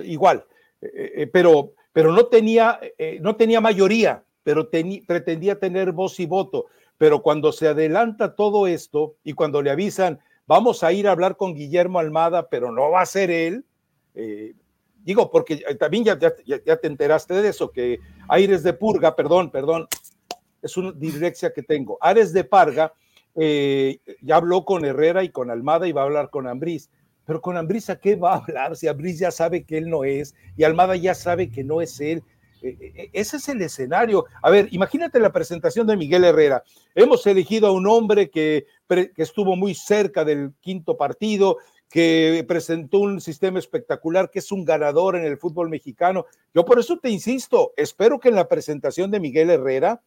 igual, 0.02 0.44
eh, 0.80 1.30
pero, 1.32 1.74
pero 1.92 2.12
no, 2.12 2.26
tenía, 2.26 2.80
no 3.20 3.36
tenía 3.36 3.60
mayoría, 3.60 4.24
pero 4.42 4.68
pretendía 5.06 5.60
tener 5.60 5.92
voz 5.92 6.18
y 6.18 6.26
voto. 6.26 6.66
Pero 6.98 7.22
cuando 7.22 7.52
se 7.52 7.68
adelanta 7.68 8.34
todo 8.34 8.66
esto 8.66 9.14
y 9.22 9.34
cuando 9.34 9.62
le 9.62 9.70
avisan, 9.70 10.18
vamos 10.46 10.82
a 10.82 10.92
ir 10.92 11.06
a 11.06 11.12
hablar 11.12 11.36
con 11.36 11.54
Guillermo 11.54 12.00
Almada, 12.00 12.48
pero 12.48 12.72
no 12.72 12.90
va 12.90 13.02
a 13.02 13.06
ser 13.06 13.30
él, 13.30 13.64
digo, 14.14 15.30
porque 15.30 15.56
también 15.78 16.04
ya, 16.04 16.18
te 16.18 16.86
enteraste 16.86 17.34
de 17.34 17.48
eso, 17.48 17.70
que 17.70 18.00
Aires 18.28 18.62
de 18.62 18.72
Purga, 18.72 19.16
perdón, 19.16 19.50
perdón, 19.50 19.88
es 20.60 20.76
una 20.76 20.92
direccia 20.92 21.52
que 21.52 21.62
tengo, 21.62 21.98
Aires 22.00 22.32
de 22.32 22.44
Parga, 22.44 22.92
ya 23.34 24.36
habló 24.36 24.64
con 24.64 24.84
Herrera 24.84 25.24
y 25.24 25.30
con 25.30 25.50
Almada 25.50 25.88
y 25.88 25.92
va 25.92 26.02
a 26.02 26.04
hablar 26.04 26.30
con 26.30 26.46
Ambriz. 26.46 26.90
Pero 27.24 27.40
con 27.40 27.56
Ambrisa, 27.56 27.96
¿qué 27.96 28.16
va 28.16 28.34
a 28.34 28.36
hablar? 28.38 28.76
Si 28.76 28.88
Ambriz 28.88 29.18
ya 29.18 29.30
sabe 29.30 29.64
que 29.64 29.78
él 29.78 29.88
no 29.88 30.04
es 30.04 30.34
y 30.56 30.64
Almada 30.64 30.96
ya 30.96 31.14
sabe 31.14 31.50
que 31.50 31.62
no 31.64 31.80
es 31.80 32.00
él. 32.00 32.22
Ese 33.12 33.38
es 33.38 33.48
el 33.48 33.60
escenario. 33.60 34.24
A 34.40 34.50
ver, 34.50 34.68
imagínate 34.70 35.18
la 35.18 35.32
presentación 35.32 35.86
de 35.86 35.96
Miguel 35.96 36.24
Herrera. 36.24 36.62
Hemos 36.94 37.26
elegido 37.26 37.66
a 37.66 37.72
un 37.72 37.86
hombre 37.88 38.30
que, 38.30 38.66
que 38.88 39.12
estuvo 39.16 39.56
muy 39.56 39.74
cerca 39.74 40.24
del 40.24 40.52
quinto 40.60 40.96
partido, 40.96 41.58
que 41.92 42.42
presentó 42.48 43.00
un 43.00 43.20
sistema 43.20 43.58
espectacular, 43.58 44.30
que 44.30 44.38
es 44.38 44.50
un 44.50 44.64
ganador 44.64 45.14
en 45.14 45.26
el 45.26 45.36
fútbol 45.36 45.68
mexicano. 45.68 46.24
Yo 46.54 46.64
por 46.64 46.78
eso 46.78 46.98
te 46.98 47.10
insisto, 47.10 47.74
espero 47.76 48.18
que 48.18 48.30
en 48.30 48.34
la 48.34 48.48
presentación 48.48 49.10
de 49.10 49.20
Miguel 49.20 49.50
Herrera, 49.50 50.00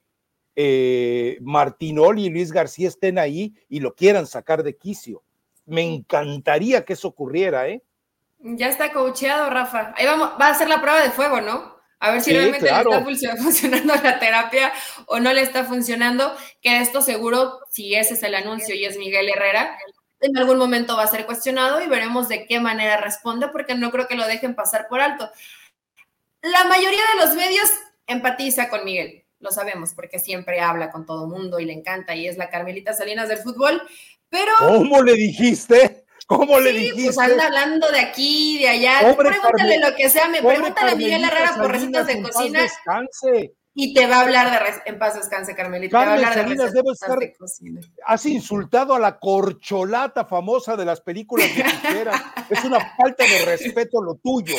eh, 0.56 1.38
Martinoli 1.42 2.26
y 2.26 2.30
Luis 2.30 2.52
García 2.52 2.88
estén 2.88 3.20
ahí 3.20 3.54
y 3.70 3.82
lo 3.82 3.94
quieran 3.94 4.26
sacar 4.26 4.64
de 4.64 4.76
quicio. 4.76 5.22
Me 5.68 5.84
encantaría 5.84 6.84
que 6.84 6.94
eso 6.94 7.08
ocurriera, 7.08 7.68
¿eh? 7.70 7.84
Ya 8.40 8.70
está 8.70 8.92
coacheado, 8.92 9.52
Rafa. 9.52 9.94
Ahí 9.96 10.08
vamos, 10.08 10.32
va 10.42 10.50
a 10.50 10.56
ser 10.56 10.68
la 10.68 10.82
prueba 10.82 11.04
de 11.04 11.12
fuego, 11.12 11.40
¿no? 11.40 11.76
A 12.00 12.12
ver 12.12 12.22
si 12.22 12.34
realmente 12.34 12.66
le 12.66 13.12
está 13.14 13.38
funcionando 13.38 13.94
la 14.04 14.18
terapia 14.18 14.74
o 15.06 15.20
no 15.20 15.32
le 15.34 15.42
está 15.42 15.64
funcionando. 15.66 16.36
Que 16.64 16.80
esto 16.82 17.04
seguro, 17.04 17.60
si 17.70 17.94
ese 17.94 18.16
es 18.16 18.24
el 18.24 18.34
anuncio 18.34 18.74
y 18.74 18.86
es 18.86 18.98
Miguel 18.98 19.30
Herrera, 19.30 19.78
en 20.26 20.38
algún 20.38 20.58
momento 20.58 20.96
va 20.96 21.04
a 21.04 21.08
ser 21.08 21.26
cuestionado 21.26 21.82
y 21.82 21.88
veremos 21.88 22.28
de 22.28 22.46
qué 22.46 22.60
manera 22.60 22.98
responde, 22.98 23.48
porque 23.50 23.76
no 23.76 23.92
creo 23.92 24.08
que 24.08 24.16
lo 24.16 24.28
dejen 24.28 24.56
pasar 24.56 24.88
por 24.88 25.02
alto. 25.02 25.30
La 26.42 26.66
mayoría 26.66 27.02
de 27.14 27.26
los 27.26 27.36
medios 27.36 27.70
empatiza 28.08 28.70
con 28.70 28.86
Miguel, 28.86 29.26
lo 29.40 29.52
sabemos, 29.52 29.94
porque 29.94 30.20
siempre 30.20 30.60
habla 30.60 30.92
con 30.92 31.06
todo 31.06 31.28
mundo 31.28 31.60
y 31.60 31.66
le 31.66 31.74
encanta 31.74 32.16
y 32.16 32.28
es 32.28 32.38
la 32.38 32.50
Carmelita 32.50 32.94
Salinas 32.94 33.30
del 33.30 33.40
fútbol, 33.40 33.82
pero... 34.30 34.52
¿Cómo 34.60 35.02
le 35.02 35.14
dijiste? 35.14 36.06
¿Cómo 36.28 36.60
le 36.60 36.72
dijiste? 36.72 37.14
Pues 37.14 37.18
anda 37.18 37.46
hablando 37.46 37.92
de 37.92 38.00
aquí, 38.00 38.60
de 38.60 38.70
allá. 38.70 39.16
Pregúntale 39.16 39.80
lo 39.80 39.96
que 39.96 40.10
sea, 40.10 40.28
me 40.28 40.42
pregúntale 40.42 40.92
a 40.92 40.96
Miguel 40.96 41.24
Herrera 41.24 41.56
por 41.58 41.72
recetas 41.72 42.08
de 42.08 42.22
cocina. 42.22 42.68
Y 43.78 43.94
te 43.94 44.08
va 44.08 44.20
a 44.20 44.22
hablar 44.22 44.52
de 44.52 44.82
en 44.86 44.98
paz 44.98 45.16
descanse, 45.16 45.54
Carmelita. 45.54 46.00
te 46.00 46.06
va 46.06 46.12
a 46.12 46.16
hablar 46.16 46.34
de 46.34 46.56
recetas 46.56 47.20
de 47.20 47.34
cocina. 47.34 47.82
Has 48.06 48.26
insultado 48.26 48.96
a 48.96 49.00
la 49.00 49.20
corcholata 49.20 50.24
famosa 50.24 50.78
de 50.78 50.86
las 50.86 51.02
películas 51.02 51.54
de 51.54 51.66
es 52.50 52.64
una 52.64 52.80
falta 52.96 53.26
de 53.26 53.44
respeto 53.44 54.02
lo 54.02 54.16
tuyo. 54.16 54.56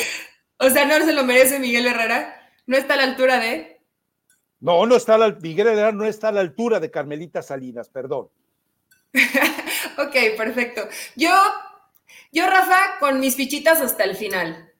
O 0.59 0.69
sea, 0.69 0.85
¿no 0.85 1.03
se 1.03 1.13
lo 1.13 1.23
merece 1.23 1.57
Miguel 1.57 1.87
Herrera? 1.87 2.51
¿No 2.67 2.77
está 2.77 2.93
a 2.93 2.97
la 2.97 3.03
altura 3.03 3.39
de? 3.39 3.81
No, 4.59 4.85
no 4.85 4.95
está 4.95 5.15
a 5.15 5.17
la, 5.17 5.31
Miguel 5.31 5.65
Herrera 5.65 5.91
no 5.91 6.05
está 6.05 6.27
a 6.27 6.31
la 6.31 6.41
altura 6.41 6.79
de 6.79 6.91
Carmelita 6.91 7.41
Salinas, 7.41 7.89
perdón. 7.89 8.29
ok, 9.97 10.15
perfecto. 10.37 10.87
Yo, 11.15 11.31
yo, 12.31 12.45
Rafa, 12.45 12.99
con 12.99 13.19
mis 13.19 13.35
fichitas 13.35 13.81
hasta 13.81 14.03
el 14.03 14.15
final. 14.15 14.71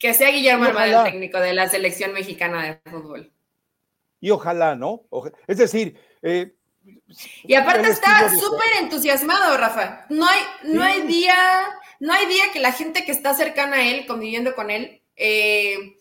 Que 0.00 0.14
sea 0.14 0.30
Guillermo 0.30 0.64
Armada 0.64 1.06
el 1.06 1.12
técnico 1.12 1.38
de 1.38 1.54
la 1.54 1.68
selección 1.68 2.12
mexicana 2.12 2.64
de 2.64 2.90
fútbol. 2.90 3.32
Y 4.20 4.30
ojalá, 4.30 4.74
¿no? 4.74 5.02
es 5.46 5.58
decir, 5.58 5.98
eh, 6.22 6.56
y 7.44 7.54
aparte 7.54 7.88
está 7.88 8.28
súper 8.30 8.68
entusiasmado, 8.80 9.56
Rafa. 9.56 10.06
No 10.08 10.26
hay, 10.26 10.40
no 10.64 10.82
hay 10.82 11.02
día, 11.02 11.34
no 12.00 12.12
hay 12.12 12.26
día 12.26 12.44
que 12.52 12.60
la 12.60 12.72
gente 12.72 13.04
que 13.04 13.12
está 13.12 13.34
cercana 13.34 13.76
a 13.76 13.86
él, 13.86 14.06
conviviendo 14.06 14.54
con 14.54 14.70
él, 14.70 15.02
eh, 15.16 15.96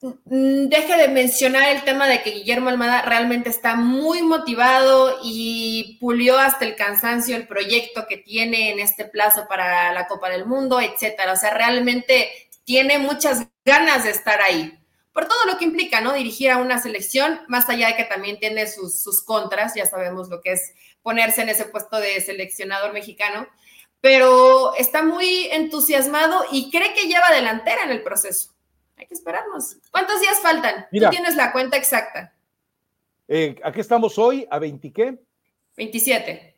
deje 0.00 0.96
de 0.96 1.08
mencionar 1.08 1.68
el 1.68 1.82
tema 1.84 2.08
de 2.08 2.22
que 2.22 2.30
Guillermo 2.30 2.70
Almada 2.70 3.02
realmente 3.02 3.50
está 3.50 3.76
muy 3.76 4.22
motivado 4.22 5.18
y 5.22 5.98
pulió 6.00 6.38
hasta 6.38 6.64
el 6.64 6.74
cansancio 6.74 7.36
el 7.36 7.46
proyecto 7.46 8.06
que 8.08 8.16
tiene 8.16 8.70
en 8.70 8.80
este 8.80 9.04
plazo 9.04 9.46
para 9.46 9.92
la 9.92 10.06
Copa 10.06 10.30
del 10.30 10.46
Mundo, 10.46 10.80
etcétera. 10.80 11.32
O 11.32 11.36
sea, 11.36 11.50
realmente 11.50 12.30
tiene 12.64 12.98
muchas 12.98 13.46
ganas 13.64 14.04
de 14.04 14.10
estar 14.10 14.40
ahí. 14.40 14.79
Por 15.12 15.26
todo 15.26 15.44
lo 15.46 15.58
que 15.58 15.64
implica, 15.64 16.00
¿no? 16.00 16.12
Dirigir 16.12 16.50
a 16.50 16.58
una 16.58 16.80
selección, 16.80 17.40
más 17.48 17.68
allá 17.68 17.88
de 17.88 17.96
que 17.96 18.04
también 18.04 18.38
tiene 18.38 18.66
sus, 18.66 19.02
sus 19.02 19.24
contras, 19.24 19.74
ya 19.74 19.86
sabemos 19.86 20.28
lo 20.28 20.40
que 20.40 20.52
es 20.52 20.72
ponerse 21.02 21.42
en 21.42 21.48
ese 21.48 21.64
puesto 21.64 21.98
de 21.98 22.20
seleccionador 22.20 22.92
mexicano, 22.92 23.48
pero 24.00 24.74
está 24.76 25.02
muy 25.02 25.48
entusiasmado 25.50 26.44
y 26.52 26.70
cree 26.70 26.94
que 26.94 27.08
lleva 27.08 27.30
delantera 27.32 27.82
en 27.84 27.90
el 27.90 28.02
proceso 28.02 28.54
hay 29.00 29.06
que 29.06 29.14
esperarnos. 29.14 29.78
¿Cuántos 29.90 30.20
días 30.20 30.40
faltan? 30.40 30.86
Tú 30.92 31.00
tienes 31.10 31.34
la 31.34 31.52
cuenta 31.52 31.76
exacta. 31.76 32.34
Eh, 33.26 33.56
aquí 33.64 33.80
estamos 33.80 34.18
hoy 34.18 34.46
a 34.50 34.58
20 34.58 34.92
qué? 34.92 35.18
27. 35.76 36.54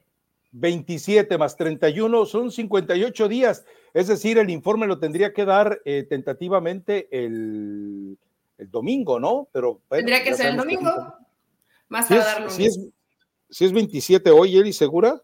27 0.50 1.38
más 1.38 1.56
31 1.56 2.26
son 2.26 2.50
58 2.50 3.28
días. 3.28 3.64
Es 3.94 4.08
decir, 4.08 4.38
el 4.38 4.50
informe 4.50 4.86
lo 4.86 4.98
tendría 4.98 5.32
que 5.32 5.44
dar 5.44 5.80
eh, 5.84 6.04
tentativamente 6.08 7.08
el, 7.12 8.18
domingo, 8.58 9.18
¿no? 9.18 9.48
Pero 9.52 9.80
tendría 9.88 10.22
que 10.22 10.34
ser 10.34 10.46
el 10.46 10.56
domingo. 10.56 11.14
Más 11.88 12.08
darlo. 12.08 12.50
Si 12.50 12.66
es, 12.66 12.78
si 13.50 13.64
es 13.64 13.72
27 13.72 14.30
hoy, 14.30 14.56
Eli, 14.56 14.72
¿segura? 14.72 15.22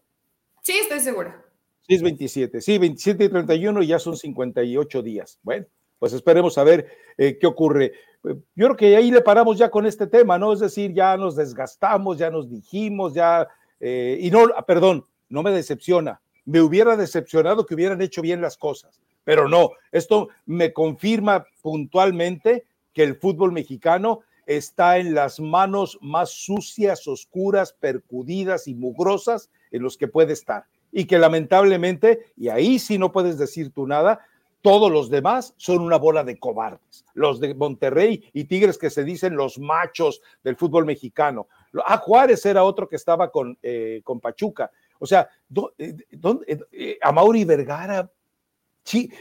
Sí, 0.61 0.73
estoy 0.81 0.99
segura. 0.99 1.43
Sí, 1.87 1.95
es 1.95 2.03
27. 2.03 2.61
Sí, 2.61 2.77
27 2.77 3.23
y 3.23 3.29
31 3.29 3.81
ya 3.81 3.97
son 3.97 4.15
58 4.15 5.01
días. 5.01 5.39
Bueno, 5.41 5.65
pues 5.97 6.13
esperemos 6.13 6.57
a 6.57 6.63
ver 6.63 6.87
eh, 7.17 7.37
qué 7.39 7.47
ocurre. 7.47 7.93
Yo 8.23 8.37
creo 8.53 8.75
que 8.75 8.95
ahí 8.95 9.09
le 9.11 9.21
paramos 9.21 9.57
ya 9.57 9.71
con 9.71 9.85
este 9.85 10.05
tema, 10.05 10.37
¿no? 10.37 10.53
Es 10.53 10.59
decir, 10.59 10.93
ya 10.93 11.17
nos 11.17 11.35
desgastamos, 11.35 12.17
ya 12.17 12.29
nos 12.29 12.49
dijimos, 12.49 13.13
ya, 13.13 13.47
eh, 13.79 14.17
y 14.21 14.29
no, 14.29 14.47
perdón, 14.67 15.05
no 15.29 15.41
me 15.41 15.51
decepciona. 15.51 16.21
Me 16.45 16.61
hubiera 16.61 16.95
decepcionado 16.95 17.65
que 17.65 17.75
hubieran 17.75 18.01
hecho 18.01 18.21
bien 18.21 18.41
las 18.41 18.57
cosas, 18.57 18.99
pero 19.23 19.47
no, 19.47 19.71
esto 19.91 20.29
me 20.45 20.73
confirma 20.73 21.45
puntualmente 21.61 22.65
que 22.93 23.03
el 23.03 23.15
fútbol 23.15 23.51
mexicano 23.51 24.21
está 24.45 24.97
en 24.97 25.13
las 25.13 25.39
manos 25.39 25.97
más 26.01 26.31
sucias, 26.31 27.07
oscuras, 27.07 27.73
percudidas 27.73 28.67
y 28.67 28.73
mugrosas 28.73 29.49
en 29.71 29.83
los 29.83 29.97
que 29.97 30.07
puede 30.07 30.33
estar. 30.33 30.65
Y 30.91 31.05
que 31.05 31.19
lamentablemente, 31.19 32.25
y 32.35 32.49
ahí 32.49 32.79
sí 32.79 32.97
no 32.97 33.11
puedes 33.11 33.37
decir 33.37 33.71
tú 33.71 33.85
nada, 33.85 34.21
todos 34.61 34.91
los 34.91 35.09
demás 35.09 35.53
son 35.57 35.79
una 35.79 35.97
bola 35.97 36.23
de 36.23 36.37
cobardes. 36.37 37.05
Los 37.13 37.39
de 37.39 37.53
Monterrey 37.53 38.29
y 38.33 38.45
Tigres 38.45 38.77
que 38.77 38.89
se 38.89 39.03
dicen 39.03 39.35
los 39.35 39.59
machos 39.59 40.21
del 40.43 40.55
fútbol 40.57 40.85
mexicano. 40.85 41.47
Ah, 41.85 41.97
Juárez 41.97 42.45
era 42.45 42.63
otro 42.63 42.89
que 42.89 42.95
estaba 42.95 43.31
con, 43.31 43.57
eh, 43.61 44.01
con 44.03 44.19
Pachuca. 44.19 44.71
O 44.99 45.05
sea, 45.05 45.29
eh, 45.77 45.95
eh, 46.71 46.97
a 47.01 47.11
Mauri 47.11 47.45
Vergara, 47.45 48.11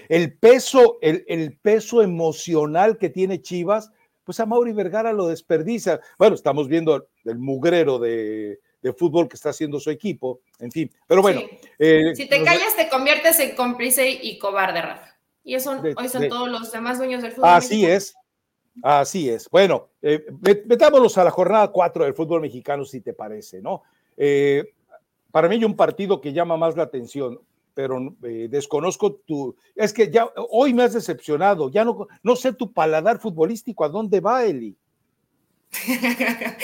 el 0.08 0.36
peso, 0.38 0.98
el, 1.00 1.24
el, 1.28 1.56
peso 1.58 2.02
emocional 2.02 2.98
que 2.98 3.10
tiene 3.10 3.42
Chivas, 3.42 3.90
pues 4.28 4.40
a 4.40 4.46
Mauri 4.46 4.72
Vergara 4.72 5.12
lo 5.12 5.28
desperdicia. 5.28 6.00
Bueno, 6.18 6.34
estamos 6.34 6.68
viendo 6.68 7.08
el 7.24 7.38
mugrero 7.38 7.98
de, 7.98 8.58
fútbol 8.96 9.26
que 9.26 9.36
está 9.36 9.50
haciendo 9.50 9.80
su 9.80 9.90
equipo, 9.90 10.40
en 10.58 10.70
fin. 10.70 10.90
Pero 11.06 11.22
bueno. 11.22 11.40
si 11.78 12.28
te 12.28 12.42
callas, 12.44 12.76
te 12.76 12.88
conviertes 12.90 13.40
en 13.40 13.56
cómplice 13.56 14.06
y 14.08 14.38
cobarde, 14.38 14.82
Rafa. 14.82 15.16
Y 15.44 15.54
eso 15.54 15.80
hoy 15.96 16.08
son 16.10 16.28
todos 16.28 16.50
los 16.50 16.70
demás 16.70 16.98
dueños 16.98 17.22
del 17.22 17.32
fútbol. 17.32 17.48
Así 17.48 17.86
es, 17.86 18.14
así 18.82 19.30
es. 19.30 19.48
Bueno, 19.48 19.88
eh, 20.02 20.26
metámonos 20.66 21.16
a 21.16 21.24
la 21.24 21.30
jornada 21.30 21.68
4 21.68 22.04
del 22.04 22.12
fútbol 22.12 22.42
mexicano, 22.42 22.84
si 22.84 23.00
te 23.00 23.14
parece, 23.14 23.62
¿no? 23.62 23.82
Eh, 24.14 24.74
para 25.30 25.48
mí 25.48 25.54
hay 25.54 25.64
un 25.64 25.74
partido 25.74 26.20
que 26.20 26.34
llama 26.34 26.58
más 26.58 26.76
la 26.76 26.82
atención, 26.82 27.40
pero 27.78 28.12
eh, 28.24 28.48
desconozco 28.50 29.20
tu. 29.24 29.54
Es 29.76 29.92
que 29.92 30.10
ya 30.10 30.28
hoy 30.50 30.74
me 30.74 30.82
has 30.82 30.94
decepcionado, 30.94 31.70
ya 31.70 31.84
no, 31.84 32.08
no 32.24 32.34
sé 32.34 32.52
tu 32.52 32.72
paladar 32.72 33.20
futbolístico, 33.20 33.84
¿a 33.84 33.88
dónde 33.88 34.18
va, 34.18 34.44
Eli? 34.44 34.76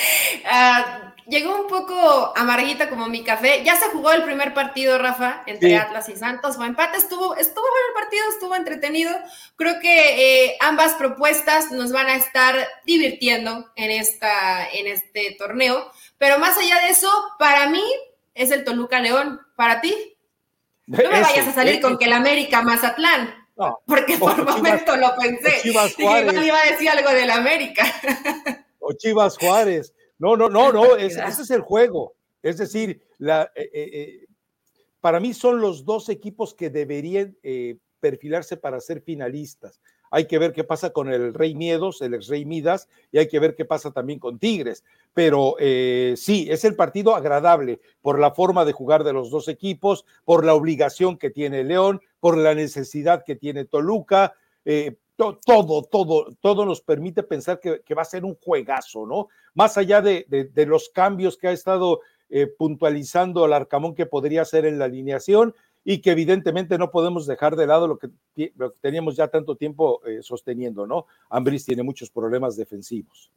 Ah, 0.47 1.15
llegó 1.27 1.59
un 1.59 1.69
poco 1.69 2.33
amarguita 2.37 2.91
como 2.91 3.07
mi 3.07 3.23
café. 3.23 3.63
Ya 3.65 3.77
se 3.77 3.91
jugó 3.91 4.11
el 4.11 4.25
primer 4.25 4.53
partido, 4.55 4.99
Rafa, 4.99 5.45
entre 5.47 5.77
Atlas 5.77 6.09
y 6.09 6.17
Santos. 6.17 6.57
Fue 6.57 6.67
empate, 6.67 6.99
estuvo, 6.99 7.37
estuvo 7.37 7.63
bueno 7.63 7.87
el 7.89 8.03
partido, 8.03 8.25
estuvo 8.29 8.55
entretenido. 8.57 9.13
Creo 9.55 9.79
que 9.81 10.47
eh, 10.47 10.57
ambas 10.61 10.95
propuestas 10.95 11.71
nos 11.71 11.93
van 11.93 12.09
a 12.09 12.17
estar 12.17 12.57
divirtiendo 12.85 13.71
en, 13.77 13.93
esta, 13.93 14.69
en 14.69 14.89
este 14.89 15.37
torneo. 15.39 15.91
Pero 16.19 16.41
más 16.41 16.59
allá 16.59 16.81
de 16.81 16.89
eso, 16.89 17.11
para 17.39 17.71
mí 17.71 17.85
es 18.35 18.51
el 18.51 18.65
Toluca 18.65 19.01
León. 19.01 19.41
¿Para 19.57 19.81
ti? 19.81 20.14
No 20.87 20.99
me 20.99 21.09
vayas 21.09 21.49
a 21.49 21.53
salir 21.53 21.81
con 21.81 21.99
que 21.99 22.05
el 22.05 22.13
América 22.13 22.63
Mazatlán. 22.63 23.35
No, 23.57 23.79
porque 23.87 24.19
por 24.19 24.39
un 24.39 24.47
momento 24.47 24.97
lo 24.97 25.15
pensé. 25.17 25.61
Chivas 25.63 25.95
Juárez. 25.95 26.35
iba 26.45 26.61
a 26.61 26.71
decir 26.71 26.89
algo 26.91 27.11
del 27.11 27.31
América. 27.31 27.85
O 28.81 28.93
Chivas 28.93 29.39
Juárez. 29.39 29.95
No, 30.19 30.37
no, 30.37 30.49
no, 30.49 30.73
no, 30.73 30.97
ese 30.97 31.25
es 31.27 31.51
el 31.51 31.63
juego. 31.63 32.15
Es 32.43 32.59
decir, 32.59 33.03
la, 33.19 33.51
eh, 33.55 33.71
eh, 33.73 33.91
eh, 33.93 34.27
para 35.01 35.21
mí 35.21 35.33
son 35.33 35.61
los 35.61 35.85
dos 35.85 36.09
equipos 36.09 36.55
que 36.55 36.69
deberían 36.69 37.37
perfilarse 38.01 38.57
para 38.59 38.81
ser 38.81 39.01
finalistas. 39.01 39.81
Hay 40.15 40.27
que 40.27 40.39
ver 40.39 40.53
qué 40.53 40.63
pasa 40.63 40.91
con 40.91 41.13
el 41.13 41.35
Rey 41.35 41.57
Miedos, 41.57 42.01
el 42.01 42.15
ex 42.15 42.29
Rey 42.29 42.45
Midas, 42.45 42.89
y 43.11 43.19
hay 43.19 43.27
que 43.27 43.41
ver 43.41 43.57
qué 43.57 43.65
pasa 43.65 43.91
también 43.91 44.21
con 44.21 44.39
Tigres. 44.39 44.85
Pero 45.13 45.57
sí, 45.59 46.47
es 46.49 46.65
el 46.65 46.77
partido 46.77 47.17
agradable 47.17 47.81
por 48.01 48.21
la 48.21 48.31
forma 48.31 48.65
de 48.65 48.71
jugar 48.73 49.03
de 49.03 49.13
los 49.13 49.31
dos 49.31 49.49
equipos, 49.49 50.05
por 50.25 50.45
la 50.45 50.55
obligación 50.55 51.19
que 51.19 51.31
tiene 51.31 51.65
León, 51.65 52.01
por 52.21 52.39
la 52.39 52.55
necesidad 52.55 53.25
que 53.25 53.35
tiene 53.35 53.65
Toluca. 53.65 54.35
todo, 55.17 55.83
todo, 55.83 56.27
todo 56.41 56.65
nos 56.65 56.81
permite 56.81 57.25
pensar 57.25 57.59
que, 57.59 57.95
va 57.95 58.03
a 58.03 58.05
ser 58.05 58.25
un 58.25 58.37
juegazo, 58.37 59.07
¿no? 59.07 59.29
Más 59.55 59.77
allá 59.77 60.01
de, 60.01 60.27
los 60.67 60.91
cambios 60.91 61.37
que 61.37 61.49
ha 61.49 61.53
estado 61.53 62.03
eh, 62.31 62.47
puntualizando 62.47 63.45
al 63.45 63.53
Arcamón 63.53 63.97
que 63.97 64.07
podría 64.07 64.45
ser 64.45 64.65
en 64.65 64.79
la 64.79 64.85
alineación 64.85 65.55
y 65.85 66.01
que 66.01 66.11
evidentemente 66.11 66.79
no 66.79 66.91
podemos 66.91 67.27
dejar 67.27 67.57
de 67.57 67.67
lado 67.67 67.87
lo 67.87 67.99
que, 67.99 68.09
teníamos 68.81 69.17
ya 69.17 69.29
tanto 69.29 69.57
tiempo 69.57 70.01
eh, 70.07 70.23
sosteniendo, 70.23 70.87
¿no? 70.87 71.07
Ambris 71.29 71.67
tiene 71.67 71.83
muchos 71.83 72.11
problemas 72.11 72.57
defensivos. 72.57 73.31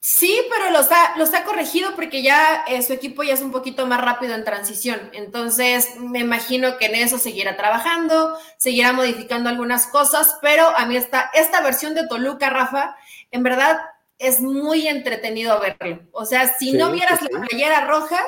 Sí, 0.00 0.40
pero 0.48 0.70
los 0.70 0.90
ha, 0.92 1.18
los 1.18 1.34
ha 1.34 1.44
corregido 1.44 1.90
porque 1.96 2.22
ya 2.22 2.64
eh, 2.68 2.82
su 2.82 2.92
equipo 2.92 3.24
ya 3.24 3.34
es 3.34 3.42
un 3.42 3.50
poquito 3.50 3.84
más 3.86 4.00
rápido 4.00 4.34
en 4.34 4.44
transición. 4.44 5.10
Entonces, 5.12 5.98
me 5.98 6.20
imagino 6.20 6.78
que 6.78 6.86
en 6.86 6.94
eso 6.94 7.18
seguirá 7.18 7.56
trabajando, 7.56 8.38
seguirá 8.58 8.92
modificando 8.92 9.50
algunas 9.50 9.88
cosas, 9.88 10.38
pero 10.40 10.68
a 10.76 10.86
mí 10.86 10.96
esta, 10.96 11.30
esta 11.34 11.60
versión 11.62 11.94
de 11.94 12.06
Toluca, 12.06 12.48
Rafa, 12.48 12.96
en 13.32 13.42
verdad 13.42 13.80
es 14.18 14.40
muy 14.40 14.86
entretenido 14.86 15.58
verlo. 15.60 16.00
O 16.12 16.24
sea, 16.24 16.46
si 16.56 16.72
no 16.72 16.92
vieras 16.92 17.20
la 17.22 17.40
playera 17.40 17.86
roja, 17.86 18.20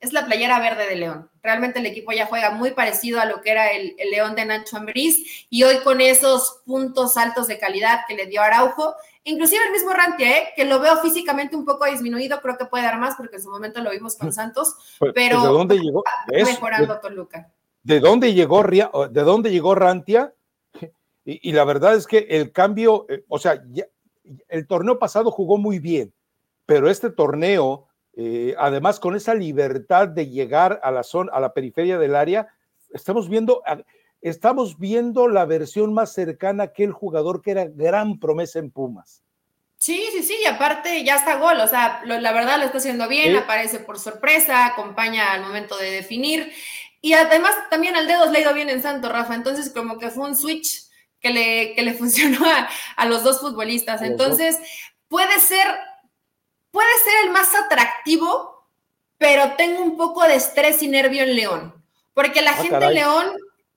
es 0.00 0.12
la 0.14 0.24
playera 0.24 0.58
verde 0.58 0.88
de 0.88 0.96
León. 0.96 1.30
Realmente 1.42 1.78
el 1.78 1.86
equipo 1.86 2.12
ya 2.12 2.26
juega 2.26 2.50
muy 2.50 2.72
parecido 2.72 3.20
a 3.20 3.26
lo 3.26 3.42
que 3.42 3.50
era 3.50 3.70
el, 3.70 3.94
León 4.10 4.34
de 4.34 4.46
Nacho 4.46 4.78
Ambriz 4.78 5.46
y 5.50 5.62
hoy 5.62 5.78
con 5.84 6.00
esos 6.00 6.62
puntos 6.64 7.16
altos 7.16 7.46
de 7.46 7.58
calidad 7.58 8.00
que 8.08 8.14
le 8.14 8.26
dio 8.26 8.40
Araujo, 8.40 8.94
inclusive 9.24 9.62
el 9.66 9.72
mismo 9.72 9.92
Rantia, 9.92 10.38
¿eh? 10.38 10.48
que 10.56 10.64
lo 10.64 10.80
veo 10.80 10.96
físicamente 10.98 11.54
un 11.54 11.66
poco 11.66 11.84
disminuido, 11.84 12.40
creo 12.40 12.56
que 12.56 12.64
puede 12.64 12.84
dar 12.84 12.98
más 12.98 13.14
porque 13.16 13.36
en 13.36 13.42
su 13.42 13.50
momento 13.50 13.82
lo 13.82 13.90
vimos 13.90 14.16
con 14.16 14.32
Santos, 14.32 14.74
pues, 14.98 15.12
pero 15.14 15.42
¿de 15.42 15.48
dónde 15.48 15.78
llegó? 15.78 16.02
mejorando 16.32 16.98
Toluca. 16.98 17.52
¿De 17.82 18.00
dónde 18.00 18.34
llegó 18.34 18.62
de 18.62 19.22
dónde 19.22 19.50
llegó 19.50 19.74
Rantia? 19.74 20.34
Y, 21.22 21.50
y, 21.50 21.52
la 21.52 21.64
verdad 21.64 21.94
es 21.94 22.06
que 22.06 22.26
el 22.30 22.50
cambio, 22.50 23.04
eh, 23.10 23.24
o 23.28 23.38
sea, 23.38 23.62
ya, 23.68 23.84
el 24.48 24.66
torneo 24.66 24.98
pasado 24.98 25.30
jugó 25.30 25.58
muy 25.58 25.78
bien, 25.78 26.14
pero 26.64 26.88
este 26.88 27.10
torneo, 27.10 27.88
eh, 28.22 28.54
además 28.58 29.00
con 29.00 29.16
esa 29.16 29.34
libertad 29.34 30.06
de 30.06 30.28
llegar 30.28 30.78
a 30.82 30.90
la 30.90 31.02
zona, 31.02 31.32
a 31.32 31.40
la 31.40 31.54
periferia 31.54 31.98
del 31.98 32.14
área, 32.14 32.48
estamos 32.92 33.30
viendo, 33.30 33.62
estamos 34.20 34.78
viendo 34.78 35.26
la 35.26 35.46
versión 35.46 35.94
más 35.94 36.12
cercana 36.12 36.64
a 36.64 36.66
aquel 36.66 36.92
jugador 36.92 37.40
que 37.40 37.52
era 37.52 37.64
gran 37.64 38.20
promesa 38.20 38.58
en 38.58 38.70
Pumas. 38.70 39.22
Sí, 39.78 40.06
sí, 40.12 40.22
sí, 40.22 40.36
y 40.42 40.46
aparte 40.46 41.02
ya 41.02 41.16
está 41.16 41.36
gol, 41.36 41.58
o 41.60 41.66
sea, 41.66 42.02
la 42.04 42.32
verdad 42.32 42.58
lo 42.58 42.66
está 42.66 42.76
haciendo 42.76 43.08
bien, 43.08 43.34
aparece 43.34 43.78
por 43.78 43.98
sorpresa, 43.98 44.66
acompaña 44.66 45.32
al 45.32 45.40
momento 45.40 45.78
de 45.78 45.90
definir, 45.90 46.52
y 47.00 47.14
además 47.14 47.52
también 47.70 47.96
al 47.96 48.06
dedo 48.06 48.30
le 48.30 48.36
ha 48.36 48.42
ido 48.42 48.52
bien 48.52 48.68
en 48.68 48.82
Santo, 48.82 49.08
Rafa, 49.08 49.34
entonces 49.34 49.72
como 49.72 49.96
que 49.96 50.10
fue 50.10 50.28
un 50.28 50.36
switch 50.36 50.90
que 51.20 51.30
le, 51.30 51.74
que 51.74 51.82
le 51.82 51.94
funcionó 51.98 52.40
a, 52.96 53.06
los 53.06 53.24
dos 53.24 53.40
futbolistas. 53.40 54.02
Entonces, 54.02 54.58
puede 55.08 55.40
ser, 55.40 55.66
puede 56.70 56.88
ser 57.04 57.26
el 57.26 57.30
más 57.30 57.54
atractivo, 57.54 58.66
pero 59.18 59.52
tengo 59.56 59.82
un 59.82 59.96
poco 59.96 60.22
de 60.24 60.36
estrés 60.36 60.82
y 60.82 60.88
nervio 60.88 61.22
en 61.22 61.36
León, 61.36 61.84
porque 62.14 62.42
la 62.42 62.52
ah, 62.52 62.54
gente 62.54 62.78
de 62.78 62.90
León 62.92 63.32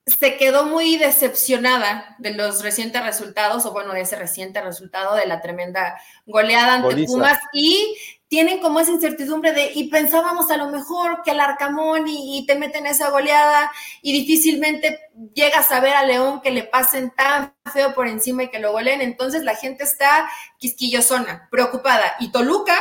se 0.05 0.37
quedó 0.37 0.65
muy 0.65 0.97
decepcionada 0.97 2.15
de 2.19 2.33
los 2.33 2.61
recientes 2.61 3.03
resultados, 3.03 3.65
o 3.65 3.71
bueno, 3.71 3.93
de 3.93 4.01
ese 4.01 4.15
reciente 4.17 4.61
resultado 4.61 5.15
de 5.15 5.25
la 5.25 5.41
tremenda 5.41 5.99
goleada 6.25 6.75
ante 6.75 7.05
Pumas, 7.05 7.39
y 7.53 7.97
tienen 8.33 8.61
como 8.61 8.79
esa 8.79 8.89
incertidumbre 8.89 9.53
de, 9.53 9.73
y 9.75 9.89
pensábamos 9.89 10.49
a 10.49 10.57
lo 10.57 10.71
mejor 10.71 11.21
que 11.23 11.29
el 11.29 11.39
Arcamón 11.39 12.07
y, 12.07 12.43
te 12.47 12.55
meten 12.55 12.87
esa 12.87 13.11
goleada 13.11 13.71
y 14.01 14.11
difícilmente 14.11 15.01
llegas 15.35 15.71
a 15.71 15.79
ver 15.79 15.93
a 15.93 16.03
León 16.03 16.41
que 16.41 16.49
le 16.49 16.63
pasen 16.63 17.11
tan 17.11 17.53
feo 17.71 17.93
por 17.93 18.07
encima 18.07 18.41
y 18.41 18.49
que 18.49 18.57
lo 18.57 18.71
goleen. 18.71 19.01
Entonces 19.01 19.43
la 19.43 19.53
gente 19.53 19.83
está 19.83 20.27
quisquillosona, 20.57 21.47
preocupada. 21.51 22.15
Y 22.19 22.31
Toluca 22.31 22.75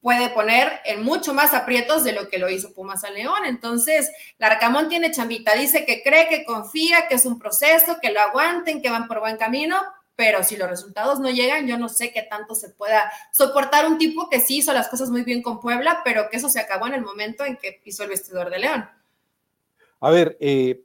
puede 0.00 0.28
poner 0.28 0.80
en 0.84 1.02
mucho 1.02 1.34
más 1.34 1.54
aprietos 1.54 2.04
de 2.04 2.12
lo 2.12 2.28
que 2.28 2.38
lo 2.38 2.48
hizo 2.48 2.72
Pumas 2.72 3.02
a 3.02 3.10
León. 3.10 3.46
Entonces, 3.46 4.08
el 4.38 4.46
Arcamón 4.46 4.88
tiene 4.88 5.10
chambita, 5.10 5.54
dice 5.54 5.84
que 5.86 6.04
cree, 6.04 6.28
que 6.28 6.44
confía, 6.44 7.08
que 7.08 7.16
es 7.16 7.26
un 7.26 7.40
proceso, 7.40 7.98
que 8.00 8.12
lo 8.12 8.20
aguanten, 8.20 8.80
que 8.80 8.90
van 8.90 9.08
por 9.08 9.18
buen 9.18 9.38
camino, 9.38 9.82
pero 10.18 10.42
si 10.42 10.56
los 10.56 10.68
resultados 10.68 11.20
no 11.20 11.30
llegan, 11.30 11.68
yo 11.68 11.78
no 11.78 11.88
sé 11.88 12.12
qué 12.12 12.22
tanto 12.22 12.56
se 12.56 12.70
pueda 12.70 13.08
soportar 13.30 13.86
un 13.86 13.98
tipo 13.98 14.28
que 14.28 14.40
sí 14.40 14.56
hizo 14.56 14.72
las 14.72 14.88
cosas 14.88 15.10
muy 15.10 15.22
bien 15.22 15.42
con 15.42 15.60
Puebla, 15.60 16.00
pero 16.04 16.28
que 16.28 16.38
eso 16.38 16.48
se 16.48 16.58
acabó 16.58 16.88
en 16.88 16.94
el 16.94 17.02
momento 17.02 17.44
en 17.44 17.56
que 17.56 17.80
pisó 17.84 18.02
el 18.02 18.08
vestidor 18.08 18.50
de 18.50 18.58
León. 18.58 18.84
A 20.00 20.10
ver, 20.10 20.36
eh, 20.40 20.82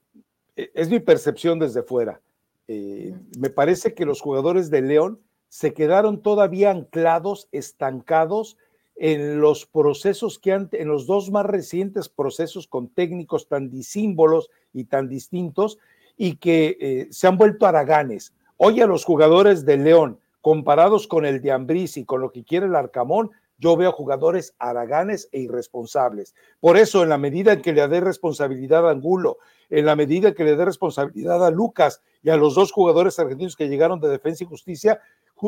es 0.55 0.87
mi 0.87 0.99
percepción 0.99 1.57
desde 1.57 1.81
fuera. 1.81 2.21
Eh, 2.67 3.15
me 3.39 3.49
parece 3.49 3.95
que 3.95 4.05
los 4.05 4.21
jugadores 4.21 4.69
de 4.69 4.83
León 4.83 5.19
se 5.49 5.73
quedaron 5.73 6.21
todavía 6.21 6.69
anclados, 6.69 7.47
estancados 7.51 8.55
en 8.95 9.41
los 9.41 9.65
procesos 9.65 10.37
que 10.37 10.51
han, 10.51 10.69
en 10.73 10.89
los 10.89 11.07
dos 11.07 11.31
más 11.31 11.47
recientes 11.47 12.07
procesos 12.07 12.67
con 12.67 12.87
técnicos 12.87 13.47
tan 13.47 13.71
disímbolos 13.71 14.51
y 14.73 14.83
tan 14.83 15.09
distintos 15.09 15.79
y 16.17 16.35
que 16.35 16.77
eh, 16.79 17.07
se 17.09 17.25
han 17.25 17.39
vuelto 17.39 17.65
haraganes 17.65 18.31
Hoy 18.57 18.81
a 18.81 18.87
los 18.87 19.03
jugadores 19.03 19.65
de 19.65 19.77
León, 19.77 20.19
comparados 20.41 21.07
con 21.07 21.25
el 21.25 21.41
de 21.41 21.51
Ambriz 21.51 21.97
y 21.97 22.05
con 22.05 22.21
lo 22.21 22.31
que 22.31 22.43
quiere 22.43 22.67
el 22.67 22.75
Arcamón, 22.75 23.31
yo 23.57 23.75
veo 23.75 23.91
jugadores 23.91 24.55
haraganes 24.59 25.29
e 25.31 25.39
irresponsables. 25.39 26.35
Por 26.59 26.77
eso, 26.77 27.03
en 27.03 27.09
la 27.09 27.17
medida 27.17 27.53
en 27.53 27.61
que 27.61 27.73
le 27.73 27.87
dé 27.87 28.01
responsabilidad 28.01 28.87
a 28.87 28.91
Angulo, 28.91 29.37
en 29.69 29.85
la 29.85 29.95
medida 29.95 30.29
en 30.29 30.35
que 30.35 30.43
le 30.43 30.55
dé 30.55 30.65
responsabilidad 30.65 31.45
a 31.45 31.49
Lucas 31.49 32.01
y 32.21 32.29
a 32.29 32.37
los 32.37 32.55
dos 32.55 32.71
jugadores 32.71 33.17
argentinos 33.19 33.55
que 33.55 33.69
llegaron 33.69 33.99
de 33.99 34.09
Defensa 34.09 34.43
y 34.43 34.47
Justicia, 34.47 34.99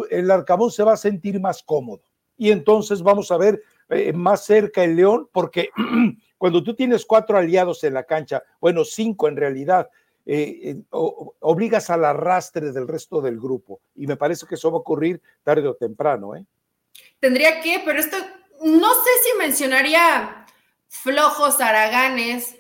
el 0.09 0.31
Arcamón 0.31 0.71
se 0.71 0.83
va 0.83 0.93
a 0.93 0.97
sentir 0.97 1.39
más 1.39 1.61
cómodo. 1.61 2.01
Y 2.37 2.51
entonces 2.51 3.01
vamos 3.01 3.31
a 3.31 3.37
ver 3.37 3.61
eh, 3.89 4.13
más 4.13 4.45
cerca 4.45 4.83
el 4.83 4.95
León, 4.95 5.29
porque 5.31 5.69
cuando 6.37 6.63
tú 6.63 6.73
tienes 6.73 7.05
cuatro 7.05 7.37
aliados 7.37 7.83
en 7.83 7.93
la 7.93 8.03
cancha, 8.03 8.43
bueno, 8.59 8.83
cinco 8.83 9.27
en 9.27 9.37
realidad, 9.37 9.89
eh, 10.25 10.77
obligas 10.89 11.89
al 11.89 12.03
arrastre 12.03 12.71
del 12.71 12.87
resto 12.87 13.21
del 13.21 13.39
grupo. 13.39 13.79
Y 13.95 14.07
me 14.07 14.17
parece 14.17 14.45
que 14.47 14.55
eso 14.55 14.71
va 14.71 14.77
a 14.77 14.81
ocurrir 14.81 15.21
tarde 15.43 15.67
o 15.67 15.75
temprano. 15.75 16.35
¿eh? 16.35 16.43
Tendría 17.19 17.61
que, 17.61 17.81
pero 17.85 17.99
esto, 17.99 18.17
no 18.63 18.93
sé 18.93 19.09
si 19.23 19.37
mencionaría 19.37 20.45
flojos 20.87 21.61
araganes 21.61 22.55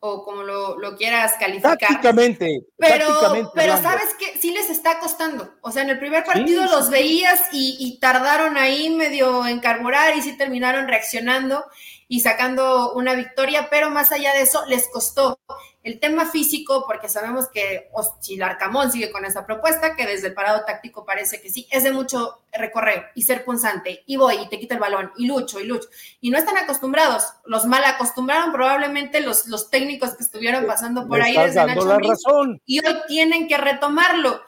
o 0.00 0.24
como 0.24 0.42
lo, 0.44 0.96
quieras 0.96 1.34
calificar. 1.40 1.76
Tácticamente. 1.76 2.62
Pero, 2.76 3.50
pero 3.52 3.76
sabes 3.78 4.14
que 4.14 4.38
sí 4.38 4.52
les 4.52 4.70
está 4.70 5.00
costando. 5.00 5.54
O 5.60 5.72
sea, 5.72 5.82
en 5.82 5.90
el 5.90 5.98
primer 5.98 6.22
partido 6.22 6.64
los 6.66 6.88
veías 6.88 7.48
y, 7.52 7.76
y, 7.80 7.98
tardaron 7.98 8.56
ahí 8.56 8.90
medio 8.90 9.44
en 9.44 9.58
carburar 9.58 10.16
y 10.16 10.22
sí 10.22 10.36
terminaron 10.36 10.86
reaccionando 10.86 11.64
y 12.06 12.20
sacando 12.20 12.92
una 12.92 13.14
victoria, 13.14 13.68
pero 13.70 13.90
más 13.90 14.12
allá 14.12 14.32
de 14.34 14.42
eso, 14.42 14.64
les 14.66 14.88
costó 14.88 15.40
el 15.88 16.00
tema 16.00 16.26
físico, 16.26 16.84
porque 16.86 17.08
sabemos 17.08 17.48
que 17.48 17.88
el 18.28 18.42
Arcamón 18.42 18.92
sigue 18.92 19.10
con 19.10 19.24
esa 19.24 19.46
propuesta, 19.46 19.96
que 19.96 20.06
desde 20.06 20.28
el 20.28 20.34
parado 20.34 20.64
táctico 20.66 21.06
parece 21.06 21.40
que 21.40 21.48
sí, 21.48 21.66
es 21.70 21.82
de 21.82 21.92
mucho 21.92 22.40
recorrer 22.52 23.06
y 23.14 23.22
ser 23.22 23.42
punzante, 23.42 24.02
y 24.04 24.18
voy 24.18 24.36
y 24.36 24.48
te 24.50 24.58
quito 24.58 24.74
el 24.74 24.80
balón, 24.80 25.12
y 25.16 25.26
lucho, 25.26 25.58
y 25.60 25.64
lucho, 25.64 25.88
y 26.20 26.30
no 26.30 26.36
están 26.36 26.58
acostumbrados, 26.58 27.24
los 27.46 27.64
mal 27.64 27.82
acostumbraron 27.84 28.52
probablemente 28.52 29.20
los, 29.20 29.46
los 29.46 29.70
técnicos 29.70 30.14
que 30.14 30.24
estuvieron 30.24 30.66
pasando 30.66 31.08
por 31.08 31.22
ahí 31.22 31.34
desde 31.34 31.64
Nacho 31.64 31.98
razón. 31.98 32.60
y 32.66 32.86
hoy 32.86 32.94
tienen 33.08 33.48
que 33.48 33.56
retomarlo. 33.56 34.42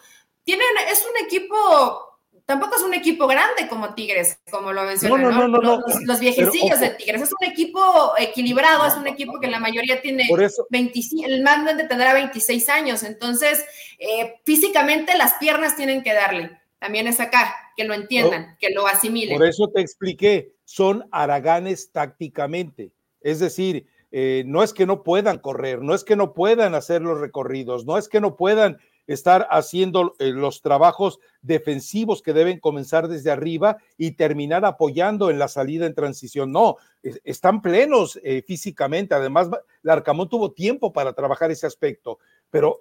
Tienen, 0.45 0.66
es 0.91 1.07
un 1.07 1.24
equipo 1.24 2.09
tampoco 2.51 2.74
es 2.74 2.82
un 2.82 2.94
equipo 2.94 3.28
grande 3.28 3.68
como 3.68 3.94
Tigres, 3.94 4.40
como 4.51 4.72
lo 4.72 4.82
mencionan, 4.82 5.22
no, 5.22 5.46
no, 5.46 5.61
no, 5.61 5.84
los, 6.05 6.18
viejecillos 6.18 6.80
de 6.80 6.90
Tigres. 6.90 7.22
Es 7.22 7.30
un 7.30 7.48
equipo 7.48 7.80
equilibrado, 8.18 8.88
es 8.88 8.94
un 8.94 9.07
equipo 9.07 9.38
que 9.38 9.46
la 9.46 9.61
mayoría 9.61 10.03
tiene 10.03 10.28
25, 10.68 11.28
el 11.28 11.44
más 11.44 11.62
grande 11.62 11.84
tendrá 11.84 12.12
26 12.12 12.68
años. 12.70 13.05
Entonces, 13.05 13.64
eh, 14.01 14.40
físicamente 14.44 15.16
las 15.16 15.34
piernas 15.34 15.76
tienen 15.76 16.03
que 16.03 16.12
darle. 16.12 16.59
También 16.80 17.07
es 17.07 17.20
acá, 17.20 17.55
que 17.76 17.84
lo 17.84 17.94
entiendan, 17.94 18.57
que 18.59 18.70
lo 18.70 18.84
asimilen. 18.88 19.38
Por 19.38 19.46
eso 19.46 19.68
te 19.72 19.80
expliqué, 19.80 20.53
son 20.64 21.09
araganes 21.12 21.92
tácticamente. 21.92 22.90
Es 23.20 23.38
decir, 23.38 23.86
eh, 24.11 24.42
no 24.44 24.64
es 24.64 24.74
que 24.74 24.86
no 24.86 25.05
puedan 25.05 25.38
correr, 25.38 25.82
no 25.82 25.94
es 25.94 26.03
que 26.03 26.16
no 26.16 26.32
puedan 26.34 26.74
hacer 26.74 27.01
los 27.01 27.20
recorridos, 27.20 27.86
no 27.86 27.96
es 27.96 28.09
que 28.09 28.20
no 28.20 28.34
puedan 28.34 28.78
estar 29.12 29.46
haciendo 29.50 30.14
eh, 30.18 30.30
los 30.30 30.62
trabajos 30.62 31.18
defensivos 31.42 32.22
que 32.22 32.32
deben 32.32 32.61
comenzar 32.61 33.08
desde 33.08 33.30
arriba 33.30 33.78
y 33.96 34.12
terminar 34.12 34.64
apoyando 34.64 35.30
en 35.30 35.38
la 35.38 35.48
salida 35.48 35.86
en 35.86 35.94
transición. 35.94 36.52
No, 36.52 36.76
están 37.02 37.62
plenos 37.62 38.18
eh, 38.22 38.42
físicamente. 38.46 39.14
Además, 39.14 39.48
Larcamón 39.82 40.28
tuvo 40.28 40.52
tiempo 40.52 40.92
para 40.92 41.12
trabajar 41.12 41.50
ese 41.50 41.66
aspecto. 41.66 42.18
Pero 42.50 42.78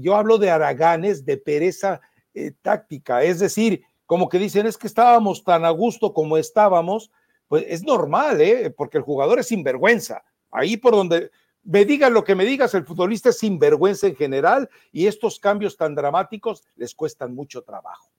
yo 0.00 0.16
hablo 0.16 0.36
de 0.36 0.50
Araganes, 0.50 1.24
de 1.24 1.36
pereza 1.36 2.00
táctica, 2.60 3.22
es 3.22 3.38
decir, 3.38 3.84
como 4.06 4.28
que 4.28 4.38
dicen, 4.38 4.66
es 4.66 4.76
que 4.76 4.86
estábamos 4.86 5.44
tan 5.44 5.64
a 5.64 5.70
gusto 5.70 6.12
como 6.12 6.36
estábamos, 6.36 7.10
pues 7.48 7.64
es 7.68 7.82
normal, 7.82 8.40
¿eh? 8.40 8.70
porque 8.70 8.98
el 8.98 9.04
jugador 9.04 9.38
es 9.38 9.48
sinvergüenza. 9.48 10.22
Ahí 10.50 10.76
por 10.76 10.92
donde 10.92 11.30
me 11.64 11.84
digan 11.84 12.12
lo 12.12 12.24
que 12.24 12.34
me 12.34 12.44
digas, 12.44 12.74
el 12.74 12.84
futbolista 12.84 13.30
es 13.30 13.38
sinvergüenza 13.38 14.06
en 14.06 14.16
general 14.16 14.68
y 14.92 15.06
estos 15.06 15.38
cambios 15.38 15.76
tan 15.76 15.94
dramáticos 15.94 16.64
les 16.76 16.94
cuestan 16.94 17.34
mucho 17.34 17.62
trabajo. 17.62 18.10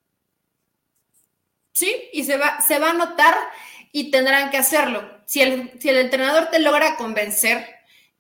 Sí, 1.72 2.10
y 2.14 2.24
se 2.24 2.38
va, 2.38 2.62
se 2.62 2.80
va 2.80 2.92
a 2.92 2.94
notar 2.94 3.36
y 3.92 4.12
tendrán 4.12 4.50
que 4.50 4.58
hacerlo. 4.58 5.04
Si 5.26 5.42
el, 5.42 5.80
si 5.80 5.90
el 5.90 5.98
entrenador 5.98 6.48
te 6.50 6.60
logra 6.60 6.96
convencer 6.96 7.68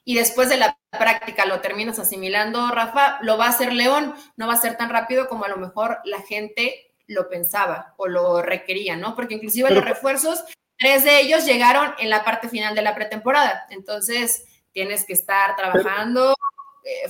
y 0.04 0.16
después 0.16 0.50
de 0.50 0.58
la 0.58 0.78
práctica 0.92 1.46
lo 1.46 1.62
terminas 1.62 2.00
asimilando, 2.00 2.70
Rafa, 2.70 3.20
lo 3.22 3.38
va 3.38 3.46
a 3.46 3.50
hacer 3.50 3.74
León, 3.74 4.14
no 4.36 4.48
va 4.48 4.54
a 4.54 4.58
ser 4.58 4.78
tan 4.78 4.90
rápido 4.90 5.28
como 5.28 5.46
a 5.46 5.50
lo 5.50 5.58
mejor 5.58 6.00
la 6.04 6.22
gente 6.22 6.94
lo 7.08 7.30
pensaba 7.30 7.94
o 7.98 8.08
lo 8.08 8.42
requería, 8.42 8.98
¿no? 8.98 9.16
Porque 9.16 9.36
inclusive 9.36 9.70
los 9.70 9.86
refuerzos 9.86 10.44
Tres 10.78 11.06
de 11.06 11.22
ellos 11.22 11.46
llegaron 11.46 11.94
en 12.00 12.10
la 12.10 12.26
parte 12.26 12.50
final 12.50 12.76
de 12.76 12.82
la 12.82 12.96
pretemporada. 12.96 13.66
Entonces, 13.70 14.46
tienes 14.76 15.06
que 15.06 15.14
estar 15.14 15.56
trabajando 15.56 16.36
eh, 16.84 17.10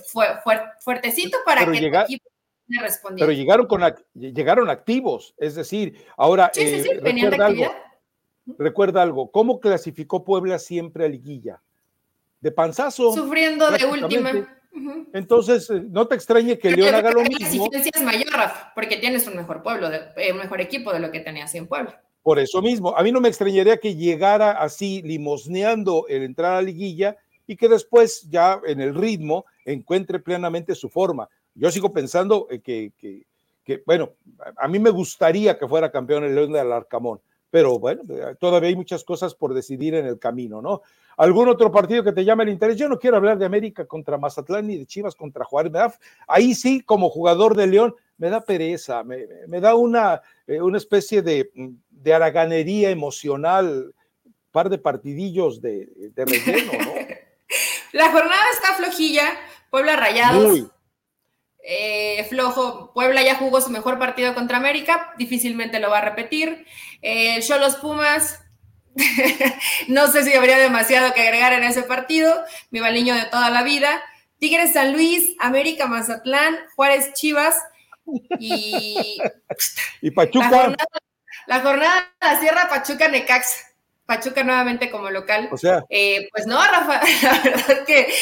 fuertecito 0.79 1.39
para 1.43 1.65
que 1.65 1.79
tu 1.79 1.97
equipo 1.97 2.29
respondiera. 2.79 3.27
Pero 3.27 3.37
llegaron, 3.37 3.65
con, 3.65 3.81
llegaron 4.13 4.69
activos, 4.69 5.33
es 5.35 5.55
decir, 5.55 6.05
ahora. 6.15 6.51
Sí, 6.53 6.67
sí, 6.67 6.83
sí, 6.83 6.89
eh, 6.91 6.99
venían 7.01 7.31
de 7.31 7.43
actividad. 7.43 7.71
Algo, 7.71 8.55
recuerda 8.59 9.01
algo, 9.01 9.31
¿cómo 9.31 9.59
clasificó 9.59 10.23
Puebla 10.23 10.59
siempre 10.59 11.05
a 11.05 11.09
liguilla? 11.09 11.59
De 12.39 12.51
panzazo. 12.51 13.11
Sufriendo 13.11 13.71
de 13.71 13.83
última. 13.83 14.31
Entonces, 15.13 15.67
eh, 15.71 15.81
no 15.89 16.07
te 16.07 16.13
extrañe 16.13 16.59
que 16.59 16.69
León 16.69 16.93
haga 16.93 17.11
lo 17.11 17.21
mismo. 17.21 17.67
La 17.71 17.79
exigencia 17.79 17.91
es 17.95 18.03
mayor, 18.03 18.51
porque 18.75 18.97
tienes 18.97 19.25
un 19.25 19.37
mejor 19.37 19.63
pueblo, 19.63 19.87
un 19.87 20.37
mejor 20.37 20.61
equipo 20.61 20.93
de 20.93 20.99
lo 20.99 21.11
que 21.11 21.21
tenías 21.21 21.55
en 21.55 21.65
Puebla. 21.65 21.99
Por 22.21 22.37
eso 22.37 22.61
mismo, 22.61 22.95
a 22.95 23.01
mí 23.01 23.11
no 23.11 23.21
me 23.21 23.29
extrañaría 23.29 23.77
que 23.77 23.95
llegara 23.95 24.51
así 24.51 25.01
limosneando 25.03 26.05
el 26.09 26.23
entrar 26.23 26.53
a 26.53 26.55
la 26.55 26.61
liguilla 26.61 27.17
y 27.47 27.55
que 27.55 27.69
después 27.69 28.27
ya 28.29 28.59
en 28.65 28.81
el 28.81 28.95
ritmo 28.95 29.45
encuentre 29.65 30.19
plenamente 30.19 30.75
su 30.75 30.89
forma. 30.89 31.29
Yo 31.53 31.71
sigo 31.71 31.91
pensando 31.91 32.47
eh, 32.49 32.59
que, 32.59 33.83
bueno, 33.85 34.11
a 34.57 34.67
mí 34.67 34.79
me 34.79 34.89
gustaría 34.89 35.57
que 35.57 35.67
fuera 35.67 35.91
campeón 35.91 36.23
el 36.23 36.35
León 36.35 36.51
de 36.51 36.59
Alarcamón, 36.59 37.19
pero 37.49 37.79
bueno, 37.79 38.03
todavía 38.39 38.69
hay 38.69 38.75
muchas 38.75 39.03
cosas 39.03 39.33
por 39.33 39.53
decidir 39.53 39.95
en 39.95 40.05
el 40.05 40.19
camino, 40.19 40.61
¿no? 40.61 40.81
¿Algún 41.17 41.47
otro 41.47 41.71
partido 41.71 42.03
que 42.03 42.11
te 42.11 42.25
llame 42.25 42.43
el 42.43 42.49
interés? 42.49 42.75
Yo 42.75 42.89
no 42.89 42.99
quiero 42.99 43.15
hablar 43.15 43.37
de 43.37 43.45
América 43.45 43.85
contra 43.85 44.17
Mazatlán 44.17 44.67
ni 44.67 44.77
de 44.77 44.85
Chivas 44.85 45.15
contra 45.15 45.45
Juárez. 45.45 45.71
ahí 46.27 46.53
sí, 46.53 46.81
como 46.81 47.09
jugador 47.09 47.55
de 47.55 47.67
León, 47.67 47.95
me 48.17 48.29
da 48.29 48.41
pereza, 48.41 49.03
me, 49.03 49.25
da 49.61 49.75
una, 49.75 50.21
eh, 50.47 50.61
una 50.61 50.77
especie 50.77 51.21
de, 51.21 51.49
de, 51.89 52.13
araganería 52.13 52.89
emocional, 52.89 53.93
par 54.51 54.69
de 54.69 54.77
partidillos 54.77 55.61
de, 55.61 55.89
de 56.13 56.25
relleno, 56.25 56.71
¿no? 56.73 57.04
La 57.95 58.11
jornada 58.11 58.43
está 58.51 58.73
flojilla, 58.73 59.23
Puebla 59.69 59.95
Rayados. 59.95 60.65
Eh, 61.63 62.25
flojo, 62.29 62.91
Puebla 62.93 63.23
ya 63.23 63.35
jugó 63.35 63.61
su 63.61 63.69
mejor 63.69 63.97
partido 63.97 64.35
contra 64.35 64.57
América, 64.57 65.13
difícilmente 65.17 65.79
lo 65.79 65.89
va 65.89 65.99
a 65.99 66.01
repetir. 66.01 66.65
Eh, 67.01 67.39
los 67.47 67.77
Pumas, 67.77 68.41
no 69.87 70.11
sé 70.11 70.25
si 70.25 70.33
habría 70.33 70.57
demasiado 70.57 71.13
que 71.13 71.21
agregar 71.21 71.53
en 71.53 71.63
ese 71.63 71.83
partido, 71.83 72.35
mi 72.69 72.81
baliño 72.81 73.15
de 73.15 73.27
toda 73.27 73.49
la 73.49 73.63
vida. 73.63 74.03
Tigres 74.39 74.73
San 74.73 74.91
Luis, 74.91 75.33
América 75.39 75.87
Mazatlán, 75.87 76.53
Juárez 76.75 77.13
Chivas, 77.13 77.55
y, 78.39 79.19
y 80.01 80.11
Pachuca. 80.11 80.75
La 81.47 81.61
jornada, 81.61 82.13
la 82.19 82.39
Sierra 82.41 82.67
Pachuca 82.67 83.07
Necaxa. 83.07 83.64
Pachuca 84.05 84.43
nuevamente 84.43 84.91
como 84.91 85.09
local. 85.09 85.49
O 85.51 85.57
sea. 85.57 85.83
Eh, 85.89 86.29
pues 86.31 86.45
no, 86.45 86.57
Rafa, 86.57 87.01
la 87.23 87.39
verdad 87.41 87.71
es 87.71 87.79
que 87.81 88.13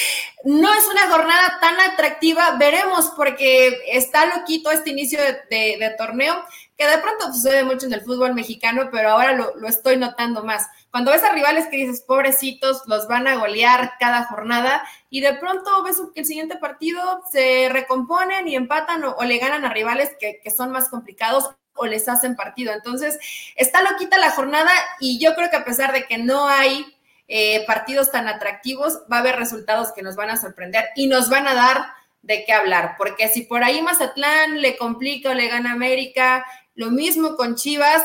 no 0.45 0.73
es 0.73 0.86
una 0.88 1.09
jornada 1.09 1.57
tan 1.59 1.79
atractiva. 1.79 2.55
Veremos, 2.57 3.11
porque 3.15 3.81
está 3.88 4.25
loquito 4.25 4.71
este 4.71 4.91
inicio 4.91 5.19
de, 5.21 5.95
torneo, 5.97 6.36
que 6.77 6.88
de 6.88 6.97
pronto 6.99 7.34
sucede 7.34 7.63
mucho 7.63 7.86
en 7.86 7.93
el 7.93 8.01
fútbol 8.01 8.34
mexicano, 8.34 8.89
pero 8.91 9.09
ahora 9.09 9.34
lo, 9.34 9.55
lo, 9.57 9.67
estoy 9.67 9.97
notando 9.97 10.43
más. 10.43 10.67
Cuando 10.89 11.11
ves 11.11 11.23
a 11.23 11.34
rivales 11.34 11.67
que 11.67 11.77
dices, 11.77 12.01
pobrecitos, 12.01 12.84
los 12.88 13.07
van 13.07 13.27
a 13.27 13.36
golear 13.36 13.93
cada 13.99 14.25
jornada, 14.25 14.84
y 15.09 15.21
de 15.21 15.34
pronto 15.34 15.84
ves 15.84 16.01
que 16.13 16.21
el 16.21 16.25
siguiente 16.25 16.57
partido 16.57 17.21
se 17.31 17.67
recomponen 17.69 18.47
y 18.47 18.55
empatan 18.55 19.03
o, 19.03 19.21
le 19.23 19.38
ganan 19.38 19.65
a 19.65 19.73
rivales 19.73 20.11
que, 20.19 20.39
que 20.41 20.51
son 20.51 20.71
más 20.71 20.89
complicados 20.89 21.49
o 21.76 21.86
les 21.86 22.07
hacen 22.07 22.36
partido. 22.36 22.74
Entonces, 22.74 23.19
está 23.55 23.82
loquita 23.82 24.17
la 24.17 24.32
jornada 24.32 24.71
y 24.99 25.19
yo 25.19 25.36
creo 25.36 25.49
que 25.49 25.57
a 25.57 25.65
pesar 25.65 25.93
de 25.93 26.05
que 26.05 26.17
no 26.17 26.47
hay 26.47 26.86
eh, 27.28 27.65
partidos 27.65 28.11
tan 28.11 28.28
atractivos, 28.28 28.99
va 29.11 29.17
a 29.17 29.19
haber 29.19 29.38
resultados 29.38 29.91
que 29.93 30.01
nos 30.01 30.15
van 30.15 30.30
a 30.30 30.38
sorprender 30.38 30.86
y 30.95 31.07
nos 31.07 31.30
van 31.30 31.47
a 31.47 31.53
dar 31.53 31.88
de 32.21 32.45
qué 32.45 32.53
hablar, 32.53 32.95
porque 32.97 33.28
si 33.28 33.41
por 33.41 33.63
ahí 33.63 33.82
Mazatlán 33.82 34.61
le 34.61 34.78
complica 34.78 35.32
o 35.32 35.34
le 35.34 35.49
gana 35.49 35.74
América, 35.74 36.45
lo 36.74 36.89
mismo 36.89 37.36
con 37.36 37.55
Chivas, 37.55 38.01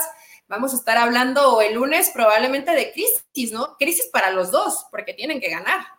vamos 0.48 0.72
a 0.72 0.76
estar 0.76 0.98
hablando 0.98 1.60
el 1.60 1.74
lunes 1.74 2.10
probablemente 2.12 2.72
de 2.72 2.92
crisis, 2.92 3.52
¿no? 3.52 3.76
Crisis 3.78 4.06
para 4.12 4.30
los 4.30 4.50
dos, 4.50 4.86
porque 4.90 5.14
tienen 5.14 5.40
que 5.40 5.50
ganar. 5.50 5.97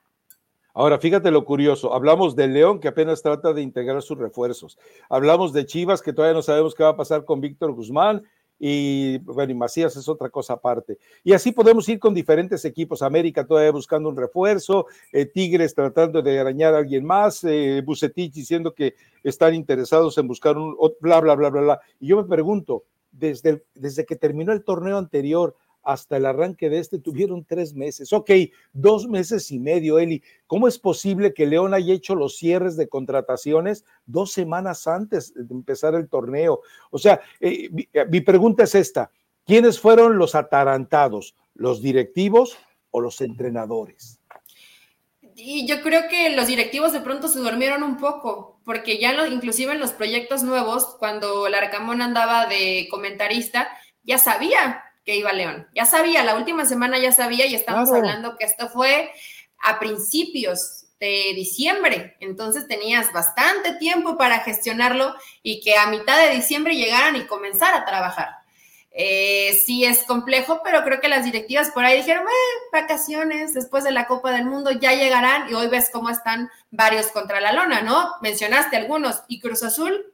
Ahora, 0.73 0.99
fíjate 0.99 1.31
lo 1.31 1.45
curioso, 1.45 1.93
hablamos 1.93 2.35
de 2.35 2.47
León 2.47 2.79
que 2.79 2.87
apenas 2.87 3.21
trata 3.21 3.53
de 3.53 3.61
integrar 3.61 4.01
sus 4.01 4.17
refuerzos, 4.17 4.77
hablamos 5.09 5.51
de 5.51 5.65
Chivas 5.65 6.01
que 6.01 6.13
todavía 6.13 6.35
no 6.35 6.41
sabemos 6.41 6.75
qué 6.75 6.83
va 6.83 6.89
a 6.89 6.97
pasar 6.97 7.25
con 7.25 7.41
Víctor 7.41 7.71
Guzmán 7.73 8.23
y 8.59 9.17
bueno, 9.19 9.53
y 9.53 9.55
Macías 9.55 9.95
es 9.95 10.09
otra 10.09 10.29
cosa 10.29 10.53
aparte. 10.53 10.97
Y 11.23 11.31
así 11.31 11.53
podemos 11.53 11.87
ir 11.87 11.97
con 11.97 12.13
diferentes 12.13 12.65
equipos, 12.65 13.01
América 13.01 13.47
todavía 13.47 13.71
buscando 13.71 14.09
un 14.09 14.17
refuerzo, 14.17 14.87
eh, 15.13 15.25
Tigres 15.25 15.73
tratando 15.73 16.21
de 16.21 16.39
arañar 16.39 16.73
a 16.73 16.79
alguien 16.79 17.05
más, 17.05 17.43
eh, 17.45 17.81
Bucetich 17.85 18.33
diciendo 18.33 18.73
que 18.73 18.95
están 19.23 19.55
interesados 19.55 20.17
en 20.17 20.27
buscar 20.27 20.57
un 20.57 20.75
bla, 20.99 21.21
bla, 21.21 21.35
bla, 21.35 21.49
bla, 21.49 21.61
bla. 21.61 21.81
Y 22.01 22.07
yo 22.07 22.17
me 22.17 22.25
pregunto, 22.25 22.83
desde, 23.11 23.63
desde 23.73 24.05
que 24.05 24.17
terminó 24.17 24.51
el 24.51 24.63
torneo 24.63 24.97
anterior 24.97 25.55
hasta 25.89 26.17
el 26.17 26.27
arranque 26.27 26.69
de 26.69 26.77
este 26.77 26.99
tuvieron 26.99 27.43
tres 27.43 27.73
meses. 27.73 28.13
Ok, 28.13 28.29
dos 28.73 29.07
meses 29.07 29.49
y 29.49 29.59
medio, 29.59 29.97
Eli. 29.97 30.21
¿Cómo 30.45 30.67
es 30.67 30.77
posible 30.77 31.33
que 31.33 31.47
León 31.47 31.73
haya 31.73 31.95
hecho 31.95 32.13
los 32.13 32.37
cierres 32.37 32.77
de 32.77 32.87
contrataciones 32.87 33.85
dos 34.05 34.31
semanas 34.31 34.85
antes 34.85 35.33
de 35.33 35.51
empezar 35.51 35.95
el 35.95 36.07
torneo? 36.07 36.61
O 36.91 36.99
sea, 36.99 37.21
eh, 37.39 37.69
eh, 37.91 38.05
mi, 38.07 38.21
pregunta 38.21 38.65
es 38.65 38.75
esta. 38.75 39.11
¿Quiénes 39.47 39.79
fueron 39.79 40.19
los 40.19 40.35
atarantados? 40.35 41.35
¿Los 41.55 41.81
directivos 41.81 42.55
o 42.91 43.01
los 43.01 43.19
entrenadores? 43.21 44.19
Y 45.35 45.65
yo 45.65 45.81
creo 45.81 46.03
que 46.07 46.35
los 46.35 46.45
directivos 46.45 46.93
de 46.93 47.01
pronto 47.01 47.27
se 47.27 47.39
durmieron 47.39 47.81
un 47.81 47.97
poco, 47.97 48.59
porque 48.63 48.99
ya 48.99 49.27
inclusive 49.27 49.73
en 49.73 49.79
los 49.79 49.93
proyectos 49.93 50.43
nuevos, 50.43 50.97
cuando 50.99 51.49
Larcamón 51.49 52.03
andaba 52.03 52.45
de 52.45 52.87
comentarista, 52.91 53.69
ya 54.03 54.19
sabía 54.19 54.83
que 55.09 55.15
iba 55.15 55.33
León. 55.33 55.67
Ya 55.73 55.87
sabía, 55.87 56.23
la 56.23 56.35
última 56.35 56.65
semana 56.65 56.99
ya 56.99 57.11
sabía 57.11 57.47
y 57.47 57.55
estamos 57.55 57.91
hablando 57.91 58.37
que 58.37 58.45
esto 58.45 58.69
fue 58.69 59.11
a 59.57 59.79
principios 59.79 60.85
de 60.99 61.33
diciembre, 61.33 62.15
entonces 62.19 62.67
tenías 62.67 63.11
bastante 63.11 63.73
tiempo 63.79 64.19
para 64.19 64.41
gestionarlo 64.41 65.15
y 65.41 65.61
que 65.61 65.75
a 65.77 65.87
mitad 65.87 66.15
de 66.21 66.35
diciembre 66.35 66.75
llegaran 66.75 67.15
y 67.15 67.25
comenzar 67.25 67.73
a 67.73 67.85
trabajar. 67.85 68.27
Eh, 68.91 69.59
sí 69.65 69.83
es 69.83 70.03
complejo, 70.03 70.61
pero 70.63 70.83
creo 70.83 71.01
que 71.01 71.07
las 71.07 71.25
directivas 71.25 71.71
por 71.71 71.85
ahí 71.85 71.97
dijeron, 71.97 72.27
eh, 72.27 72.59
vacaciones 72.71 73.55
después 73.55 73.83
de 73.83 73.91
la 73.91 74.05
Copa 74.05 74.31
del 74.31 74.45
Mundo 74.45 74.69
ya 74.69 74.93
llegarán 74.93 75.49
y 75.49 75.55
hoy 75.55 75.69
ves 75.69 75.89
cómo 75.91 76.11
están 76.11 76.51
varios 76.69 77.07
contra 77.07 77.41
la 77.41 77.51
lona, 77.51 77.81
¿no? 77.81 78.11
Mencionaste 78.21 78.77
algunos 78.77 79.23
y 79.27 79.39
Cruz 79.39 79.63
Azul, 79.63 80.13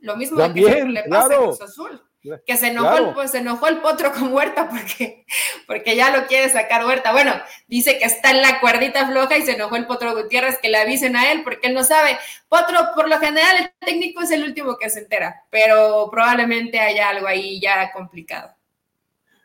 lo 0.00 0.16
mismo 0.18 0.36
que 0.52 0.84
le 0.84 1.04
pasa 1.04 1.34
a 1.34 1.38
Cruz 1.38 1.62
Azul 1.62 2.07
que 2.20 2.56
se 2.56 2.68
enojó, 2.68 2.96
el, 2.96 3.14
pues, 3.14 3.30
se 3.30 3.38
enojó 3.38 3.68
el 3.68 3.80
potro 3.80 4.12
con 4.12 4.32
Huerta 4.32 4.68
porque, 4.68 5.24
porque 5.66 5.96
ya 5.96 6.16
lo 6.16 6.26
quiere 6.26 6.48
sacar 6.50 6.84
Huerta. 6.84 7.12
Bueno, 7.12 7.32
dice 7.68 7.98
que 7.98 8.04
está 8.04 8.30
en 8.30 8.42
la 8.42 8.60
cuerdita 8.60 9.08
floja 9.08 9.36
y 9.36 9.42
se 9.42 9.52
enojó 9.52 9.76
el 9.76 9.86
potro 9.86 10.14
Gutiérrez 10.14 10.58
que 10.60 10.68
le 10.68 10.78
avisen 10.78 11.16
a 11.16 11.30
él 11.30 11.42
porque 11.44 11.68
él 11.68 11.74
no 11.74 11.84
sabe. 11.84 12.18
Potro, 12.48 12.78
por 12.94 13.08
lo 13.08 13.18
general, 13.18 13.56
el 13.60 13.86
técnico 13.86 14.22
es 14.22 14.30
el 14.30 14.44
último 14.44 14.76
que 14.76 14.90
se 14.90 15.00
entera, 15.00 15.44
pero 15.50 16.08
probablemente 16.10 16.80
haya 16.80 17.08
algo 17.08 17.26
ahí 17.26 17.60
ya 17.60 17.92
complicado. 17.92 18.58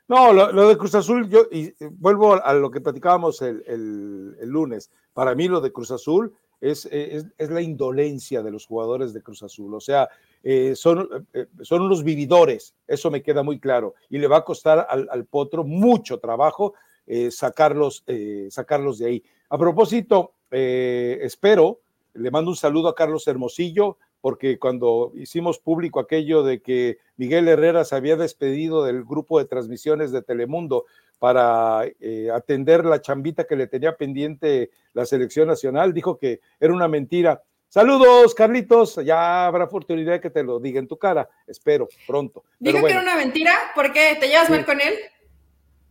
No, 0.07 0.34
lo, 0.34 0.67
de 0.67 0.78
Cruz 0.78 0.95
Azul, 0.95 1.30
yo 1.30 1.47
y 1.51 1.74
vuelvo 1.91 2.43
a 2.43 2.53
lo 2.53 2.69
que 2.69 2.82
platicábamos 2.82 3.41
el, 3.41 4.36
lunes. 4.41 4.91
Para 5.13 5.34
mí 5.34 5.47
lo 5.47 5.61
de 5.61 5.71
Cruz 5.71 5.91
Azul 5.91 6.36
es, 6.59 6.86
es, 6.91 7.49
la 7.49 7.61
indolencia 7.61 8.43
de 8.43 8.51
los 8.51 8.65
jugadores 8.65 9.13
de 9.13 9.21
Cruz 9.21 9.43
Azul. 9.43 9.74
O 9.74 9.80
sea, 9.80 10.09
eh, 10.43 10.75
son, 10.75 11.27
eh, 11.33 11.47
son 11.61 11.81
unos 11.81 12.03
vividores, 12.03 12.75
eso 12.85 13.09
me 13.09 13.23
queda 13.23 13.43
muy 13.43 13.59
claro. 13.59 13.95
Y 14.09 14.17
le 14.17 14.27
va 14.27 14.37
a 14.37 14.45
costar 14.45 14.85
al, 14.89 15.25
Potro 15.25 15.63
mucho 15.63 16.19
trabajo 16.19 16.73
eh, 17.07 17.31
sacarlos, 17.31 18.03
sacarlos 18.49 18.99
de 18.99 19.05
ahí. 19.07 19.23
A 19.49 19.57
propósito, 19.57 20.33
espero, 20.51 21.79
le 22.13 22.31
mando 22.31 22.51
un 22.51 22.57
saludo 22.57 22.89
a 22.89 22.95
Carlos 22.95 23.27
Hermosillo, 23.27 23.97
porque 24.21 24.57
cuando 24.57 25.11
hicimos 25.15 25.59
público 25.59 25.99
aquello 25.99 26.43
de 26.43 26.61
que 26.61 26.97
Miguel 27.17 27.47
Herrera 27.47 27.83
se 27.83 27.95
había 27.95 28.15
despedido 28.15 28.85
del 28.85 29.03
grupo 29.03 29.37
de 29.37 29.45
transmisiones 29.45 30.11
de 30.11 30.21
Telemundo 30.21 30.85
para 31.19 31.85
eh, 31.99 32.29
atender 32.33 32.85
la 32.85 33.01
chambita 33.01 33.45
que 33.45 33.55
le 33.55 33.67
tenía 33.67 33.95
pendiente 33.95 34.71
la 34.93 35.05
selección 35.05 35.47
nacional, 35.47 35.93
dijo 35.93 36.17
que 36.17 36.41
era 36.59 36.73
una 36.73 36.87
mentira. 36.87 37.43
Saludos, 37.74 38.36
Carlitos. 38.36 38.99
Ya 39.03 39.47
habrá 39.47 39.63
oportunidad 39.63 40.11
de 40.11 40.21
que 40.21 40.30
te 40.30 40.43
lo 40.43 40.59
diga 40.59 40.78
en 40.78 40.88
tu 40.88 40.95
cara. 40.95 41.28
Espero, 41.47 41.89
pronto. 42.05 42.43
Dijo 42.59 42.86
que 42.86 42.91
era 42.91 43.01
una 43.01 43.15
mentira. 43.15 43.51
¿Por 43.74 43.91
qué? 43.91 44.15
¿Te 44.19 44.28
llevas 44.28 44.47
mal 44.47 44.63
con 44.63 44.80
él? 44.80 44.93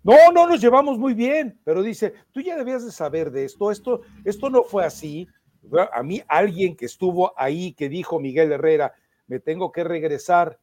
No, 0.04 0.30
no 0.30 0.46
nos 0.46 0.60
llevamos 0.60 0.96
muy 0.96 1.12
bien, 1.12 1.58
pero 1.64 1.82
dice, 1.82 2.14
tú 2.30 2.40
ya 2.40 2.56
debías 2.56 2.84
de 2.84 2.92
saber 2.92 3.32
de 3.32 3.46
esto, 3.46 3.72
esto, 3.72 4.02
esto 4.24 4.48
no 4.48 4.62
fue 4.62 4.84
así, 4.84 5.26
a 5.92 6.04
mí 6.04 6.22
alguien 6.28 6.76
que 6.76 6.86
estuvo 6.86 7.32
ahí, 7.36 7.72
que 7.72 7.88
dijo 7.88 8.20
Miguel 8.20 8.52
Herrera, 8.52 8.94
me 9.26 9.40
tengo 9.40 9.72
que 9.72 9.82
regresar, 9.82 10.60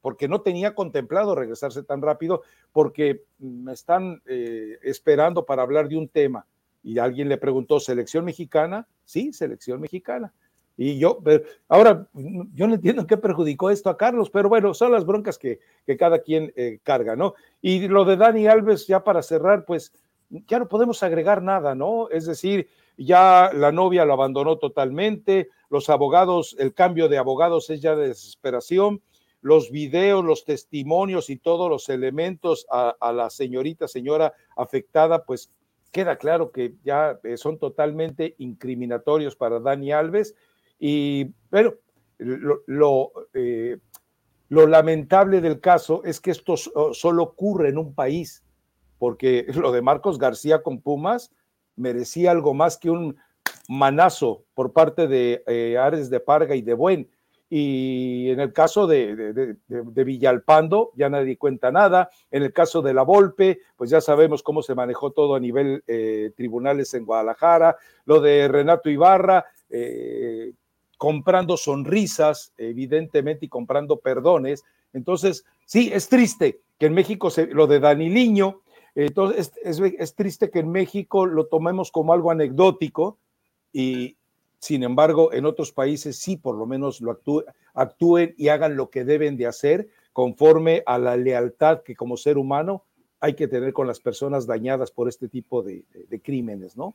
porque 0.00 0.28
no 0.28 0.42
tenía 0.42 0.76
contemplado 0.76 1.34
regresarse 1.34 1.82
tan 1.82 2.02
rápido, 2.02 2.42
porque 2.70 3.24
me 3.40 3.72
están 3.72 4.22
eh, 4.26 4.78
esperando 4.82 5.44
para 5.44 5.62
hablar 5.62 5.88
de 5.88 5.96
un 5.96 6.08
tema. 6.08 6.46
Y 6.84 7.00
alguien 7.00 7.28
le 7.28 7.36
preguntó, 7.36 7.80
¿selección 7.80 8.24
mexicana? 8.24 8.86
Sí, 9.04 9.32
selección 9.32 9.80
mexicana. 9.80 10.32
Y 10.76 10.98
yo, 10.98 11.18
ahora, 11.68 12.06
yo 12.14 12.66
no 12.66 12.74
entiendo 12.74 13.02
en 13.02 13.06
qué 13.06 13.16
perjudicó 13.16 13.70
esto 13.70 13.90
a 13.90 13.96
Carlos, 13.96 14.30
pero 14.30 14.48
bueno, 14.48 14.72
son 14.74 14.92
las 14.92 15.04
broncas 15.04 15.38
que, 15.38 15.60
que 15.86 15.96
cada 15.96 16.20
quien 16.20 16.52
eh, 16.56 16.78
carga, 16.82 17.14
¿no? 17.14 17.34
Y 17.60 17.88
lo 17.88 18.04
de 18.04 18.16
Dani 18.16 18.46
Alves, 18.46 18.86
ya 18.86 19.04
para 19.04 19.22
cerrar, 19.22 19.64
pues 19.64 19.92
ya 20.30 20.58
no 20.58 20.68
podemos 20.68 21.02
agregar 21.02 21.42
nada, 21.42 21.74
¿no? 21.74 22.08
Es 22.08 22.26
decir, 22.26 22.68
ya 22.96 23.50
la 23.52 23.72
novia 23.72 24.04
lo 24.04 24.14
abandonó 24.14 24.56
totalmente, 24.58 25.48
los 25.68 25.88
abogados, 25.88 26.56
el 26.58 26.74
cambio 26.74 27.08
de 27.08 27.18
abogados 27.18 27.70
es 27.70 27.80
ya 27.80 27.96
de 27.96 28.08
desesperación, 28.08 29.02
los 29.40 29.70
videos, 29.70 30.24
los 30.24 30.44
testimonios 30.44 31.28
y 31.28 31.36
todos 31.36 31.68
los 31.68 31.88
elementos 31.88 32.66
a, 32.70 33.12
la 33.12 33.28
señorita, 33.28 33.88
señora 33.88 34.34
afectada, 34.56 35.24
pues 35.24 35.50
queda 35.90 36.16
claro 36.16 36.52
que 36.52 36.74
ya 36.84 37.18
eh, 37.24 37.36
son 37.36 37.58
totalmente 37.58 38.34
incriminatorios 38.38 39.34
para 39.36 39.60
Dani 39.60 39.92
Alves. 39.92 40.34
Y 40.84 41.32
bueno, 41.48 41.74
lo, 42.18 43.12
eh, 43.34 43.78
lo 44.48 44.66
lamentable 44.66 45.40
del 45.40 45.60
caso 45.60 46.02
es 46.02 46.20
que 46.20 46.32
esto 46.32 46.56
solo 46.56 47.22
ocurre 47.22 47.68
en 47.68 47.78
un 47.78 47.94
país, 47.94 48.42
porque 48.98 49.46
lo 49.54 49.70
de 49.70 49.80
Marcos 49.80 50.18
García 50.18 50.60
con 50.60 50.80
Pumas, 50.80 51.30
merecía 51.76 52.32
algo 52.32 52.52
más 52.52 52.78
que 52.78 52.90
un 52.90 53.16
manazo 53.68 54.42
por 54.54 54.72
parte 54.72 55.06
de 55.06 55.44
eh, 55.46 55.78
Ares 55.78 56.10
de 56.10 56.18
Parga 56.18 56.56
y 56.56 56.62
de 56.62 56.74
Buen. 56.74 57.08
Y 57.48 58.30
en 58.30 58.40
el 58.40 58.52
caso 58.52 58.88
de, 58.88 59.56
Villalpando, 59.68 60.90
ya 60.96 61.10
nadie 61.10 61.38
cuenta 61.38 61.70
nada. 61.70 62.10
En 62.30 62.42
el 62.42 62.52
caso 62.52 62.82
de 62.82 62.92
La 62.92 63.02
Volpe, 63.02 63.60
pues 63.76 63.88
ya 63.90 64.00
sabemos 64.00 64.42
cómo 64.42 64.62
se 64.62 64.74
manejó 64.74 65.12
todo 65.12 65.36
a 65.36 65.40
nivel 65.40 65.84
eh, 65.86 66.32
tribunales 66.34 66.92
en 66.94 67.04
Guadalajara. 67.04 67.76
Lo 68.06 68.20
de 68.20 68.48
Renato 68.48 68.88
Ibarra, 68.88 69.44
comprando 71.02 71.56
sonrisas, 71.56 72.52
evidentemente, 72.56 73.46
y 73.46 73.48
comprando 73.48 73.96
perdones. 73.96 74.62
Entonces, 74.92 75.44
sí, 75.66 75.90
es 75.92 76.08
triste 76.08 76.60
que 76.78 76.86
en 76.86 76.94
México 76.94 77.28
se, 77.28 77.48
lo 77.48 77.66
de 77.66 77.80
Daniliño, 77.80 78.60
entonces, 78.94 79.52
es, 79.64 80.14
triste 80.14 80.48
que 80.48 80.60
en 80.60 80.70
México 80.70 81.26
lo 81.26 81.46
tomemos 81.46 81.90
como 81.90 82.12
algo 82.12 82.30
anecdótico 82.30 83.18
y, 83.72 84.16
sin 84.60 84.84
embargo, 84.84 85.32
en 85.32 85.44
otros 85.44 85.72
países 85.72 86.18
sí, 86.18 86.36
por 86.36 86.56
lo 86.56 86.66
menos 86.66 87.00
lo 87.00 87.18
actúen 87.74 88.34
y 88.38 88.46
hagan 88.46 88.76
lo 88.76 88.88
que 88.88 89.02
deben 89.02 89.36
de 89.36 89.48
hacer 89.48 89.88
conforme 90.12 90.84
a 90.86 90.98
la 90.98 91.16
lealtad 91.16 91.82
que 91.82 91.96
como 91.96 92.16
ser 92.16 92.38
humano 92.38 92.84
hay 93.18 93.34
que 93.34 93.48
tener 93.48 93.72
con 93.72 93.88
las 93.88 93.98
personas 93.98 94.46
dañadas 94.46 94.92
por 94.92 95.08
este 95.08 95.26
tipo 95.26 95.64
de, 95.64 95.82
crímenes, 96.22 96.76
¿no? 96.76 96.94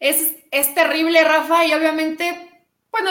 Es, 0.00 0.36
es 0.50 0.74
terrible, 0.74 1.24
Rafa, 1.24 1.64
y 1.66 1.72
obviamente 1.72 2.48
pues 2.90 3.04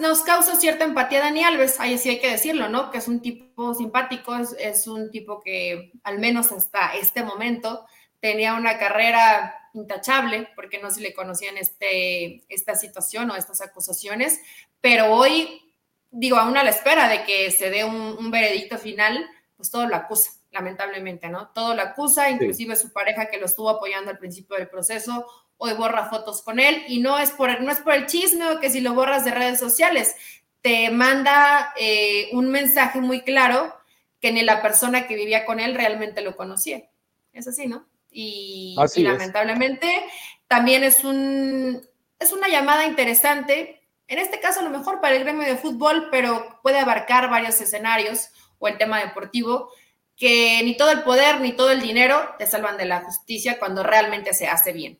nos, 0.00 0.22
causa 0.22 0.56
cierta 0.56 0.84
empatía 0.84 1.20
Dani 1.20 1.44
Alves, 1.44 1.78
ahí 1.80 1.98
sí 1.98 2.08
hay 2.08 2.18
que 2.18 2.30
decirlo, 2.30 2.68
¿no? 2.68 2.90
Que 2.90 2.98
es 2.98 3.08
un 3.08 3.20
tipo 3.20 3.74
simpático, 3.74 4.34
es, 4.36 4.86
un 4.86 5.10
tipo 5.10 5.40
que 5.40 5.92
al 6.02 6.18
menos 6.18 6.50
hasta 6.50 6.94
este 6.94 7.22
momento 7.22 7.86
tenía 8.20 8.54
una 8.54 8.78
carrera 8.78 9.54
intachable, 9.74 10.48
porque 10.56 10.78
no 10.78 10.90
se 10.90 11.02
le 11.02 11.14
conocían 11.14 11.56
este, 11.56 12.42
esta 12.48 12.74
situación 12.74 13.30
o 13.30 13.36
estas 13.36 13.60
acusaciones, 13.60 14.40
pero 14.80 15.12
hoy, 15.12 15.74
digo, 16.10 16.38
aún 16.38 16.56
a 16.56 16.64
la 16.64 16.70
espera 16.70 17.08
de 17.08 17.24
que 17.24 17.50
se 17.50 17.70
dé 17.70 17.84
un, 17.84 18.30
veredicto 18.30 18.78
final, 18.78 19.28
pues 19.56 19.70
todo 19.70 19.86
lo 19.86 19.94
acusa, 19.94 20.32
lamentablemente, 20.50 21.28
¿no? 21.28 21.48
Todo 21.48 21.74
lo 21.74 21.82
acusa, 21.82 22.30
inclusive 22.30 22.74
su 22.76 22.92
pareja 22.92 23.26
que 23.26 23.38
lo 23.38 23.46
estuvo 23.46 23.68
apoyando 23.68 24.10
al 24.10 24.18
principio 24.18 24.56
del 24.56 24.68
proceso, 24.68 25.26
hoy 25.58 25.74
borra 25.74 26.08
fotos 26.08 26.42
con 26.42 26.60
él 26.60 26.84
y 26.88 27.00
no 27.00 27.18
es 27.18 27.30
por, 27.30 27.60
no 27.60 27.70
es 27.70 27.80
por 27.80 27.94
el 27.94 28.06
chisme 28.06 28.48
o 28.48 28.60
que 28.60 28.70
si 28.70 28.80
lo 28.80 28.94
borras 28.94 29.24
de 29.24 29.32
redes 29.32 29.58
sociales, 29.58 30.14
te 30.62 30.90
manda 30.90 31.74
eh, 31.76 32.30
un 32.32 32.50
mensaje 32.50 33.00
muy 33.00 33.22
claro 33.22 33.74
que 34.20 34.32
ni 34.32 34.42
la 34.42 34.62
persona 34.62 35.06
que 35.06 35.16
vivía 35.16 35.44
con 35.44 35.60
él 35.60 35.74
realmente 35.74 36.22
lo 36.22 36.36
conocía. 36.36 36.88
Es 37.32 37.46
así, 37.46 37.66
¿no? 37.66 37.86
Y, 38.10 38.74
lamentablemente 38.96 40.02
también 40.46 40.82
es, 40.82 41.04
un, 41.04 41.80
es 42.18 42.32
una 42.32 42.48
llamada 42.48 42.86
interesante, 42.86 43.80
en 44.06 44.18
este 44.18 44.40
caso 44.40 44.60
a 44.60 44.62
lo 44.64 44.70
mejor 44.70 45.00
para 45.00 45.14
el 45.14 45.22
gremio 45.22 45.46
de 45.46 45.56
fútbol, 45.56 46.08
pero 46.10 46.58
puede 46.62 46.78
abarcar 46.78 47.28
varios 47.28 47.60
escenarios 47.60 48.30
o 48.58 48.66
el 48.66 48.78
tema 48.78 49.00
deportivo, 49.00 49.70
que 50.16 50.60
ni 50.64 50.76
todo 50.76 50.90
el 50.90 51.02
poder 51.02 51.40
ni 51.40 51.52
todo 51.52 51.70
el 51.70 51.80
dinero 51.80 52.34
te 52.38 52.46
salvan 52.46 52.76
de 52.76 52.86
la 52.86 53.02
justicia 53.02 53.58
cuando 53.58 53.82
realmente 53.82 54.34
se 54.34 54.48
hace 54.48 54.72
bien 54.72 54.98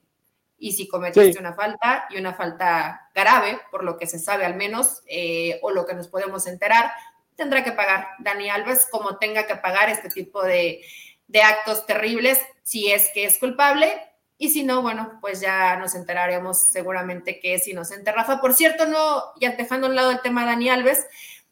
y 0.58 0.72
si 0.72 0.88
cometiste 0.88 1.38
una 1.38 1.54
falta 1.54 2.06
y 2.10 2.18
una 2.18 2.34
falta 2.34 3.08
grave, 3.14 3.60
por 3.70 3.84
lo 3.84 3.96
que 3.96 4.06
se 4.06 4.18
sabe 4.18 4.44
al 4.44 4.56
menos, 4.56 5.02
eh, 5.06 5.58
o 5.62 5.70
lo 5.70 5.86
que 5.86 5.94
nos 5.94 6.08
podemos 6.08 6.46
enterar, 6.46 6.90
tendrá 7.36 7.62
que 7.62 7.72
pagar 7.72 8.08
Dani 8.18 8.50
Alves 8.50 8.88
como 8.90 9.16
tenga 9.18 9.46
que 9.46 9.54
pagar 9.54 9.88
este 9.88 10.08
tipo 10.08 10.42
de, 10.42 10.82
actos 11.42 11.86
terribles 11.86 12.40
si 12.62 12.90
es 12.90 13.10
que 13.14 13.24
es 13.24 13.38
culpable. 13.38 14.02
Y 14.40 14.50
si 14.50 14.62
no, 14.62 14.82
bueno, 14.82 15.18
pues 15.20 15.40
ya 15.40 15.76
nos 15.76 15.94
enteraremos 15.94 16.70
seguramente 16.70 17.40
que 17.40 17.54
es 17.54 17.66
inocente. 17.66 18.12
Rafa, 18.12 18.40
por 18.40 18.54
cierto, 18.54 18.86
no, 18.86 19.22
ya 19.40 19.50
dejando 19.52 19.86
a 19.86 19.90
un 19.90 19.96
lado 19.96 20.10
el 20.12 20.20
tema 20.20 20.42
de 20.42 20.48
Dani 20.48 20.70
Alves, 20.70 21.06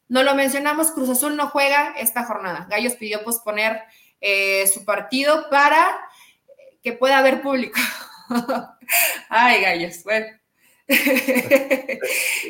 no 0.09 0.23
lo 0.23 0.35
mencionamos, 0.35 0.91
Cruz 0.91 1.09
Azul 1.09 1.35
no 1.35 1.49
juega 1.49 1.93
esta 1.97 2.23
jornada. 2.23 2.65
Gallos 2.69 2.93
pidió 2.93 3.23
posponer 3.23 3.83
eh, 4.21 4.65
su 4.67 4.85
partido 4.85 5.49
para 5.49 5.99
que 6.81 6.93
pueda 6.93 7.17
haber 7.17 7.41
público. 7.41 7.79
Ay, 9.29 9.61
gallos, 9.61 10.03
bueno. 10.03 10.27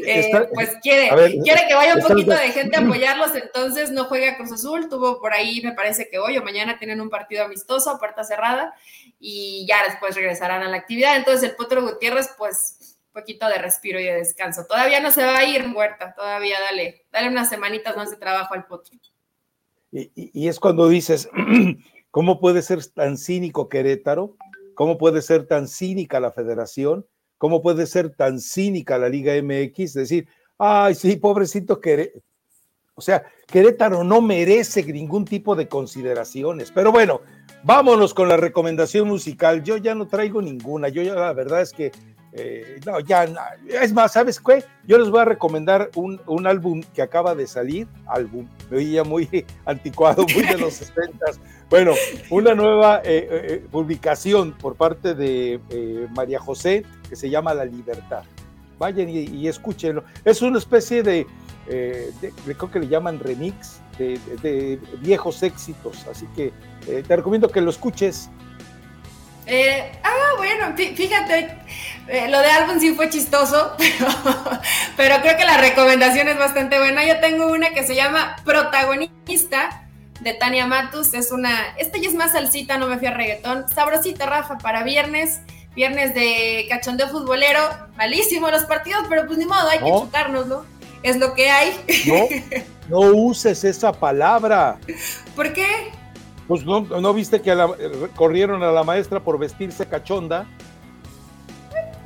Eh, 0.10 0.32
pues 0.54 0.78
quiere, 0.82 1.10
quiere 1.42 1.68
que 1.68 1.74
vaya 1.74 1.96
un 1.96 2.02
poquito 2.02 2.32
de 2.32 2.52
gente 2.52 2.78
a 2.78 2.82
apoyarlos, 2.86 3.36
entonces 3.36 3.90
no 3.90 4.06
juega 4.06 4.38
Cruz 4.38 4.52
Azul, 4.52 4.88
tuvo 4.90 5.20
por 5.20 5.34
ahí, 5.34 5.60
me 5.64 5.74
parece 5.74 6.08
que 6.10 6.20
hoy 6.20 6.38
o 6.38 6.44
mañana 6.44 6.78
tienen 6.78 7.02
un 7.02 7.10
partido 7.10 7.44
amistoso, 7.44 7.98
puerta 7.98 8.24
cerrada, 8.24 8.74
y 9.20 9.66
ya 9.68 9.84
después 9.84 10.16
regresarán 10.16 10.62
a 10.62 10.70
la 10.70 10.78
actividad. 10.78 11.18
Entonces 11.18 11.50
el 11.50 11.56
Potro 11.56 11.82
Gutiérrez, 11.82 12.30
pues 12.38 12.98
un 13.08 13.22
poquito 13.22 13.48
de 13.48 13.58
respiro 13.58 14.00
y 14.00 14.06
de 14.06 14.14
descanso. 14.14 14.66
Todavía 14.66 15.00
no 15.00 15.12
se 15.12 15.26
va 15.26 15.40
a 15.40 15.44
ir, 15.44 15.66
Huerta, 15.76 16.14
todavía 16.14 16.60
dale, 16.62 17.06
dale 17.12 17.30
unas 17.30 17.50
semanitas 17.50 17.98
más 17.98 18.12
de 18.12 18.18
trabajo 18.18 18.54
al 18.54 18.68
Potro. 18.68 18.98
y 19.92 20.48
es 20.48 20.60
cuando 20.60 20.88
dices, 20.88 21.28
¿cómo 22.12 22.40
puede 22.40 22.62
ser 22.62 22.86
tan 22.86 23.18
cínico 23.18 23.68
Querétaro? 23.68 24.38
¿Cómo 24.78 25.00
puede 25.00 25.24
ser 25.24 25.48
tan 25.48 25.68
cínica 25.68 26.20
la 26.20 26.32
federación? 26.32 27.04
¿Cómo 27.40 27.64
puede 27.64 27.88
ser 27.88 28.12
tan 28.16 28.40
cínica 28.40 29.00
la 29.00 29.10
Liga 29.10 29.34
MX? 29.34 29.94
Decir, 29.94 30.28
ay, 30.60 30.94
sí, 30.94 31.16
pobrecito 31.16 31.82
Querétaro. 31.82 32.22
O 32.94 33.02
sea, 33.02 33.24
Querétaro 33.48 34.04
no 34.04 34.22
merece 34.22 34.84
ningún 34.84 35.26
tipo 35.26 35.56
de 35.56 35.68
consideraciones. 35.68 36.72
Pero 36.72 36.92
bueno, 36.92 37.22
vámonos 37.64 38.14
con 38.14 38.30
la 38.30 38.38
recomendación 38.38 39.08
musical. 39.08 39.64
Yo 39.64 39.78
ya 39.78 39.96
no 39.96 40.08
traigo 40.08 40.44
ninguna. 40.44 40.90
Yo 40.90 41.02
ya 41.02 41.16
la 41.16 41.34
verdad 41.34 41.64
es 41.64 41.74
que 41.74 41.92
eh, 42.40 42.80
no, 42.86 43.00
ya, 43.00 43.28
es 43.82 43.94
más, 43.94 44.14
¿sabes 44.14 44.40
qué? 44.40 44.64
Yo 44.86 45.00
les 45.00 45.10
voy 45.10 45.22
a 45.22 45.26
recomendar 45.26 45.90
un, 45.96 46.48
álbum 46.48 46.84
que 46.94 47.02
acaba 47.02 47.34
de 47.34 47.48
salir, 47.48 47.88
álbum, 48.06 48.48
me 48.70 48.78
veía 48.78 49.04
muy 49.04 49.46
anticuado, 49.66 50.24
muy 50.34 50.44
de 50.44 50.58
los 50.58 50.74
60 50.76 51.26
Bueno, 51.70 51.94
una 52.30 52.54
nueva 52.54 53.02
eh, 53.04 53.28
eh, 53.32 53.66
publicación 53.72 54.54
por 54.54 54.76
parte 54.76 55.16
de 55.16 55.60
María 56.16 56.40
José 56.40 56.86
que 57.10 57.16
se 57.16 57.30
llama 57.30 57.56
La 57.56 57.66
Libertad. 57.66 58.24
Vayan 58.78 59.10
y, 59.10 59.48
escúchenlo. 59.48 60.04
Es 60.24 60.44
una 60.44 60.60
especie 60.60 61.02
de, 61.02 61.26
creo 61.66 62.72
que 62.72 62.80
le 62.80 62.88
llaman 62.88 63.20
remix 63.20 63.80
de 63.98 64.80
viejos 65.02 65.42
éxitos, 65.42 66.06
así 66.06 66.28
que 66.36 66.54
te 66.86 67.16
recomiendo 67.16 67.50
que 67.50 67.62
lo 67.62 67.72
escuches 67.72 68.30
ah, 70.04 70.34
bueno, 70.38 70.76
fíjate, 70.76 71.58
eh, 72.08 72.28
lo 72.30 72.40
de 72.40 72.48
álbum 72.48 72.80
sí 72.80 72.94
fue 72.94 73.10
chistoso, 73.10 73.76
pero, 74.98 75.22
creo 75.22 75.38
que 75.38 75.46
la 75.46 75.58
recomendación 75.58 76.28
es 76.28 76.38
bastante 76.38 76.78
buena. 76.80 77.06
Yo 77.06 77.20
tengo 77.20 77.48
una 77.48 77.72
que 77.72 77.84
se 77.86 77.96
llama 77.96 78.36
Protagonista 78.46 79.88
de 80.22 80.34
Tania 80.34 80.68
Matus. 80.68 81.14
Es 81.14 81.32
una, 81.32 81.76
esta 81.78 81.98
ya 81.98 82.10
es 82.10 82.16
más 82.16 82.32
salsita, 82.32 82.78
no 82.78 82.88
me 82.88 82.98
fui 82.98 83.08
a 83.08 83.12
reggaetón. 83.12 83.68
Sabrosita, 83.70 84.26
Rafa, 84.26 84.58
para 84.58 84.84
viernes. 84.84 85.42
Viernes 85.76 86.16
de 86.16 86.66
cachondeo 86.70 87.10
futbolero. 87.10 87.62
Malísimo 87.98 88.50
los 88.50 88.64
partidos, 88.64 89.06
pero 89.10 89.28
pues 89.28 89.38
ni 89.38 89.46
modo, 89.46 89.68
hay 89.70 89.80
que 89.80 89.92
chutárnoslo. 89.92 90.66
Es 91.04 91.18
lo 91.18 91.34
que 91.36 91.50
hay. 91.52 91.72
No, 92.90 93.00
no 93.02 93.12
uses 93.16 93.64
esa 93.64 93.92
palabra. 93.94 94.80
¿Por 95.36 95.54
qué? 95.54 95.92
Pues 96.48 96.64
no, 96.66 97.14
viste 97.14 97.42
que 97.42 97.56
corrieron 98.16 98.64
a 98.64 98.72
la 98.72 98.84
maestra 98.84 99.20
por 99.20 99.38
vestirse 99.38 99.86
cachonda. 99.86 100.48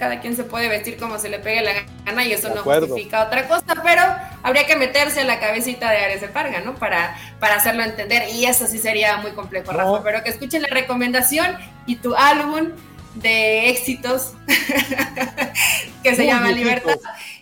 Cada 0.02 0.20
quien 0.20 0.36
se 0.36 0.44
puede 0.44 0.68
vestir 0.68 0.98
como 0.98 1.20
se 1.20 1.30
le 1.30 1.38
pegue 1.38 1.62
la 1.62 1.74
gana 2.04 2.26
y 2.26 2.32
eso 2.32 2.50
no 2.50 2.64
justifica 2.64 3.28
otra 3.28 3.48
cosa, 3.48 3.84
pero 3.84 4.02
habría 4.42 4.66
que 4.66 4.76
meterse 4.76 5.22
en 5.22 5.28
la 5.28 5.40
cabecita 5.40 5.92
de 5.92 5.98
Ares 5.98 6.22
de 6.22 6.28
Parga, 6.28 6.60
¿no? 6.62 6.74
Para, 6.74 7.16
para 7.40 7.58
hacerlo 7.58 7.84
entender. 7.84 8.24
Y 8.34 8.46
eso 8.46 8.66
sí 8.66 8.80
sería 8.80 9.18
muy 9.18 9.34
complejo, 9.34 9.72
Rafa. 9.72 10.02
Pero 10.02 10.24
que 10.24 10.32
escuchen 10.32 10.64
la 10.64 10.70
recomendación 10.70 11.56
y 11.86 11.98
tu 11.98 12.16
álbum 12.16 12.70
de 13.14 13.70
éxitos 13.70 14.34
que 16.04 16.16
se 16.16 16.26
llama 16.26 16.52
Libertad. 16.52 16.98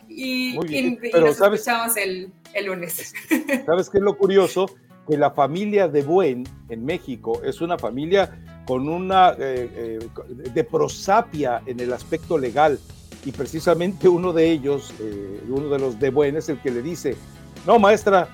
Y, 0.09 0.59
nos 1.13 1.39
escuchamos 1.39 1.95
el, 1.95 2.33
el 2.53 2.65
lunes. 2.65 3.13
¿Sabes 3.65 3.89
qué 3.89 3.99
es 3.99 4.03
lo 4.03 4.17
curioso? 4.17 4.65
que 5.07 5.17
la 5.17 5.31
familia 5.31 5.87
de 5.87 6.03
Buen 6.03 6.43
en 6.69 6.85
México 6.85 7.41
es 7.43 7.61
una 7.61 7.79
familia 7.79 8.31
con 8.69 8.87
una 8.87 9.31
eh, 9.31 9.99
eh, 9.99 10.49
de 10.53 10.63
prosapia 10.63 11.63
en 11.65 11.79
el 11.79 11.91
aspecto 11.91 12.37
legal. 12.37 12.79
Y 13.25 13.31
precisamente 13.31 14.07
uno 14.19 14.31
de 14.31 14.51
ellos, 14.51 14.93
eh, 14.99 15.41
uno 15.49 15.69
de 15.69 15.79
los 15.79 15.99
de 15.99 16.11
Buen 16.11 16.37
es 16.37 16.49
el 16.49 16.59
que 16.61 16.69
le 16.69 16.83
dice, 16.83 17.17
no 17.65 17.79
maestra, 17.79 18.29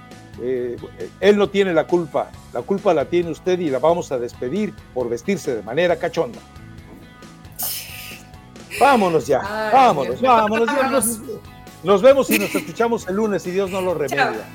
él 1.21 1.37
no 1.37 1.49
tiene 1.49 1.73
la 1.73 1.87
culpa, 1.87 2.29
la 2.51 2.61
culpa 2.61 2.93
la 2.93 3.05
tiene 3.05 3.31
usted 3.31 3.57
y 3.57 3.69
la 3.69 3.79
vamos 3.79 4.11
a 4.11 4.19
despedir 4.19 4.73
por 4.93 5.07
vestirse 5.07 5.55
de 5.55 5.63
manera 5.63 5.95
cachonda. 5.95 6.39
Vámonos 8.77 9.25
ya, 9.25 9.39
vámonos, 9.71 10.19
vámonos, 10.19 11.21
Nos, 11.81 12.01
vemos 12.01 12.29
y 12.29 12.39
nos 12.39 12.53
escuchamos 12.53 13.07
el 13.07 13.15
lunes 13.15 13.43
si 13.43 13.51
Dios 13.51 13.71
no 13.71 13.79
lo 13.79 13.93
remedia. 13.93 14.45